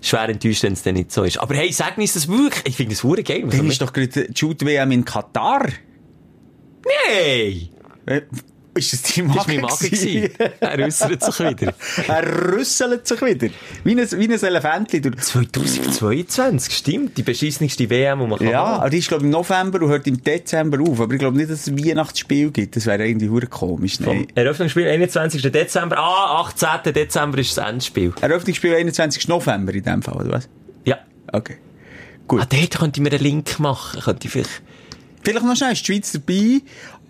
[0.00, 1.38] schwer enttäuscht, wenn es dann nicht so ist.
[1.38, 2.62] Aber hey, sag mir, ist das wirklich?
[2.66, 3.44] Ich finde das hure geil.
[3.50, 5.66] Dann ist doch gerade die Shoot-WM in Katar.
[7.08, 7.70] Hey!
[8.06, 8.22] Äh,
[8.76, 9.60] Ist das dein Das war Magen?
[9.60, 10.30] mein Magen.
[10.60, 11.74] Er äussert sich wieder.
[12.08, 13.48] er rüsselt sich wieder.
[13.84, 15.00] Wie ein, wie ein Elefantli.
[15.00, 17.16] durch- 2022, stimmt.
[17.16, 19.88] Die beschissenste WM, die man kann Ja, aber die ist, glaube ich, im November und
[19.88, 21.00] hört im Dezember auf.
[21.00, 22.76] Aber ich glaube nicht, dass es ein Weihnachtsspiel gibt.
[22.76, 23.96] Das wäre irgendwie hure komisch.
[23.98, 24.26] Vom Nein.
[24.34, 25.42] Eröffnungsspiel 21.
[25.50, 25.98] Dezember.
[25.98, 26.92] Ah, 18.
[26.92, 28.12] Dezember ist das Endspiel.
[28.20, 29.28] Eröffnungsspiel 21.
[29.28, 30.48] November in dem Fall, oder was?
[30.84, 30.98] Ja.
[31.32, 31.56] Okay.
[32.28, 32.40] Gut.
[32.42, 34.00] Ah, dort könnte ich mir einen Link machen.
[34.00, 34.62] Könnte ich vielleicht...
[35.22, 36.60] Vielleicht noch schnell, ist die Schweiz dabei?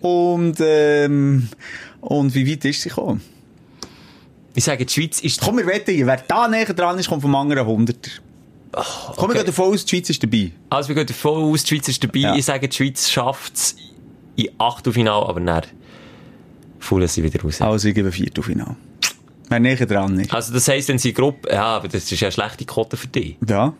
[0.01, 1.49] Und, ähm,
[2.01, 3.21] und wie weit ist sie gekommen?
[4.53, 5.41] Ich sage, die Schweiz ist...
[5.41, 8.09] Komm, wir wetten, wer da näher dran ist, kommt vom anderen Hunderter.
[8.71, 9.33] Komm, wir okay.
[9.33, 10.51] gehen davon aus, die Schweiz ist dabei.
[10.69, 12.19] Also wir gehen davon aus, die Schweiz ist dabei.
[12.19, 12.35] Ja.
[12.35, 13.75] Ich sage, die Schweiz schafft es
[14.35, 15.63] in Achtelfinale, aber dann
[16.79, 17.61] fallen sie wieder raus.
[17.61, 18.75] Also, ich gebe Viertelfinale.
[19.49, 20.33] Wer näher dran ist.
[20.33, 21.49] Also das heisst, wenn sie Gruppe...
[21.49, 23.37] Ja, aber das ist ja eine schlechte Quote für dich.
[23.47, 23.73] Ja.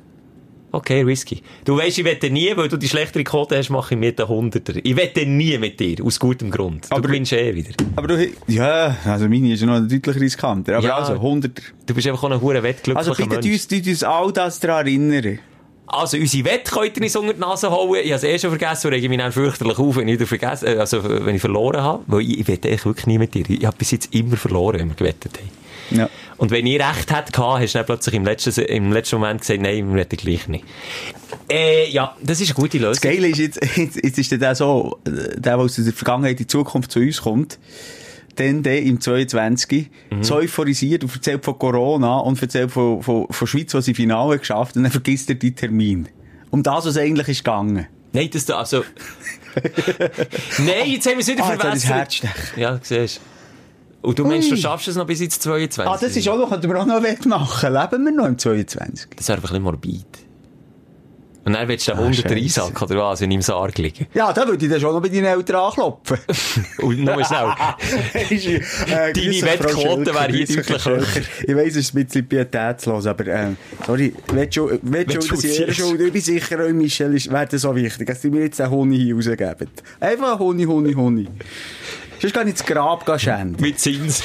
[0.71, 1.41] Okay, risky.
[1.63, 4.27] Du weisst, ich wette nie, weil du die schlechtere Quote hast, mache ich mir den
[4.27, 4.73] Hunderter.
[4.83, 6.85] Ich wette nie mit dir, aus gutem Grund.
[6.91, 7.69] Du Aber- gewinnst eh wieder.
[7.95, 10.77] Aber du, ja, also meine ist ja noch deutlich riskanter.
[10.77, 10.97] Aber Ja.
[10.97, 11.63] also, Hunderter.
[11.85, 15.39] Du bist einfach auch ein hure wettglücklicher Also bitte uns, uns, all das daran erinnern.
[15.89, 18.01] Also, unsere Wette könnt ihr uns unter die Nase holen.
[18.03, 20.67] Ich habe es eh schon vergessen und rege mich dann fürchterlich auf, wenn ich, vergessen,
[20.67, 22.03] äh, also, wenn ich verloren habe.
[22.07, 23.45] Weil ich, ich wette eigentlich wirklich nie mit dir.
[23.49, 25.49] Ich habe bis jetzt immer verloren, wenn wir gewettet haben.
[25.91, 26.09] Ja.
[26.37, 29.61] Und wenn ich recht hätte, hast du dann plötzlich im letzten, im letzten Moment gesagt,
[29.61, 30.65] nein, wir wetten gleich nicht.
[31.49, 32.93] Äh, ja, das ist eine gute Lösung.
[32.93, 36.37] Das Geile ist jetzt, jetzt, jetzt ist der so, der, der aus der Vergangenheit in
[36.37, 37.57] die Zukunft zu uns kommt,
[38.35, 40.23] dann, dann im 22 Mhm.
[40.23, 44.37] so euphorisiert und erzählt von Corona und erzählt von, von, von Schweiz, was sie Finale
[44.39, 46.07] geschafft und dann vergisst er die Termin.
[46.51, 47.87] Um das, was eigentlich ist gegangen.
[48.13, 48.83] Nein, das da, also...
[50.59, 52.21] Nein, jetzt haben wir es wieder Ah, verwässert.
[52.55, 53.36] Ja, siehst du.
[54.01, 54.61] Und du meinst, du Ui.
[54.61, 55.85] schaffst es noch bis ins 22?
[55.91, 57.73] Ah, das ist auch noch, könnten wir auch noch wettmachen.
[57.73, 59.09] Leben wir noch im 22?
[59.15, 60.05] Das wäre einfach ein bisschen morbid.
[61.43, 62.35] Und dann willst du den Ah, 100 Scheisse.
[62.35, 64.05] reinsacken oder was in deinem Sarg liegen.
[64.13, 66.17] Ja, da würde ich dann schon noch bei deinen Eltern anklopfen.
[66.79, 67.47] Und nur schnell.
[68.21, 71.03] äh, Deine Wettquote wäre hier deutlich höher.
[71.47, 75.43] Ich weiss, es ist ein bisschen pietätslos, aber, ähm, sorry, willst du, willst du, dass
[75.45, 75.73] ich?
[75.73, 78.59] Schuld, ich bin sicher, euch, Michel, ist, wäre das so wichtig, dass sie mir jetzt
[78.59, 79.69] einen Honig hier rausgeben.
[80.01, 81.29] Einfach Honig, Honig, Honig.
[82.21, 83.57] Sonst kann ich ins Grab schänden.
[83.61, 84.23] Mit Zins.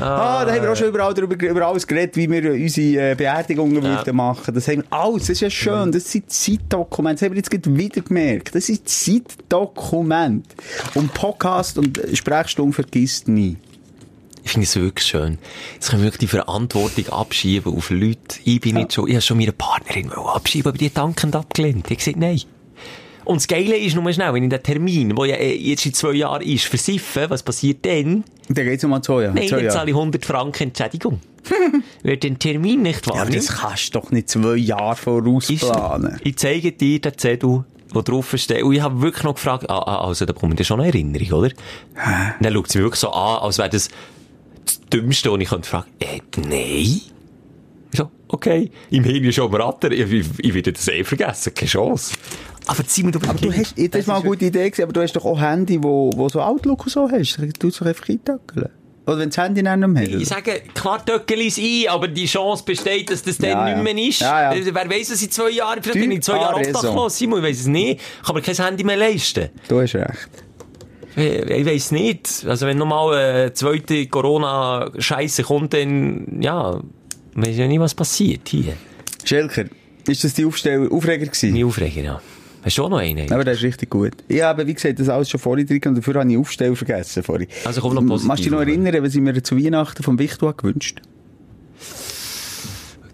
[0.00, 3.14] Ah, da haben wir auch schon überall darüber, über alles geredet, wie wir unsere äh,
[3.14, 3.98] Beerdigungen Ja.
[3.98, 4.54] würden machen.
[4.54, 5.22] Das haben wir alles.
[5.22, 5.92] Das ist ja schön.
[5.92, 7.20] Das sind Zeitdokumente.
[7.20, 8.54] Das haben wir jetzt wieder gemerkt.
[8.54, 10.48] Das sind Zeitdokumente.
[10.94, 13.56] Und Podcast und Sprechstunde vergisst nie.
[14.44, 15.38] Ich finde es wirklich schön.
[15.74, 18.40] Jetzt können wir wirklich die Verantwortung abschieben auf Leute.
[18.44, 21.90] Ich bin nicht schon, ich habe schon meine Partnerin abschieben, aber die hat dankend abgelehnt.
[21.90, 22.40] Ich gesagt, nein.
[23.24, 25.94] Und das Geile ist nur schnell, wenn ich den Termin, der ja eh jetzt in
[25.94, 28.24] zwei Jahren ist, versiffe, was passiert dann?
[28.48, 29.34] Dann geht's um zwei Jahre.
[29.34, 31.20] Nein, zwei dann zahle ich 100 Franken Entschädigung.
[32.02, 36.20] Wer den Termin nicht Ja, aber das kannst du doch nicht zwei Jahre vorausplanen.
[36.22, 37.64] ich zeige dir den Zettel,
[37.94, 38.62] der drauf steht.
[38.62, 41.32] Und ich habe wirklich noch gefragt, ah, ah, also da kommt ja schon eine Erinnerung,
[41.40, 41.50] oder?
[42.40, 43.90] Dann schaut sie mich wirklich so an, als wäre das
[44.64, 46.52] das Dümmste, und ich könnte fragen, äh, nein.
[46.52, 47.12] Ich
[47.92, 48.70] So, okay.
[48.90, 49.90] Im Hirn ist schon am Ratter.
[49.90, 51.52] Ich, ich, ich werde das eh vergessen.
[51.54, 52.14] Keine Chance.
[52.66, 55.02] Aber Simon, du Aber du hast, das ist mal eine gute Idee gewesen, aber du
[55.02, 57.38] hast doch auch Handy, wo, wo so Outlook und so hast.
[57.58, 58.68] Du es doch einfach eintöckeln.
[59.04, 60.44] Oder wenn das Handy nicht mehr Ich hat.
[60.44, 63.82] sage, klar töckel es ein, aber die Chance besteht, dass das dann Ja, ja.
[63.82, 64.20] nicht mehr ist.
[64.20, 64.58] Ja, ja.
[64.58, 66.66] Äh, Wer weiss, was in zwei Jahren, vielleicht Du bin ich in zwei Jahren hast
[66.68, 66.76] raison.
[66.90, 67.18] obdachlos.
[67.18, 68.00] Simon, ich weiss es nicht.
[68.20, 69.48] Ich kann mir kein Handy mehr leisten.
[69.68, 70.28] Du hast recht.
[71.16, 72.44] Ich, ich weiss nicht.
[72.46, 76.80] Also wenn nochmal eine zweite Corona-Scheiße kommt, dann, ja,
[77.34, 78.74] weiss ja nicht, was passiert hier.
[79.24, 79.64] Schelker,
[80.06, 81.52] ist das die Aufstell Aufreger gewesen?
[81.52, 82.20] Nie aufregen, ja.
[82.62, 83.30] Hast du auch noch einen?
[83.32, 84.12] Aber der ist richtig gut.
[84.28, 87.22] Ich habe, wie gesagt, das alles schon vorhin drin und dafür habe ich Aufstell vergessen
[87.22, 87.48] vorhin.
[87.64, 88.28] Also komm noch positiv.
[88.28, 91.02] Machst du dich noch erinnern, was ich mir zu Weihnachten vom Wichtel gewünscht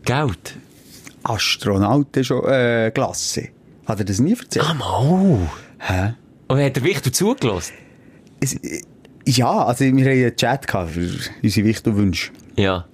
[0.05, 0.57] Geld.
[1.23, 3.49] Astronauten schon, äh, Klasse.
[3.87, 4.65] Hat er das nie erzählt?
[4.67, 5.51] Ah, mal.
[5.79, 6.15] Hä?
[6.49, 7.75] Und hat der Wichtel zugelassen?
[8.41, 8.81] Es, äh,
[9.27, 11.11] ja, also wir haben einen Chat gehabt für
[11.43, 12.31] unsere Wichtelwünsche.
[12.57, 12.87] Ja.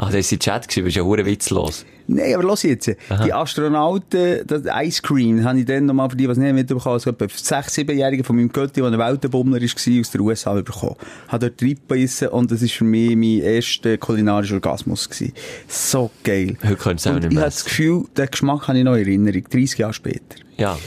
[0.00, 1.84] Ah, das war in Chat, gewesen, das ist ja hure witzlos.
[2.06, 2.86] Nein, aber los jetzt.
[2.86, 7.10] Die Astronauten, das Ice Cream, habe ich dann nochmal für die, was nicht mitbekommen also
[7.10, 10.94] etwa sechs, siebenjährige von meinem Götti, der ein Weltenbummler war, aus den USA bekommen.
[11.26, 15.34] Hat dort reingebissen und das war für mich mein erster kulinarischer Orgasmus gewesen.
[15.66, 16.56] So geil.
[16.62, 17.64] Heute könntest du auch nicht ich mehr habe das.
[17.64, 20.36] Gefühl, den Geschmack habe ich noch in Erinnerung, 30 Jahre später.
[20.56, 20.78] Ja.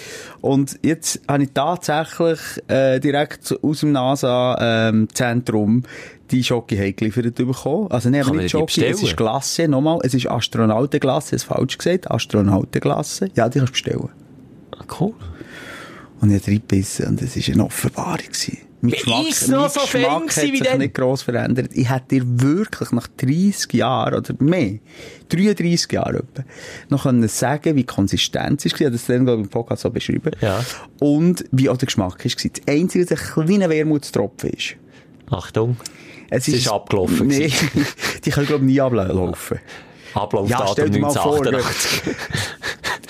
[0.42, 5.84] Und jetzt habe ich tatsächlich äh, direkt aus dem NASA-Zentrum
[6.32, 7.92] die Schoki geliefert bekommen.
[7.92, 11.44] Also nicht, Kann aber nicht die Schoki, es ist Glasse, nochmal, es ist Astronautenglasse, es
[11.44, 13.30] falsch gesagt, Astronautenglasse.
[13.36, 14.10] Ja, die kannst du bestellen.
[14.78, 15.14] Ah, cool.
[16.22, 18.18] Und ich habe reingebissen und es war eine Offenbarung.
[18.18, 18.58] gewesen.
[18.84, 20.80] Mein Wie ist es noch mein so Geschmack hat sich dann?
[20.80, 21.70] nicht gross verändert.
[21.76, 24.80] Ich hätte dir wirklich nach 30 Jahren oder mehr,
[25.30, 26.44] 33 Jahren etwa,
[26.90, 28.74] noch können sagen, wie die Konsistenz ist.
[28.76, 30.32] Ich habe das dann, glaube ich, im Podcast so beschrieben.
[30.42, 30.66] Ja.
[31.00, 32.44] Und wie auch der Geschmack ist.
[32.44, 34.76] Das Einzige, was ein kleiner Wermutstropfen ist.
[35.30, 35.78] Achtung.
[36.32, 37.52] Es ist abgelaufen Nee,
[38.26, 39.60] die können, glaube ich, nie ablaufen.
[40.14, 42.16] Ablaufdatum Ja, stell dir mal vor, 1988.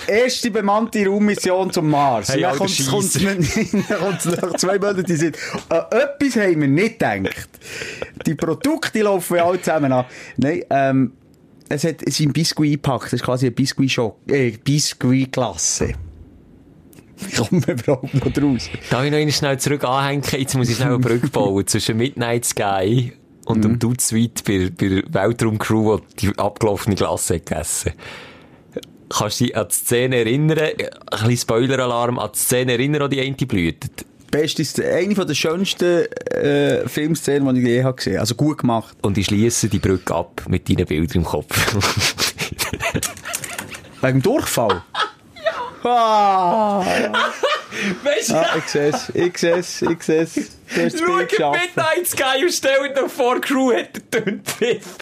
[0.08, 2.28] Erste bemannte Raummission zum Mars.
[2.28, 7.48] Hey, dann kommt kommt's nach zwei Monaten, die sind, an etwas haben wir nicht gedacht.
[8.26, 10.04] Die Produkte laufen ja alle zusammen an.
[10.36, 11.12] Nein, ähm,
[11.68, 13.04] es hat, es ist Biscuit eingepackt.
[13.04, 15.94] Das ist quasi eine Biscuit-Schock, äh, Biscuit-Klasse.
[17.26, 18.68] Wie kommen wir überhaupt noch draus?
[18.90, 20.22] Darf ich noch schnell zurück anhängen?
[20.32, 23.12] Jetzt muss ich schnell eine Brücke bauen zwischen Midnight Sky
[23.44, 23.62] und Mhm.
[23.62, 27.92] dem Dude Suite bei, bei der Weltraumcrew, die die abgelaufene Glasse hat gegessen.
[29.08, 30.58] Kannst du dich an die Szene erinnern?
[30.58, 30.74] Ein
[31.10, 34.06] bisschen Spoiler-Alarm, an die Szene erinnern, die eine blühtet.
[34.30, 38.96] Beste, eine von der schönsten äh, Filmszenen, die ich je habe gesehen Also gut gemacht.
[39.02, 41.54] Und ich schließe die Brücke ab mit deinen Bildern im Kopf.
[44.00, 44.82] Wegen dem Durchfall.
[45.84, 46.84] Ah,
[48.04, 50.34] weißt du, ah, ich sehe es, ich sehe es, ich sehe es.
[50.98, 51.52] Schau.
[51.52, 54.86] Midnight Sky und stell dir vor, Crew hat den dünnen Pfiff.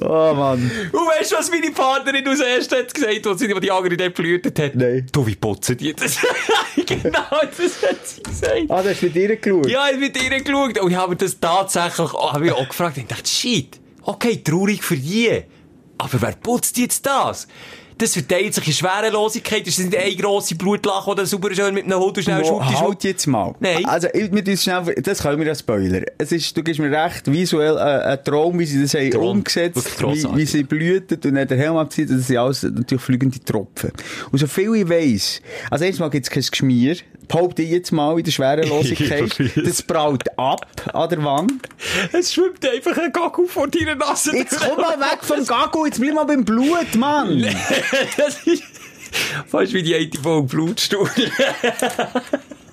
[0.00, 0.70] Oh Mann.
[0.92, 4.14] Und weißt du, was meine Partnerin als erstes hat gesagt, als sie die andere dort
[4.14, 4.74] blühtet hat?
[4.74, 5.06] Nein.
[5.12, 6.18] Du, wie putzen die das?
[6.76, 8.70] genau, das hat sie gesagt.
[8.70, 9.68] Ah, du hast mit ihr geschaut?
[9.68, 12.96] Ja, ich mit ihr geschaut und ich habe das tatsächlich auch, habe ich auch gefragt.
[12.96, 15.42] Ich dachte, shit, okay, traurig für die.
[15.98, 17.46] Aber wer putzt jetzt das?
[17.96, 19.64] Das verteilt sich in Schwerelosigkeit.
[19.66, 22.72] Das ist nicht eine grosse Blutlache oder super schön mit einem Hut und schnell Schutti,
[22.74, 23.54] halt jetzt mal.
[23.60, 23.84] Nein.
[23.84, 26.04] Also, wir tun schnell, das können wir ja spoilern.
[26.18, 29.38] Es ist, du gibst mir recht, visuell, äh, ein Traum, wie sie das haben Traum.
[29.38, 33.38] umgesetzt, wie, wie sie blühtet und dann den Helm abzieht, das sind alles natürlich fliegende
[33.38, 33.92] Tropfen.
[34.32, 35.40] Und so viel ich weiss,
[35.70, 36.96] also erstmal gibt es kein Geschmier,
[37.28, 41.68] behaupte ich jetzt mal in der Schwerelosigkeit, das prallt ab an der Wand.
[42.12, 44.36] Es schwimmt einfach ein Gagel vor deiner Nase.
[44.36, 47.40] Jetzt komm mal weg vom Gago, jetzt bleib mal beim Blut, Mann!
[48.16, 48.62] das ist
[49.46, 51.10] fast wie die eine Folge Blutstuhl.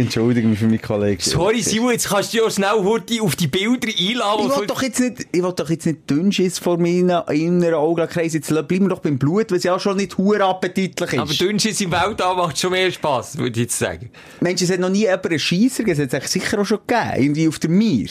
[0.00, 1.20] Entschuldige mich für meinen Kollegen.
[1.20, 4.50] Sorry, Simon, jetzt kannst du ja schnell heute auf die Bilder einladen.
[4.50, 8.32] Ich will doch jetzt nicht, ich will doch jetzt nicht Dünnschiss vor meinen inneren Augenkreis.
[8.32, 11.18] Jetzt bleiben wir doch beim Blut, weil es ja auch schon nicht hure appetitlich ist.
[11.18, 14.10] Aber Dünnschiss im Weltall macht schon mehr Spass, würde ich jetzt sagen.
[14.40, 16.08] Mensch, es hat noch nie jemand einen Scheisser gegeben.
[16.08, 17.22] Es hat es sicher auch schon gegeben.
[17.22, 18.08] Irgendwie auf der Mir.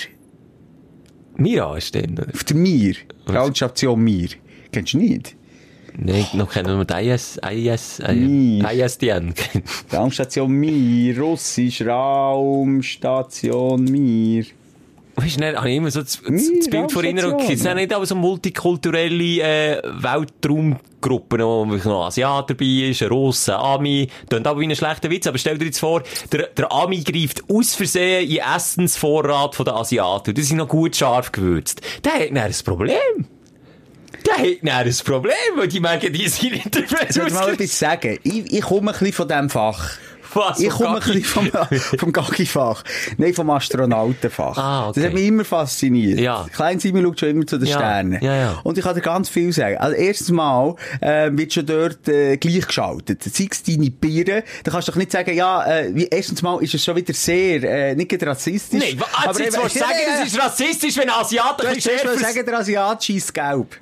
[1.38, 2.28] Mirage denn, oder?
[2.32, 2.96] Auf der Mir.
[3.28, 4.30] Rautstation Mir.
[4.72, 5.36] Kennst du nicht?
[6.02, 8.64] Nein, noch kennen wir die IS, IS, Nie.
[8.64, 9.34] ISDN.
[9.94, 11.20] Raumstation Mir.
[11.20, 11.82] Russisch.
[11.82, 14.46] Raumstation Mir.
[15.16, 17.42] Weißt du, habe ich immer so das, das, das Bild vor Erinnerung.
[17.42, 23.58] Es nicht aber so multikulturelle äh, Weltraumgruppen, wo noch ein Asiat dabei ist, ein Russe,
[23.58, 24.08] ein Ami.
[24.30, 27.44] Klingt aber wie ein schlechter Witz, aber stell dir jetzt vor, der, der Ami greift
[27.50, 30.34] aus Versehen in Essensvorrat von den Asiaten.
[30.34, 31.82] Die sind noch gut scharf gewürzt.
[32.06, 33.28] Der hat dann ein Problem.
[34.38, 37.50] Der hat dann ein Problem, weil die merken, die sind nicht dafür Soll ich mal
[37.54, 38.20] etwas sagen?
[38.24, 39.90] Ich, ich komme ein bisschen von diesem Fach.
[40.34, 41.50] Was, Ich komme ein bisschen vom,
[41.98, 42.84] vom Gaggi-Fach.
[43.18, 44.58] Nein, vom Astronautenfach.
[44.60, 45.00] Ah, okay.
[45.00, 46.20] Das hat mich immer fasziniert.
[46.20, 46.46] Ja.
[46.54, 48.20] Klein Simon schaut schon immer zu den Ja, Sternen.
[48.24, 48.60] ja, ja.
[48.64, 49.78] Und ich kann dir ganz viel sagen.
[49.78, 53.24] Also, erstes Mal, äh, wird schon dort, äh, gleichgeschaltet.
[53.24, 54.44] Sei es deine Biere.
[54.64, 57.14] Da kannst du doch nicht sagen, ja, äh, wie, erstens mal ist es schon wieder
[57.16, 58.80] sehr, äh, nicht rassistisch.
[58.84, 61.98] Nein, was, jetzt willst du sagen, das ist rassistisch, wenn ein Asiat Du ein bisschen
[61.98, 63.78] schärfer sagen, der Asiat scheisst gelb.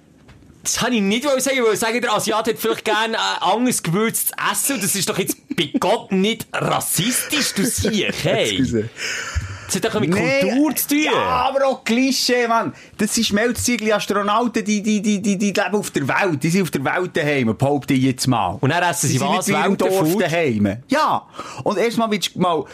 [0.67, 3.81] Das kann ich nicht sagen, weil ich sagen, der Asiat hat vielleicht gerne ein anderes
[3.81, 4.75] gewürztes Essen.
[4.75, 8.85] Und das ist doch jetzt bei Gott nicht rassistisch, du Sieg, hey.
[9.65, 10.97] Das hat doch mit Nee, Kultur zu tun.
[11.05, 12.73] Ja, aber auch Klischee, Mann.
[12.97, 16.43] Das sind Schmelzziegel Astronauten, die, die, die, die, die leben auf der Welt.
[16.43, 18.57] Die sind auf der Welt daheim, behaupte ich jetzt mal.
[18.59, 19.47] Und dann essen sie sind was?
[19.47, 20.21] nicht wie im Dorf Weltenfood?
[20.21, 20.77] daheim.
[20.89, 21.27] Ja.
[21.63, 22.65] Und erstmal wird mal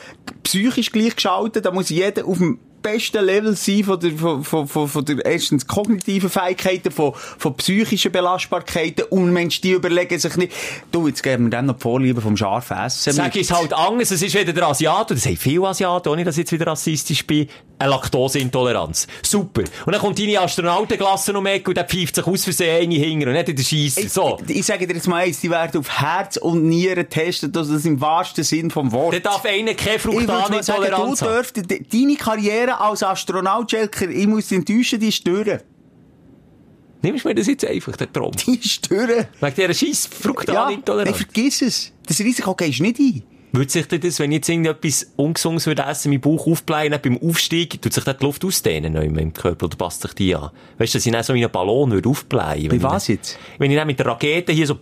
[0.42, 1.64] psychisch gleichgeschaltet.
[1.64, 5.26] Da muss jeder auf dem besten Level sein von der, von, von, von, von der
[5.26, 9.06] erstens kognitiven Fähigkeiten, von, von psychischen Belastbarkeiten.
[9.10, 10.54] Und Mensch, die überlegen sich nicht,
[10.92, 13.14] du, jetzt geben wir dann noch die Vorliebe vom scharfen Essen.
[13.14, 16.10] Sag ich es halt anders, es ist wieder der Asiat, und das haben viele Asiaten,
[16.10, 17.48] ohne dass ich jetzt wieder rassistisch bin,
[17.80, 19.08] eine Laktoseintoleranz.
[19.24, 19.64] Super.
[19.86, 22.96] Und dann kommt deine Astronautenglasse um die Ecke und der pfeift sich aus Versehen eine
[22.96, 24.08] hinger und nicht in der Scheisse.
[24.10, 24.38] So.
[24.48, 27.70] Ich, ich sage dir jetzt mal eins, die werden auf Herz und Nieren testen, das
[27.70, 29.16] ist im wahrsten Sinn vom Wort.
[29.16, 31.34] Dann darf einer keine du Fructanintoleranz haben.
[31.34, 35.60] dürftest, de- deine Karriere als Astronaut, Jelker, ich muss enttäuschen, die ist durch.
[37.02, 38.32] Nimmst du mir das jetzt einfach, der Traum?
[38.32, 39.10] Die ist durch.
[39.42, 41.18] Wegen dieser scheiß Ja, ich Fructanintoleranz.
[41.18, 41.92] vergiss es.
[42.08, 43.24] Das Risiko gehst du nicht ein.
[43.52, 47.20] Würde sich denn das, wenn ich jetzt irgendetwas Ungesundes würde essen, mein Bauch aufblähen, beim
[47.22, 50.50] Aufstieg, tut sich dann die Luft ausdehnen in meinem Körper oder passt sich die an?
[50.80, 52.72] Weißt du, dass ich dann so wie ein Ballon würde aufblähen.
[52.72, 53.38] Wie was jetzt?
[53.60, 54.76] Wenn ich dann mit der Rakete hier so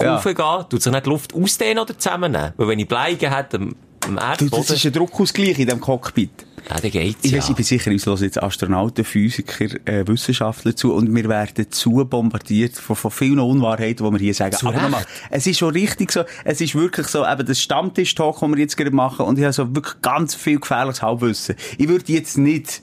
[0.00, 0.14] Ja.
[0.16, 2.52] raufgehe, tut sich nicht die Luft ausdehnen oder zusammennehmen?
[2.56, 3.76] Weil wenn ich Bleigen hätte am,
[4.06, 6.30] am Du, Erdboden, das ist ein Druckausgleich in diesem Cockpit.
[6.68, 7.38] Ja, dann geht's Ich, ja.
[7.38, 11.70] weiss, ich bin sicher, uns hören jetzt Astronauten, Physiker, äh, Wissenschaftler zu und wir werden
[11.70, 14.56] zu bombardiert von, von vielen Unwahrheiten, die wir hier sagen.
[14.56, 18.40] Zu Aber nochmal, es ist schon richtig so, es ist wirklich so, eben das Stammtisch-Talk,
[18.40, 21.54] den wir jetzt gerade machen und ich habe so wirklich ganz viel gefährliches Halbwissen.
[21.78, 22.82] Ich würde jetzt nicht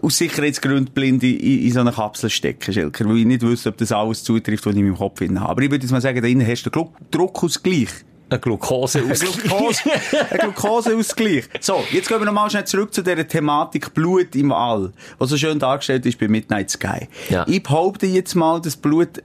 [0.00, 3.68] aus Sicherheitsgründen blind in, in, in so eine Kapsel stecken, Schelker, weil ich nicht wüsste,
[3.68, 5.40] ob das alles zutrifft, was ich in meinem Kopf habe.
[5.40, 7.88] Aber ich würde jetzt mal sagen, da innen hast du einen Glu- Druckausgleich.
[8.32, 9.20] Ein Glucose aus.
[9.20, 9.82] Glukose,
[10.30, 11.44] ein Glukoseausgleich.
[11.60, 15.36] So, jetzt gehen wir nochmal schnell zurück zu dieser Thematik Blut im All, was so
[15.36, 17.08] schön dargestellt ist bei Midnight Sky.
[17.28, 17.44] Ja.
[17.46, 19.22] Ich behaupte jetzt mal, das Blut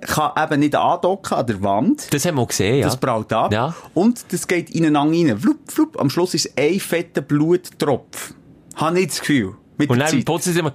[0.00, 2.12] kann eben nicht andocken an der Wand.
[2.12, 2.86] Das haben wir gesehen, ja.
[2.86, 3.52] Das braut ab.
[3.52, 3.74] Ja.
[3.94, 5.38] Und das geht ineinander rein.
[5.38, 6.00] Flup, flup.
[6.00, 8.34] Am Schluss ist es ein fetter Bluttropf.
[8.76, 9.54] Habe ich das Gefühl.
[9.76, 10.72] Mit Und dann putzt es immer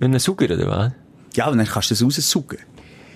[0.00, 0.92] mit einem Sauger, oder was?
[1.34, 2.58] Ja, und dann kannst du das raussaugen.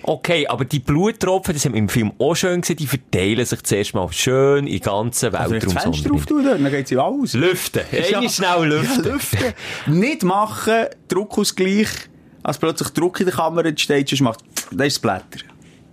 [0.07, 3.63] Okay, aber die Bluttropfen, das haben wir im Film auch schön gesehen, die verteilen sich
[3.63, 6.97] zuerst mal schön in den ganzen Wenn du das Fenster drauf tun, dann geht sie
[6.97, 7.33] aus.
[7.33, 7.81] Lüften.
[7.91, 8.29] Ja.
[8.29, 9.03] schnell lüften.
[9.03, 9.53] Ja, lüften.
[9.87, 11.87] nicht machen, Druckausgleich,
[12.43, 14.41] als plötzlich Druck in der Kamera entsteht, sonst macht,
[14.71, 15.45] das ist das Blätter.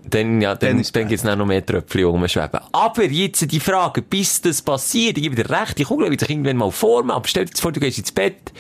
[0.05, 2.61] Dann, ja, Dann dann, ist dann gibt's dann noch mehr Tröpfchen, die rumschweben.
[2.71, 6.29] Aber jetzt die Frage, bis das passiert, ich gebe dir recht, die Kugel wird sich
[6.29, 8.53] irgendwann mal formen, aber stell dir vor, du gehst ins Bett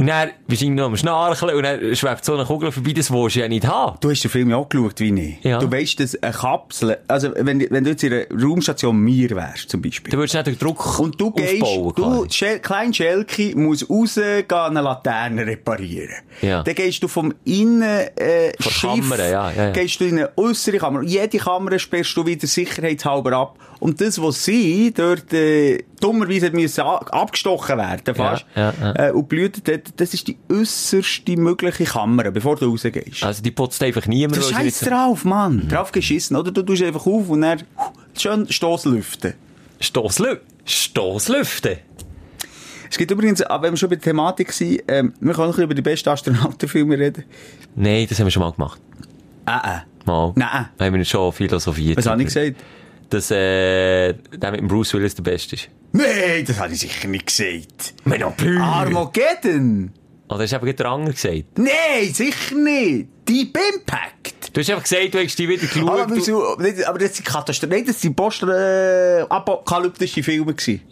[0.00, 3.10] Und dann bist du noch am Schnarchen und dann schwebt so eine Kugel vorbei, das
[3.10, 3.98] willst du ja nicht haben.
[4.00, 5.44] Du hast den Film ja auch geschaut, wie ich.
[5.44, 5.58] Ja.
[5.58, 9.68] Du weißt, dass eine Kapsel, also wenn, wenn du jetzt in einer Raumstation Mir wärst,
[9.68, 10.10] zum Beispiel.
[10.10, 12.24] Du würdest nicht den Druck Und du gehst, aufbauen.
[12.24, 12.26] du.
[12.30, 16.14] Schel, klein Schelke muss raus, gehen eine Laterne reparieren.
[16.40, 16.62] Ja.
[16.62, 17.82] Dann gehst du vom Innen,
[18.16, 19.70] äh, Von Schiff, Kammer, ja, ja, ja.
[19.72, 21.02] gehst du in eine äußere Kammer.
[21.02, 23.58] Jede Kammer sperrst du wieder sicherheitshalber ab.
[23.80, 29.08] Und das, was sie dort, äh, dummerweise müssen abgestochen werden, fast, Ja, ja, ja.
[29.08, 33.24] Äh, und dort, das ist die äußerste mögliche Kammer, bevor du rausgehst.
[33.24, 34.36] Also die putzt einfach niemand.
[34.36, 35.64] Du scheiß drauf, Mann.
[35.64, 35.68] Mhm.
[35.68, 36.52] Drauf geschissen, oder?
[36.52, 37.62] Du tust einfach auf und dann
[38.16, 39.34] schön Stoßlüften.
[39.80, 41.78] Stosslü Stosslüfte.
[42.90, 45.38] Es gibt übrigens, aber wenn wir schon bei der Thematik sind, ähm, wir können noch
[45.38, 47.24] ein bisschen über die besten Astronautenfilme reden.
[47.76, 48.80] Nein, das haben wir schon mal gemacht.
[49.46, 49.80] Äh, äh.
[50.06, 50.32] Mal.
[50.34, 50.68] Nein.
[50.78, 51.98] Haben wir schon philosophiert.
[51.98, 52.56] Was habe ich gesagt?
[53.10, 55.68] Dass, äh, der mit Bruce Willis der Beste ist.
[55.92, 57.94] Nein, das habe ich sicher nicht gesagt.
[58.36, 58.60] Plus.
[58.62, 59.90] Armageddon?
[60.28, 61.58] Oder hast du eben gerade den anderen gesagt?
[61.58, 63.08] Nein, sicher nicht.
[63.28, 64.56] Deep Impact.
[64.56, 66.00] Du hast einfach gesagt, du hast die wieder geschaut.
[66.00, 67.74] Aber, du- aber das sind Katastrophen.
[67.76, 69.26] Nein, das sind post äh, Filme.
[69.26, 69.92] Ja, aber auch ein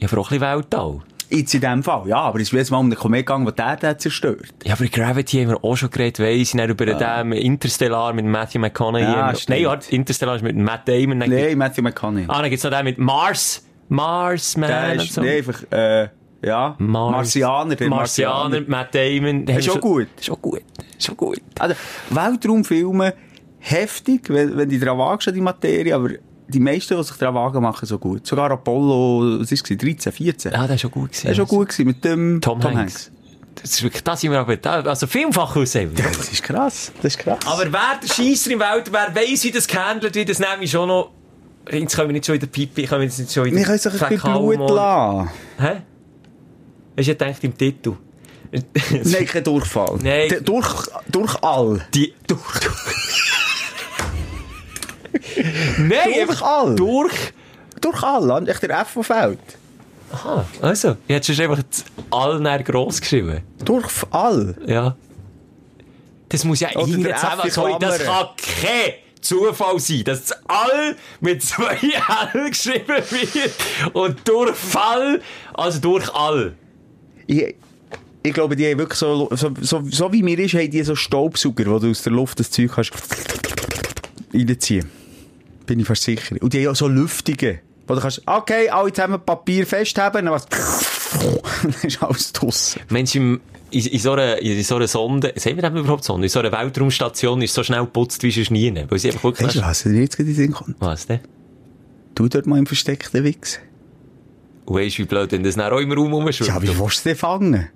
[0.03, 1.01] bisschen Weltall.
[1.31, 2.17] Jetzt in dem Fall, ja.
[2.17, 4.49] Aber es ist jedes Mal um einen Komet gegangen, der zerstört.
[4.65, 8.61] Ja, aber Gravity haben wir auch schon geredet, weiss ich, über den Interstellar mit Matthew
[8.61, 9.03] McConaughey.
[9.03, 11.19] Ja, Nein, warte, Interstellar ist mit Matt Damon.
[11.19, 12.25] Nein, Matthew McConaughey.
[12.29, 13.65] Ah, dann gibt's noch den mit Mars.
[13.91, 15.23] Mars, der ist, so.
[15.23, 16.09] nee, einfach, äh,
[16.43, 16.77] ja.
[16.79, 17.13] Mars.
[17.13, 19.47] Marsianer, der Marsianer, Matt Damon.
[19.47, 20.09] ist schon gut.
[20.21, 20.63] Schon gut.
[20.99, 21.41] Schon gut.
[21.59, 21.75] Also,
[22.11, 23.15] Weltraumfilme,
[23.59, 26.11] heftig, wenn, wenn du daran wagst, die Materie, aber
[26.49, 28.27] die meisten, die sich daran wagen, machen so gut.
[28.27, 30.53] Sogar Apollo, was es, 13, 14.
[30.53, 31.23] Ja, der ist schon gut gewesen.
[31.23, 33.11] Der ist schon gut gewesen, mit dem Tom, Hanks.
[33.55, 34.57] Das ist wirklich, da sind wir aber,
[34.89, 35.91] also vielfach aussehen.
[35.95, 37.39] Das ist krass, das ist krass.
[37.45, 40.71] Aber wer der Scheisser im Welt, wer weiss, wie das gehandelt wird, das nehme ich
[40.71, 41.11] schon noch.
[41.71, 43.57] Jetzt können wir nicht schon wieder Pipi, können wir jetzt nicht schon wieder.
[43.57, 45.31] wir können sich ein bisschen Blut lassen.
[45.59, 45.83] Hä?
[46.97, 47.95] Hast du gedacht im Titel?
[48.51, 49.99] Nein, kein Durchfall.
[50.03, 50.37] Nein.
[50.45, 51.87] Durch, durch all.
[51.93, 52.15] Die.
[55.79, 56.75] Nein, Durch all.
[56.77, 57.33] Durch.
[57.81, 59.39] Durch all, echt der F, der fällt.
[60.13, 60.97] Aha, also.
[61.07, 63.43] Hätte schon einfach das all näher gross geschrieben.
[63.65, 64.57] Durch all.
[64.67, 64.97] Ja.
[66.29, 71.43] Das muss ja irgendwie zusammen, sorry, das kann kein Zufall sein, dass das all mit
[71.43, 71.79] zwei
[72.35, 73.53] L geschrieben wird
[73.95, 75.21] und durch Fall,
[75.55, 76.55] also durch all.
[77.27, 77.55] Ich,
[78.23, 80.95] ich glaube, die haben wirklich so, so, so, so wie mir ist, haben die so
[80.95, 82.93] Staubsauger, wo du aus der Luft das Zeug kannst
[84.33, 84.87] reinziehen.
[85.67, 86.37] Bin ich fast sicher.
[86.41, 90.35] Und die haben auch so Lüftige, wo du kannst, okay, alle zusammen Papier festhaben, dann
[90.35, 90.47] was,
[91.63, 92.83] dann ist alles draussen.
[92.89, 96.27] Mensch, im, in, in, so einer, in so einer Sonde, sehen wir das überhaupt Sonde?
[96.27, 98.73] In so einer Weltraumstation ist so schnell geputzt wie sonst nie.
[98.89, 99.49] Weil sie einfach wirklich...
[99.49, 100.77] Weißt du, was dir jetzt gerade in den Sinn kommt?
[100.81, 101.21] Was denn?
[102.15, 103.61] Du dort mal im versteckten Wichs.
[104.65, 106.49] Und weisst wie blöd, wenn das dann auch im Raum rumschwimmt?
[106.49, 107.69] Ja, wie willst du den fangen?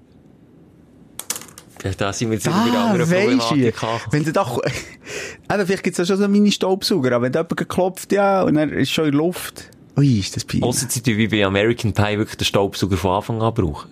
[1.84, 3.50] Ja, da sind wir jetzt wieder bei der Ah, weisst du, Problematik
[3.82, 4.00] angekommen.
[4.12, 4.60] wenn du doch,
[5.52, 8.70] eben, vielleicht gibt's ja schon so Mini-Staubsauger, aber wenn da jemand geklopft, ja, und er
[8.72, 9.70] ist schon in der Luft.
[9.96, 10.62] Ui, ist das peinlich.
[10.64, 13.90] Ausser sie wie bei American Pie wirklich den Staubsauger von Anfang an brauchen.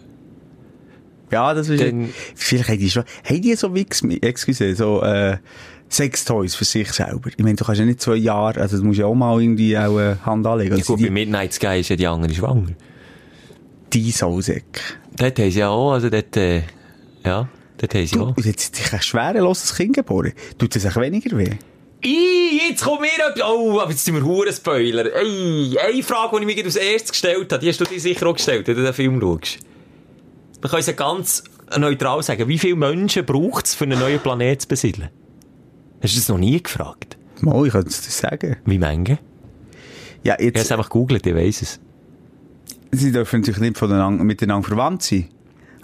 [1.33, 5.37] Ja, das ist, Dann- vielleicht haben die schon, haben die so Wix, excuse, so, äh,
[5.89, 7.31] Sextoys für sich selber.
[7.31, 9.77] Ich meine, du kannst ja nicht zwei Jahre, also du musst ja auch mal irgendwie
[9.77, 10.71] auch äh, Hand anlegen.
[10.71, 12.69] Ja, Also gut, bei die, Midnight Sky ist ja die andere schwanger.
[13.93, 14.81] die Sausäcke.
[15.17, 16.63] Dort haben sie ja auch, also dort, äh,
[17.25, 17.49] ja,
[17.81, 18.37] dort haben sie Du, auch.
[18.39, 20.33] jetzt dich ein schwereloses Kind geboren.
[20.59, 21.51] Tut es sich weniger weh?
[22.03, 23.43] Ih, jetzt kommt mir etwas.
[23.47, 25.15] Oh, aber jetzt sind wir hure Spoiler.
[25.15, 28.01] Ey, eine Frage, die ich mir gerade als erstes gestellt habe, die hast du dir
[28.01, 29.59] sicher auch gestellt, wenn du den Film schaust.
[30.63, 31.45] Wir können es ja ganz
[31.79, 32.49] neutral sagen.
[32.49, 35.09] Wie viele Menschen braucht es, für einen neuen Planet zu besiedeln?
[36.03, 37.19] Hast du das noch nie gefragt?
[37.43, 38.57] Mal, ich könnte es dir sagen.
[38.65, 39.19] Wie Menge?
[40.23, 41.81] Ja, Ich habe es jetzt, einfach gegoogelt, ich weiss es.
[42.93, 45.29] sie dürfen natürlich nicht voneinander, miteinander verwandt sein.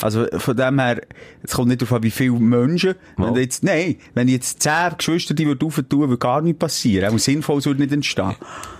[0.02, 1.00] Also, von dem her,
[1.42, 3.34] es kommt nicht darauf an, wie viele Menschen, wenn Mal.
[3.34, 7.14] du jetzt, nein, wenn jetzt zehn Geschwister die würden aufentun, würde gar nichts passieren.
[7.14, 8.34] Auch sinnvoll würde nicht entstehen.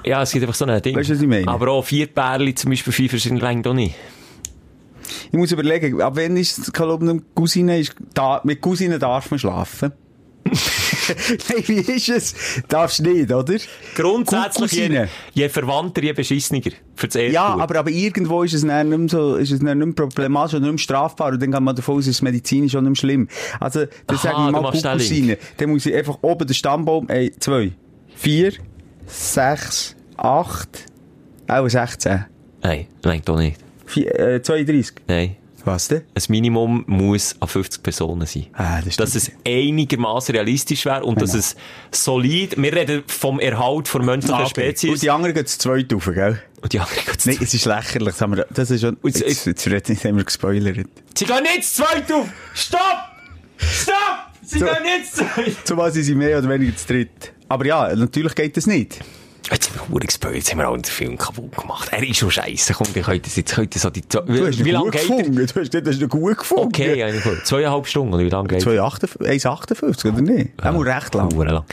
[0.05, 0.97] Ja, es gibt einfach so ein Ding.
[0.97, 1.49] Weißt du, was ich meine?
[1.49, 3.95] Aber auch vier Pärchen, zum Beispiel vier verschiedene Längen, doch nicht.
[5.31, 9.39] Ich muss überlegen, ab wann ist es, Cousine, Cousine ist, da, mit Cousine darf man
[9.39, 9.93] schlafen.
[11.49, 12.35] Nein, wie ist es?
[12.69, 13.57] Darfst nicht, oder?
[13.95, 16.61] Grundsätzlich, je, je verwandter, je beschissener.
[16.95, 17.33] Für das.
[17.33, 20.07] Ja, aber, aber irgendwo ist es dann nicht mehr so, ist es dann nicht mehr
[20.07, 22.85] problematisch oder nicht mehr strafbar und dann kann man davon aus, es ist medizinisch schon
[22.85, 23.29] nicht mehr schlimm.
[23.61, 25.39] Also, dann sage ich du mal den Cousine.
[25.59, 27.73] Dann muss ich einfach oben den Stammbaum, ey, zwei,
[28.15, 28.53] vier,
[29.07, 30.87] sechs, acht,
[31.49, 32.25] auch 16,
[32.63, 33.61] Nein, nein, doch nicht.
[33.85, 34.95] vier, äh, 32.
[35.07, 35.37] Nein.
[35.67, 36.03] Was denn?
[36.15, 38.47] Ein Minimum muss an 50 Personen sein.
[38.53, 41.43] Ah, das dass es einigermaßen realistisch wäre und dass Genau.
[41.43, 41.57] es
[41.91, 44.51] solid, wir reden vom Erhalt von menschlicher Ah, okay.
[44.71, 44.91] Spezies.
[44.91, 46.41] Und die anderen gehen zu zweit rauf, gell?
[46.63, 48.09] Und die anderen gehen Nein, es ist lächerlich.
[48.11, 50.87] Das, haben wir, das ist schon, jetzt- jetzt, jetzt, jetzt, jetzt haben wir gespoilert.
[51.19, 52.29] Sie gehen nicht zu zweit auf!
[52.55, 52.81] Stopp!
[53.57, 53.97] Stopp!
[54.43, 54.67] Sie So.
[54.67, 55.57] gehen nicht zu zweit!
[55.65, 57.33] Zumal sind sie mehr oder weniger zu dritt.
[57.49, 59.01] Aber ja, natürlich geht das nicht.
[59.51, 61.89] Jetzt haben wir verdammt gespoilt, jetzt haben wir auch den Film kaputt gemacht.
[61.93, 62.75] Er ist schon scheiße.
[62.75, 65.17] Komm, ich könnte jetzt, könnte so die, Du hast wie lange gut geht er?
[65.17, 65.35] gefunden.
[65.47, 66.67] Du hast du hast ihn gut gefunden.
[66.67, 67.47] Okay, ja, gut.
[67.47, 68.73] Zweieinhalb Stunden, oder wie lange geht er?
[68.85, 70.51] 2,58 1,58 oder nicht?
[70.63, 70.73] Ja.
[70.73, 71.31] Auch recht lang.
[71.31, 71.65] Lang.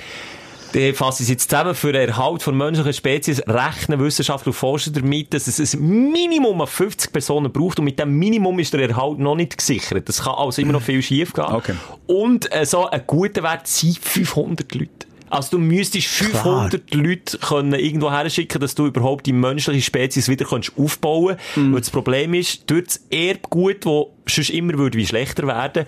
[0.73, 5.31] Die fassen jetzt zusammen für den Erhalt von menschlichen Spezies, rechnen Wissenschaftler und Forscher damit,
[5.33, 9.19] dass es ein Minimum an 50 Personen braucht und mit dem Minimum ist der Erhalt
[9.19, 10.09] noch nicht gesichert.
[10.09, 11.45] Das kann also immer noch viel schief gehen.
[11.45, 11.75] Okay.
[12.07, 14.89] Und äh, so ein guter Wert sind 500 Leute.
[15.33, 20.45] Also du müsstest 500 Leute können irgendwo herschicken, dass du überhaupt die menschliche Spezies wieder
[20.45, 21.73] kannst aufbauen kannst.
[21.73, 25.87] Weil das Problem ist, durch das Erbgut, das sonst immer würde wie schlechter werden,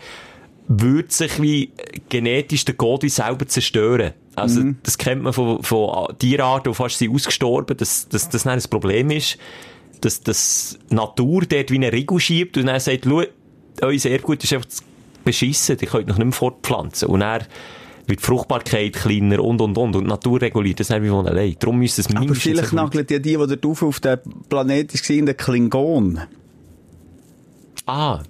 [0.68, 1.72] würde sich wie
[2.10, 4.14] genetisch der Code selber zerstören.
[4.34, 8.60] Also, das kennt man von, von Tierarten, die fast sind ausgestorben, dass, dass das ein
[8.68, 9.38] Problem ist,
[10.02, 13.22] dass, dass die Natur dort wie eine Riegel schiebt und dann sagt, schau,
[13.82, 14.68] euer Erbgut ist einfach
[15.24, 17.10] beschissen, ihr könnt noch nicht mehr fortpflanzen.
[17.10, 17.44] Und dann
[18.07, 19.95] wird die Fruchtbarkeit kleiner und, und, und.
[19.95, 21.56] Und die Natur reguliert das nicht wie von allein.
[21.60, 22.44] Darum müsste es Aber mindestens...
[22.44, 24.19] vielleicht ein- nagelt ja die, die dort rauf auf dem
[24.49, 26.19] Planet waren, den Klingon.
[27.86, 28.22] Ah,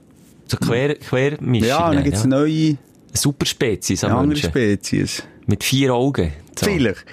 [0.48, 1.68] so quer, Quermischung.
[1.68, 2.78] Ja, dann gibt es eine neue,
[3.14, 4.50] Superspezies an andere Menschen.
[4.50, 5.24] Spezies.
[5.48, 6.34] Mit vier Augen.
[6.60, 6.66] So.
[6.66, 7.06] Vielleicht.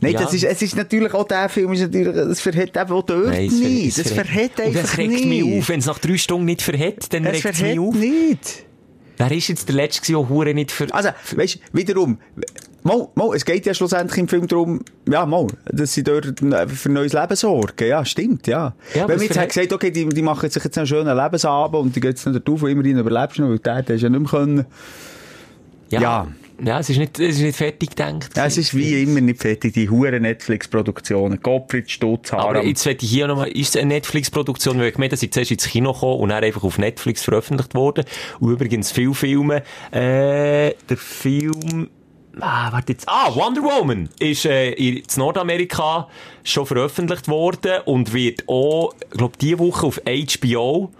[0.00, 0.20] Nein, Ja.
[0.20, 3.26] das ist, es ist natürlich auch der Film, ist natürlich, das verhält eben auch dort
[3.28, 3.94] Nein, es nicht.
[3.96, 5.24] ver- Das verhält einfach das regt nicht.
[5.26, 5.68] mich auf.
[5.70, 7.94] Wenn es nach drei Stunden nicht verhält, dann Es regt es mich auf.
[7.94, 8.65] nicht.
[9.16, 10.92] Wer ist jetzt der Letzte, der Hure nicht für...
[10.92, 12.18] Also, weißt du, wiederum,
[12.82, 16.88] mal, mal, es geht ja schlussendlich im Film darum, ja, mal, dass sie dort für
[16.88, 17.88] ein neues Leben sorgen.
[17.88, 18.74] Ja, stimmt, ja.
[18.94, 21.82] Ja, Wenn man jetzt hat gesagt, okay, die, die machen sich jetzt einen schönen Lebensabend
[21.82, 23.94] und die gehen jetzt nicht drauf, und immerhin überlebst du noch, weil der hat ja
[23.96, 24.66] nicht mehr können.
[25.90, 26.00] ja.
[26.00, 26.28] ja.
[26.64, 28.30] Ja, es ist nicht, es ist nicht fertig gedacht.
[28.34, 31.40] Ja, es ist wie immer nicht fertig, die huren Netflix-Produktionen.
[31.42, 32.66] Gottfried Stutz, Aber Haram.
[32.66, 35.50] jetzt möchte ich hier nochmal, ist es eine Netflix-Produktion, weil ich gemeint, dass sie zuerst
[35.50, 38.04] ins Kino gekommen und dann einfach auf Netflix veröffentlicht worden.
[38.40, 41.90] Und übrigens viele Filme, äh, der Film,
[42.40, 46.08] ah, warte jetzt, ah, Wonder Woman ist, äh, in Nordamerika
[46.42, 50.90] schon veröffentlicht worden und wird auch, ich glaube, diese Woche auf HBO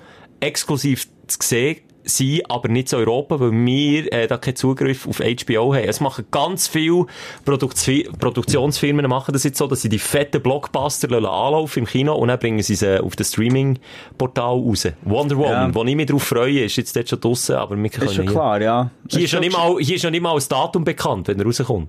[0.41, 5.19] exklusiv zu sehen sein, aber nicht in Europa, weil wir äh, da keinen Zugriff auf
[5.19, 5.85] HBO haben.
[5.85, 7.07] Es machen ganz viele
[7.45, 12.29] Produktfi Produktionsfirmen machen das jetzt so, dass sie die fetten Blockbuster anlaufen im Kino und
[12.29, 14.89] dann bringen sie sie auf das Streaming-Portal raus.
[15.03, 15.75] Wonder Woman, Ja.
[15.75, 18.25] wo ich mich drauf freue, ist jetzt dort schon draussen, aber wir können ist schon
[18.25, 18.91] hier- klar, ja.
[19.11, 21.45] Hier ist, noch nicht mal, hier ist noch nicht mal das Datum bekannt, wenn er
[21.47, 21.89] rauskommt.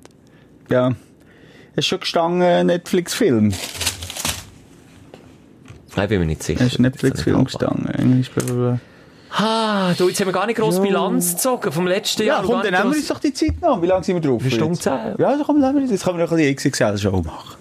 [0.69, 0.89] Ja.
[1.73, 3.53] Es ist schon gestanden, Netflix-Film.
[5.89, 6.61] Ich bin mir nicht sicher.
[6.61, 7.87] Es ist Netflix-Film gestanden.
[7.87, 8.79] Englisch, blablabla.
[9.29, 12.41] Ah, du, jetzt haben wir gar nicht grosse Bilanz gezogen vom letzten Ja, Jahr.
[12.43, 13.81] komm, Gar dann nehmen wir uns doch die Zeit noch.
[13.81, 14.41] Wie lange sind wir drauf?
[14.41, 14.91] Eine Stunde zehn.
[14.93, 15.91] Ja, dann komm, nehmen wir uns.
[15.91, 17.57] Jetzt können wir noch ein bisschen XXL-Show machen.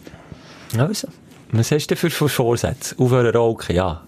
[0.79, 1.09] Also,
[1.53, 2.95] was hast du denn für, für Vorsätze?
[2.99, 4.03] Aufhören rauchen, ja.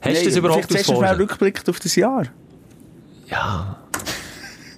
[0.00, 1.18] Hast du das überhaupt Vielleicht als Vorsatz?
[1.18, 2.24] Rückblick auf das Jahr.
[3.28, 3.76] Ja.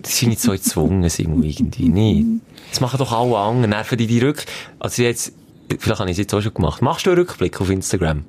[0.05, 1.89] Die sind nicht so gezwungen, irgendwie.
[1.89, 2.27] nicht.
[2.71, 3.71] Das machen doch alle anderen.
[3.71, 4.45] Nerven die die Rück...
[4.79, 5.33] Also jetzt...
[5.79, 6.83] Vielleicht habe ich es jetzt auch schon gemacht.
[6.83, 8.25] Machst du einen Rückblick auf Instagram?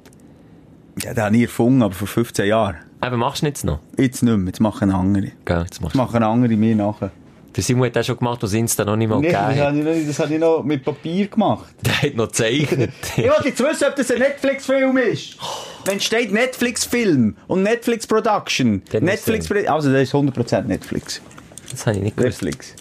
[1.01, 2.77] Ja, den habe ich erfunden, aber vor 15 Jahren.
[3.03, 3.79] Eben, machst du nicht noch?
[3.97, 4.47] Jetzt nicht mehr.
[4.47, 5.31] Jetzt machen andere.
[5.45, 7.11] Gell, jetzt machst Jetzt machen andere mir nachher.
[7.55, 9.67] Der Simon hat das schon gemacht, was Insta noch nicht mal Nee, das gegeben hat.
[9.67, 11.73] habe ich, noch, das habe ich noch mit Papier gemacht.
[11.85, 12.91] Der hat noch gezeichnet.
[13.17, 15.37] Ich wollte jetzt wissen, ob das ein Netflix-Film ist.
[15.83, 18.83] Wenn steht Netflix-Film und Netflix-Production.
[18.89, 21.21] Ist Netflix, also das ist 100% Netflix.
[21.69, 22.41] das habe ich nicht gewusst.
[22.41, 22.75] Netflix.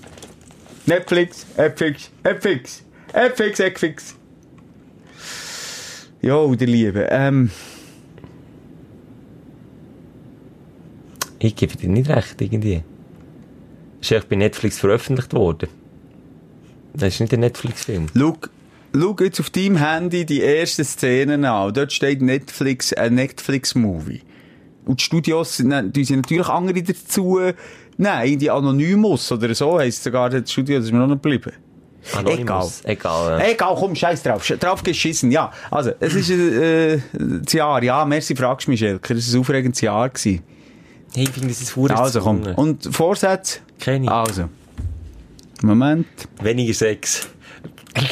[0.87, 2.83] Netflix, Netflix, Netflix,
[3.13, 4.15] Netflix, Netflix.
[6.23, 7.09] Jo, der Liebe.
[7.11, 7.51] Ähm,
[11.43, 12.83] Ich gebe dir nicht recht, irgendwie.
[14.01, 15.69] Ist echt bei Netflix veröffentlicht worden.
[16.95, 18.07] Das ist nicht ein Netflix-Film.
[18.15, 18.37] schau,
[18.95, 21.73] schau jetzt auf deinem Handy die ersten Szenen an.
[21.73, 24.21] Dort steht Netflix, ein Netflix-Movie.
[24.85, 27.41] Und die Studios, die sind natürlich andere dazu.
[27.97, 31.53] Nein, die Anonymous oder so heisst sogar das Studio, das ist mir noch nicht geblieben.
[32.15, 32.83] Anonymous.
[32.85, 33.39] Egal.
[33.39, 33.47] ja.
[33.51, 34.47] Egal, komm, scheiß drauf.
[34.47, 35.53] Drauf geschissen, ja.
[35.71, 39.15] Also, es ist äh, äh, das Jahr, ja, merci, fragst du mich, Schelker.
[39.15, 40.09] Es war ein aufregendes Jahr.
[40.09, 40.43] Gewesen.
[41.15, 42.43] Hey, ich finde, das ist verdammt Also, komm.
[42.43, 43.61] Und Vorsätze?
[43.81, 44.11] Keine.
[44.13, 44.49] Also.
[45.63, 46.07] Moment.
[46.43, 47.29] Weniger Sex.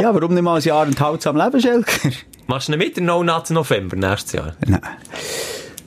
[0.00, 2.10] Ja, warum nicht mal ein Jahr enthaltsam leben, Schelker?
[2.46, 4.56] Machst du nicht mit der No Nuts November nächstes Jahr?
[4.66, 4.80] Nein.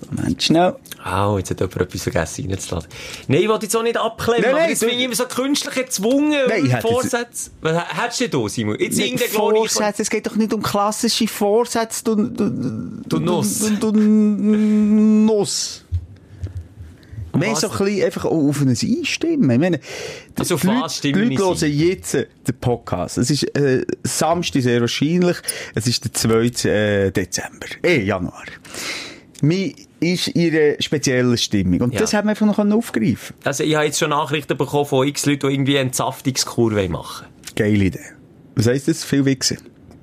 [0.09, 0.75] Moment, schnell.
[1.03, 2.87] Au, jetzt hat jemand etwas vergessen reinzuladen.
[3.27, 5.25] Nein, ich wollte jetzt auch nicht abklemmen, Nein, nein, das du- finde ich immer so
[5.25, 6.31] künstlich gezwungen.
[6.47, 7.51] Nein, hätte jetzt- Vorsätze.
[7.61, 8.77] Was hättest du denn da, Simon?
[8.79, 9.29] Jetzt glorreiche...
[9.33, 12.49] Vorsätze, es geht doch nicht um klassische Vorsätze, du, du,
[13.07, 13.59] Du Nuss.
[13.59, 15.83] du, du, du Nuss.
[17.35, 19.51] Mehr so ein bisschen einfach auf ein Einstimmen.
[19.51, 19.79] Ich meine,
[20.39, 22.27] Also auf die was Leute- stimmen Die Leute hören jetzt den
[22.59, 23.19] Podcast.
[23.19, 25.37] Es ist äh, Samstag sehr wahrscheinlich.
[25.75, 26.67] Es ist der 2.
[26.67, 27.67] Äh, Dezember.
[27.83, 28.43] Eh, Januar.
[29.41, 31.81] Man ist in einer speziellen Stimmung.
[31.81, 32.01] Und Ja.
[32.01, 35.25] das haben wir einfach noch aufgreifen Also ich habe jetzt schon Nachrichten bekommen von x
[35.25, 37.55] Leuten, die irgendwie eine Entsaftungskur machen wollen.
[37.55, 37.99] Geile Idee.
[38.55, 39.03] Was heisst das?
[39.03, 39.57] Viel Wichsen.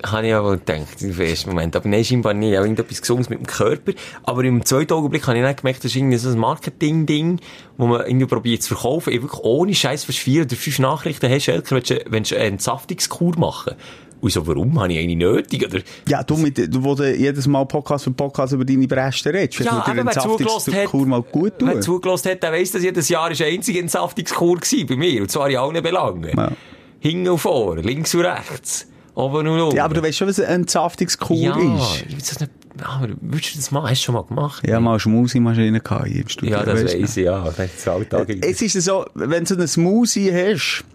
[0.04, 1.74] Habe ich aber gedacht, im ersten Moment.
[1.76, 2.58] Aber nein, scheinbar nicht.
[2.58, 3.92] Auch irgendetwas Gesundes mit dem Körper.
[4.24, 7.40] Aber im zweiten Augenblick habe ich dann gemerkt, das ist irgendwie so ein Marketing-Ding,
[7.78, 9.14] wo man irgendwie probiert zu verkaufen.
[9.14, 12.36] Ich wirklich ohne Scheiß fast vier oder fünf Nachrichten hast, Elker, willst du, willst du
[12.36, 13.74] eine Entsaftungskur machen?
[14.24, 14.80] Und so, warum?
[14.80, 15.66] Habe ich eigentlich nötig?
[15.66, 19.36] Oder, Ja, du, mit, du, wo du jedes Mal Podcast für Podcast über deine Bresten
[19.36, 19.60] redest.
[19.60, 21.82] Ja, dir wer zugelassen hat, Kur mal gut wer tun.
[21.82, 25.20] zugelassen hat, der weiss, dass jedes Jahr ist eine einzige Entsaftungskur gewesen bei mir.
[25.20, 26.30] Und zwar in allen Belangen.
[26.34, 26.52] Ja.
[27.00, 28.86] Hinten und vor, links und rechts.
[29.14, 29.76] Oben und unten.
[29.76, 32.06] Ja, aber du weißt schon, was eine Entsaftungskur ja, ist.
[32.08, 32.52] ich weiß das nicht,
[32.82, 33.90] aber würdest du das machen?
[33.90, 34.66] Hast du schon mal gemacht?
[34.66, 36.56] Ja, mal Schmusi-Maschine gehabt hier im Studio.
[36.56, 37.44] Ja, das weiss ich, ja.
[37.44, 38.34] Das ist Alltag.
[38.40, 40.86] Es ist so, wenn du so eine Smoothie hast,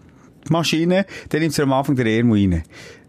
[0.48, 2.62] Maschine, dann nimmst du am Anfang den Emo rein.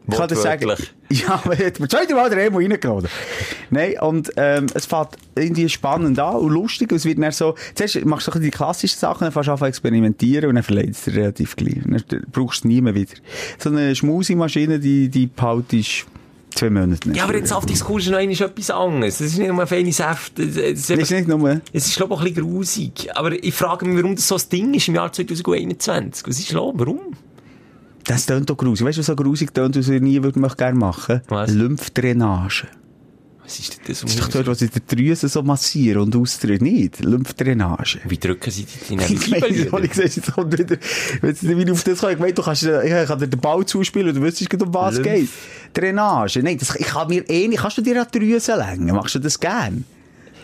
[0.09, 0.69] Ich kann dir sagen,
[1.09, 3.07] ja, aber jetzt das zweite Mal den Emo reingenommen.
[3.69, 8.03] Nein, und, ähm, es fängt irgendwie spannend an und lustig, es wird dann so, zuerst
[8.05, 11.03] machst du so die klassischen Sachen, dann fängst du an experimentieren und dann verleiht es
[11.03, 11.79] dir relativ gleich.
[11.85, 13.13] Dann brauchst du es nie mehr wieder.
[13.59, 16.05] So eine Schmusi-Maschine, die, die behaltest
[16.55, 17.17] zwei Monate nicht.
[17.17, 19.17] Ja, aber Entsaftungskur ist noch einmal etwas anderes.
[19.19, 20.45] Das ist nicht nur feine Säfte.
[20.47, 23.09] Das ist, Das ist nicht nur, es ist, glaube ich, auch ein bisschen grusig.
[23.15, 26.27] Aber ich frage mich, warum das so ein Ding ist im Jahr 2021.
[26.27, 26.73] Was ist los?
[26.75, 26.99] Warum?
[28.05, 28.85] Das tönt doch grusig.
[28.85, 31.21] Weißt du, was so grusig tönt, was ich nie würde gerne machen?
[31.27, 31.51] Was?
[31.51, 32.67] Lymphdrainage.
[33.43, 34.01] Was ist denn das?
[34.01, 36.63] Das ist doch dort, wo sie die Drüsen so massieren und ausdrücken.
[36.63, 37.03] Nicht?
[37.03, 37.99] Lymphdrainage.
[38.05, 40.77] Wie drücken sie die in Ich meine, eine ich gesagt, jetzt kommt wieder,
[41.21, 43.65] wenn sie wieder auf das kommen, ich meine, du kannst, ich kann dir den Ball
[43.65, 45.29] zuspielen und du wüsstest um was es geht.
[45.73, 46.41] Drainage.
[46.43, 48.95] Nein, das, ich kann mir eh nicht, kannst du dir an die Drüsen längen?
[48.95, 49.85] Machst du das gern?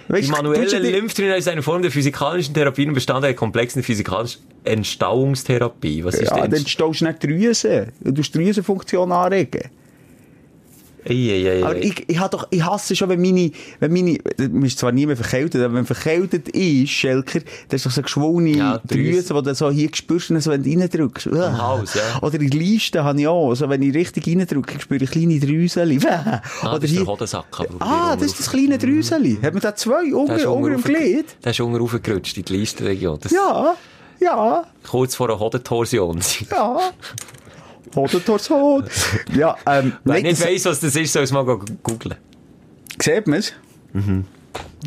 [0.10, 4.42] Weißt Die manuelle Lymphdrainage ist eine Form der physikalischen Therapie und bestand einer komplexen physikalischen
[4.64, 6.04] Entstauungstherapie.
[6.04, 6.52] Was ist Ja, denn?
[6.52, 7.92] dann staust du nicht die Drüsen.
[8.02, 9.70] Du die Drüsenfunktion anregen.
[11.10, 14.18] Ei, ei, ei, Aber ich, ich, doch, ich hasse schon, wenn meine, wenn meine,
[14.52, 17.40] man ist zwar nie mehr verkältet, aber wenn verkältet ist, Schelker,
[17.70, 18.82] das ist doch so geschwollene Ja.
[18.86, 21.28] Drüsen, die du so hier spürst, so, wenn du reindrückst.
[21.28, 22.02] Am Hals, ja.
[22.22, 23.50] Oder in die Leiste habe ich auch.
[23.50, 26.00] Also, wenn ich richtig reindrücke, spüre ich kleine Drüsen.
[26.08, 27.00] Ah, Oder das ist hier.
[27.00, 27.46] der Hodensack.
[27.80, 29.38] Ah, das ist das kleine Drüseli.
[29.42, 31.26] Hat man da zwei ist unter, unter raufge- Glied?
[31.44, 33.20] Der ist unten raufgerutscht in die Leistenregion.
[33.22, 33.76] Das Ja,
[34.20, 36.20] ja, Kurz vor einer Hodentorsion.
[36.52, 36.80] ja.
[37.96, 38.84] Oder Torsion.
[39.36, 42.16] Ja, ähm, Wer nein, nicht weiss, was das ist, soll es mal go- googlen.
[43.02, 43.54] sieht man es?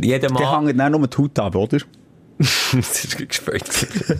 [0.00, 0.66] Jeder Der Mann...
[0.66, 1.78] hängt dann nur die Haut ab, oder?
[2.38, 3.64] das ist gespielt.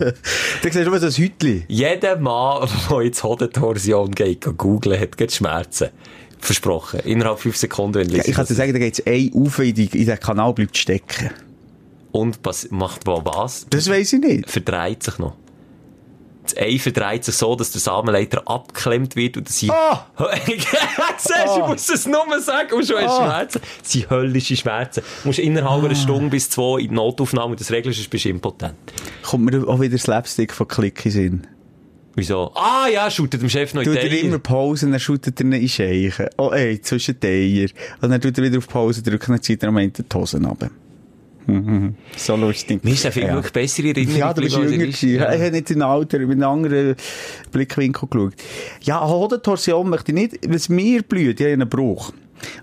[0.63, 1.65] Da siehst du nur so ein Hütli.
[1.69, 5.89] Jeder Mann, der jetzt Hodentorsion geht, geht googlen, hat gerade Schmerzen.
[6.39, 7.01] Versprochen.
[7.01, 9.85] Innerhalb fünf Sekunden, wenn Ja, ich kann dir sagen, da geht's ein auf in, die,
[9.87, 11.31] in den Kanal bleibt stecken.
[12.13, 13.67] Und was, macht wo was?
[13.71, 14.51] Das weiss ich nicht.
[14.51, 15.37] Verdreht sich noch.
[16.43, 19.71] Das Ei verdreht sich so, dass der Samenleiter abgeklemmt wird und sie...
[19.71, 20.07] Ah!
[20.47, 23.17] Siehst du, ich muss es nur sagen, und schon Ah!
[23.17, 23.61] Schmerzen.
[23.83, 25.03] Das sind höllische Schmerzen.
[25.23, 28.25] Du musst innerhalb einer Stunde bis zwei in die Notaufnahme und das regelst, ist bist
[28.25, 28.75] du impotent.
[29.23, 31.47] Kommt mir auch wieder Slapstick von Klick in.
[32.15, 32.51] Wieso?
[32.55, 34.39] Ah ja, shootet dem Chef noch in Tut er immer.
[34.39, 36.27] Pause und dann shootet er ihn in Scheichen.
[36.39, 37.69] Oh ey, zwischen die Eier.
[38.01, 40.45] Und dann tut er wieder auf Pause drücken, dann zieht er am Ende die Hosen
[40.45, 40.71] runter.
[41.47, 41.95] Mhm.
[42.17, 42.85] so lustig.
[42.85, 43.35] Mir ist Film Ja.
[43.35, 45.15] wirklich besser in Erinnerung Ja, du bist er jünger gewesen.
[45.15, 45.33] Ja.
[45.33, 46.97] Ich habe nicht in Alter, mit einem anderen
[47.53, 48.35] Blickwinkel geschaut.
[48.83, 52.13] Ja, Hodentorsion möchte ich nicht, was mir blüht, ich habe einen Bruch.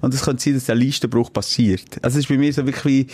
[0.01, 1.83] Und es könnte sein, dass der Leistenbruch passiert.
[2.01, 3.07] Also es ist bei mir so wirklich wie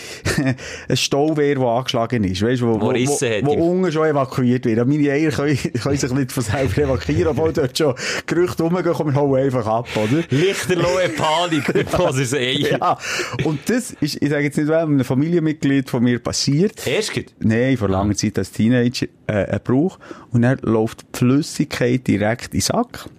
[0.89, 2.41] ein Stauwehr, der angeschlagen ist.
[2.41, 4.79] Weißt, wo, Wo wo, wo im- unten schon evakuiert wird.
[4.79, 7.93] Und Meine Eier können, können sich nicht von selber evakuieren, obwohl dort schon
[8.25, 10.23] Gerüchte rumgehen, kommen wir einfach ab, oder?
[10.29, 12.53] Lichterlohe Panik, bevor es Ei.
[12.71, 12.97] Ja.
[13.43, 16.85] Und das ist, ich sage jetzt nicht, wem, einem Familienmitglied von mir passiert.
[16.87, 17.25] Erst gut.
[17.39, 19.99] Nein, vor langer Zeit als Teenager äh, ein Brauch.
[20.31, 23.09] Und dann läuft die Flüssigkeit direkt in den Sack.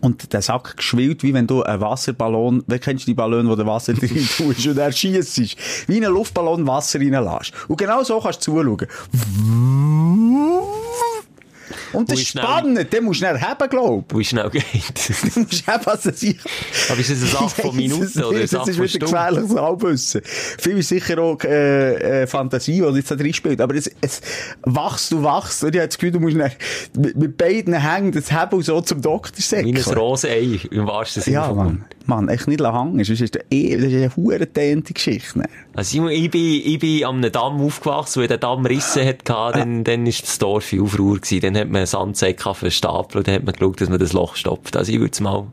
[0.00, 3.56] Und der Sack geschwillt, wie wenn du einen Wasserballon, wer kennst du die Ballon, wo
[3.56, 5.56] du Wasser drin tust und er schiessest,
[5.88, 7.52] wie in einen Luftballon Wasser reinlässt.
[7.68, 8.86] Und genau so kannst du zuschauen.
[11.92, 14.64] Und das Wie ist spannend, den musst du nicht haben, glaub Wie schnell geht.
[15.34, 16.36] Du musst haben, was das ist.
[16.88, 18.76] Aber ist das eine Sache von Ich Minuten es oder eine nicht, Sache Das ist
[18.76, 20.20] von wieder gefährliches Halbwissen.
[20.24, 23.60] Viel ist sicher auch äh, äh, Fantasie, die jetzt da drin spielt.
[23.60, 24.20] Aber es, es
[24.62, 25.62] wachst du wachst.
[25.64, 26.50] Und ich habe das Gefühl, du musst dann
[26.96, 29.76] mit, mit beiden Hängen das und so zum Doktor Wie säckeln.
[29.76, 31.84] ein Rosenei, im wahrsten Sinne Ja, vom Mann.
[32.08, 32.98] Mann, echt nicht hängen.
[32.98, 35.42] Ist das eh, das ist eine dehnte Geschichte.
[35.74, 39.04] Also Simon, ich bin, ich bin am einem Damm aufgewachsen, und wenn der Damm Risse
[39.04, 41.40] hat, dann, dann ist das Dorf in Aufruhr gewesen.
[41.40, 43.98] Dann hat man einen Sandsäck auf den Stapel und dann hat man geschaut, dass man
[43.98, 44.76] das Loch stopft.
[44.76, 45.46] Also ich würde es mal,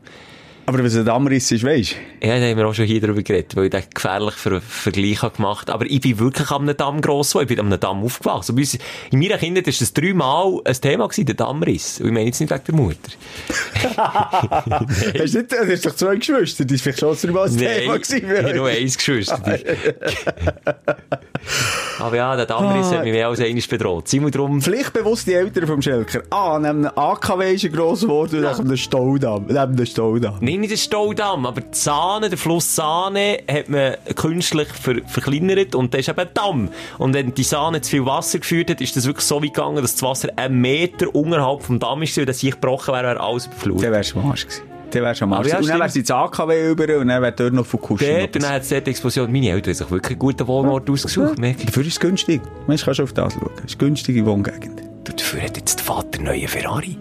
[0.68, 2.26] Aber was ein Dammriss ist, weisst du?
[2.26, 5.22] Ja, da haben wir auch schon hier drüber geredet, weil ich den gefährlich für Vergleich
[5.22, 7.46] habe gemacht Aber ich bin wirklich am Damm gross geworden.
[7.48, 8.56] Ich bin am Damm aufgewachsen.
[8.56, 8.76] Bei uns,
[9.12, 12.00] in meiner Kindheit war das dreimal ein Thema gewesen, der Dammriss.
[12.00, 13.12] Und ich meine jetzt nicht wegen der Mutter.
[13.96, 17.98] Hast du nicht, du hast doch zwei Geschwister, das ist vielleicht schon dreimal ein Thema
[17.98, 18.30] gewesen.
[18.30, 19.42] ich habe nur eins Geschwister.
[21.98, 24.08] Aber ja, der Dammriss hat mich mehr als einmal bedroht.
[24.08, 24.60] Simon drum.
[24.60, 26.22] Pflichtbewusste Eltern vom Schelker.
[26.30, 29.46] Ah, neben einem AKW ist er gross geworden und nach einem Staudamm.
[29.46, 30.36] Neben einem Staudamm.
[30.40, 35.74] Nein, nicht der Staudamm, aber die Sahne, der Fluss Sahne, hat man künstlich ver verkleinert
[35.74, 36.68] und das ist eben ein Damm.
[36.98, 39.82] Und wenn die Sahne zu viel Wasser geführt hat, ist das wirklich so weit gegangen,
[39.82, 43.20] dass das Wasser einen Meter unterhalb vom Damm ist, und dass ich gebrochen wäre, wäre
[43.20, 43.82] alles überflutet.
[43.84, 44.75] Der wärst du Arsch gewesen.
[44.92, 45.58] Der wärst du am Arsch ja.
[45.58, 48.20] Und dann wärst du ins AKW über und dann wäre dort noch Fukushima.
[48.20, 49.30] Dort, und dann hat es dort die Explosion.
[49.32, 51.38] Meine Eltern haben sich wirklich einen guten Wohnort ausgesucht.
[51.38, 51.66] merke ich.
[51.66, 52.40] Dafür ist es günstig.
[52.66, 53.50] Mensch, kannst du auf das schauen.
[53.58, 54.82] Es ist günstige Wohngegend.
[55.04, 56.98] Du, dafür hat jetzt der Vater einen neuen Ferrari.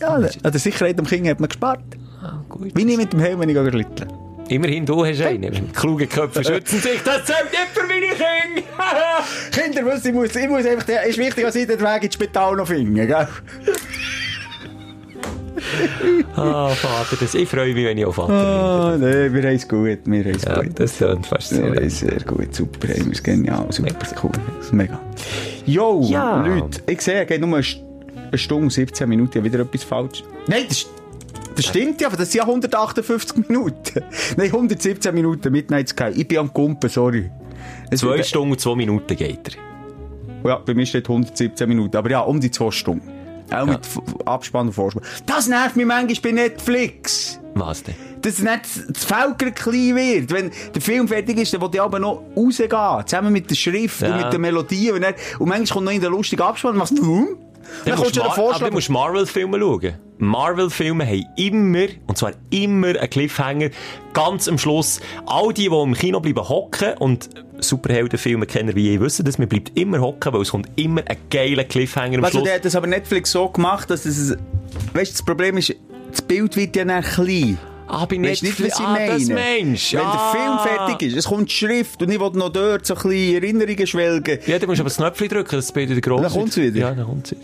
[0.00, 1.80] Ja, an der Sicherheit am Kind hat man gespart.
[2.22, 2.70] Ah, gut.
[2.74, 4.06] Wie nicht mit dem Helm, wenn ich schlittle.
[4.48, 5.72] Immerhin, du hast einen.
[5.72, 7.02] Kluge Köpfe schützen sich.
[7.04, 8.62] Das zählt nicht für meine Kinder.
[9.50, 12.56] Kinder, ich muss, ich muss einfach, es ist wichtig, dass ich den Weg ins Spital
[12.56, 13.28] noch finde, gell?
[16.36, 18.36] Ah, Vater, das, ich freue mich, wenn ich auch Vater bin.
[18.36, 20.78] Ah, nee, wir haben es gut, wir haben es Ja, gut.
[20.80, 21.56] das klingt fast so.
[21.62, 24.30] Wir haben es sehr gut, super, haben wir es genial, super, cool,
[24.72, 25.00] mega.
[25.66, 26.44] Jo, Ja.
[26.46, 27.82] Leute, ich sehe, es geht nur eine St-
[28.30, 30.22] eine Stunde, 17 Minuten, ich habe wieder etwas falsch.
[30.48, 30.86] Nein, das,
[31.56, 34.02] das stimmt ja, aber das sind ja 158 Minuten.
[34.36, 36.10] Nein, 117 Minuten Midnight Sky.
[36.14, 37.30] Ich bin am Kumpen, sorry.
[37.90, 39.56] Es Zwei Stunden und zwei Minuten geht
[40.44, 40.48] er.
[40.50, 41.96] Ja, bei mir steht 117 Minuten.
[41.96, 43.10] Aber ja, um die zwei Stunden.
[43.50, 43.80] Auch mit
[44.26, 45.02] Abspann und Vorspann.
[45.26, 47.40] Das nervt mich manchmal bei Netflix.
[47.54, 47.94] Was denn?
[48.22, 48.60] Dass nicht
[48.90, 50.30] das Felger klein wird.
[50.32, 53.06] Wenn der Film fertig ist, dann will ich aber noch rausgehen.
[53.06, 54.08] Zusammen mit der Schrift Ja.
[54.16, 54.90] und mit der Melodie.
[54.92, 56.78] Und, dann, und manchmal kommt noch in der lustige Abspann.
[56.80, 56.98] Und hm?
[57.84, 58.68] Dann, Dann schon du der Mar- aber Vorschlag.
[58.68, 59.94] du musst Marvel-Filme schauen.
[60.18, 63.70] Marvel-Filme haben immer, und zwar immer einen Cliffhanger,
[64.12, 65.00] ganz am Schluss.
[65.26, 67.30] All die, die im Kino bleiben hocken, und
[67.60, 71.16] Superheldenfilme kennen wie ich wissen das, man bleibt immer hocken, weil es kommt immer ein
[71.30, 72.44] geiler Cliffhanger am Also, Schluss.
[72.44, 75.74] der hat das aber Netflix so gemacht, dass es, weißt du, das Problem ist,
[76.10, 77.58] das Bild wird ja dann klein.
[77.88, 79.12] Ah, du nicht, Netflix, was ich ah, meine?
[79.12, 80.32] das meinst Wenn ah.
[80.34, 83.02] der Film fertig ist, es kommt die Schrift und ich will noch dort so ein
[83.02, 84.38] bisschen Erinnerungen schwelgen.
[84.46, 86.78] Ja, dann musst du aber das Knöpfchen drücken, das Bild wieder gross Dann kommt's wieder?
[86.78, 87.36] Ja, dann wieder.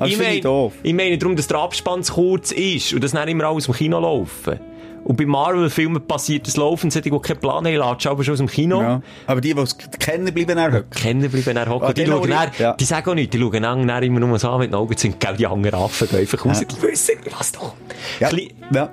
[0.00, 0.72] Das ich meine, doof.
[0.82, 3.74] ich meine darum, dass der Abspann zu kurz ist und dass nicht immer alles im
[3.74, 4.58] Kino laufen.
[5.02, 8.38] Und bei Marvel-Filmen passiert das Laufen, solche, die keinen Plan haben, latschen aber schon aus
[8.38, 8.82] dem Kino.
[8.82, 9.02] Ja.
[9.26, 10.90] Aber die, die es kennen, bleiben dann hocken.
[10.90, 11.88] Kennen bleiben dann hocken.
[11.88, 12.72] Ah, die, die schauen dann, ja.
[12.74, 14.94] die sagen auch nichts, die schauen dann, dann immer nur so an mit den Augen,
[14.96, 16.60] sind gell, die anderen Affen gehen einfach raus.
[16.60, 17.72] Die wissen was kommt.
[18.20, 18.90] Ja, Kle- ja.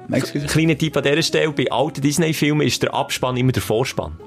[0.47, 4.17] Kleiner Tipp an dieser Stelle, bei alten Disney-Filmen ist der Abspann immer der Vorspann.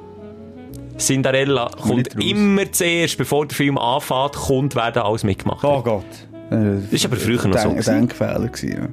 [0.99, 5.65] Cinderella kommt immer zuerst, bevor der Film anfängt, kommt, werden alles mitgemacht.
[5.65, 6.05] Oh Gott.
[6.51, 7.95] Äh, Das ist aber früher noch so Denk- gewesen.
[7.95, 8.89] Denkfehler gewesen, ja.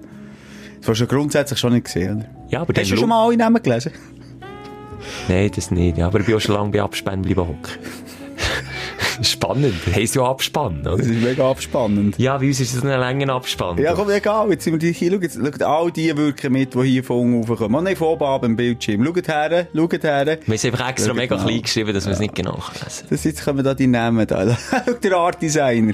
[0.79, 2.25] Das hast du grundsätzlich schon nicht gesehen?
[2.49, 3.91] Ja, aber Hast du schon mal alle Namen gelesen?
[5.27, 5.97] Nein, das nicht.
[5.97, 7.73] Ja, aber ich bin auch schon lange bei Abspann bleiben hocken.
[9.21, 9.73] Spannend.
[9.95, 10.97] Heisst ja Abspann, oder?
[10.97, 12.19] Das ist mega abspannend.
[12.19, 13.77] Ja, bei uns ist es ein länger Abspann.
[13.79, 14.51] Ja, komm, egal.
[14.51, 15.11] Jetzt sind wir die hier.
[15.11, 17.75] Schaut, schaut all die wirken mit, die hier von unten raufkommen.
[17.75, 19.03] Oh nein, von oben ab im Bildschirm.
[19.03, 20.25] Schaut her, schaut her.
[20.25, 21.45] Wir haben es einfach extra Schau mega mal.
[21.47, 24.55] klein geschrieben, dass wir es nicht genau lesen Das jetzt kommen da die Namen da.
[24.85, 25.93] Schau, der Art Designer.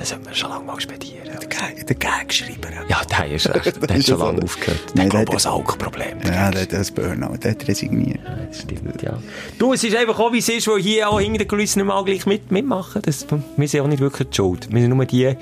[0.00, 1.24] Das sollten wir schon lange mal studieren.
[1.26, 2.68] Der Gag- Der Gagschreiber.
[2.88, 3.82] Ja, der ist recht.
[3.90, 4.80] Der hat schon lange aufgehört.
[4.96, 6.18] Der der hat auch ein Alkoholproblem.
[6.24, 7.36] Ja, der hat das Burnout.
[7.42, 8.20] Der hat resigniert.
[8.48, 9.18] Das stimmt, ja.
[9.58, 11.88] Du, es ist einfach auch, wie es ist, weil hier auch hinter den Kulissen nicht
[11.88, 13.02] mal gleich mit, mitmachen.
[13.02, 13.26] Das,
[13.58, 14.72] wir sind auch nicht wirklich die schuld.
[14.72, 15.36] Wir sind nur die,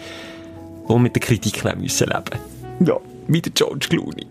[0.88, 2.40] die mit der Kritik leben müssen leben.
[2.84, 2.96] Ja.
[3.28, 4.26] Wie der George Clooney.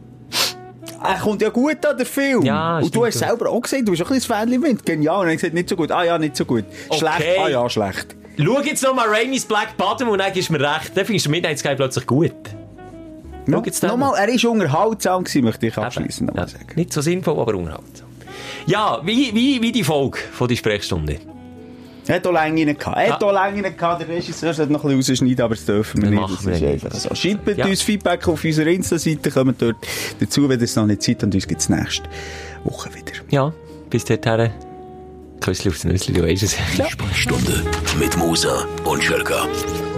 [1.03, 2.41] Er kommt ja gut an, der Film.
[2.43, 3.27] Ja, Und du hast ja.
[3.29, 4.85] selber auch gesagt, du bist auch ein bisschen Fan Wind.
[4.85, 5.21] Genial.
[5.21, 5.89] Und er hat gesagt, nicht so gut.
[5.91, 6.65] Ah ja, nicht so gut.
[6.89, 6.97] Okay.
[6.99, 7.39] Schlecht.
[7.39, 8.15] Ah ja, schlecht.
[8.39, 10.95] Schau jetzt noch mal Rainey's Black Bottom und dann gibst du mir recht.
[10.95, 12.31] Dann findest du Midnight Sky plötzlich gut.
[13.47, 15.85] No, nochmal, er war unterhaltsam gewesen, möchte ich Eben.
[15.85, 16.67] abschließend Ja, nochmal sagen.
[16.75, 18.07] Nicht so sinnvoll, aber unterhaltsam.
[18.65, 21.17] Ja, wie, wie, wie die Folge von der Sprechstunde.
[22.07, 22.97] Er hat auch Länge rein gehabt.
[22.97, 24.01] Er hat auch Länge rein gehabt.
[24.01, 26.21] Der Regisseur sollte noch ein bisschen rausschneiden, aber das dürfen wir Das nicht.
[26.21, 27.15] machen Das wir ist einfach so.
[27.15, 27.65] Schreibt Ja.
[27.65, 29.77] uns Feedback auf unserer Insta-Seite, kommt dort
[30.19, 32.03] dazu, wenn ihr es noch nicht seid, und uns gibt es nächste
[32.65, 33.13] Woche wieder.
[33.29, 33.53] Ja,
[33.89, 34.51] bis dorthin.
[35.41, 36.55] Küssli aufs Nüssli, du weißt es.
[36.89, 37.63] Sprechstunde
[37.99, 39.47] mit Musa und Schelka.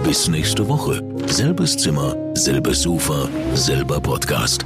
[0.04, 1.02] Bis nächste Woche.
[1.26, 4.64] Selbes Zimmer, selbes Sofa, selber Podcast.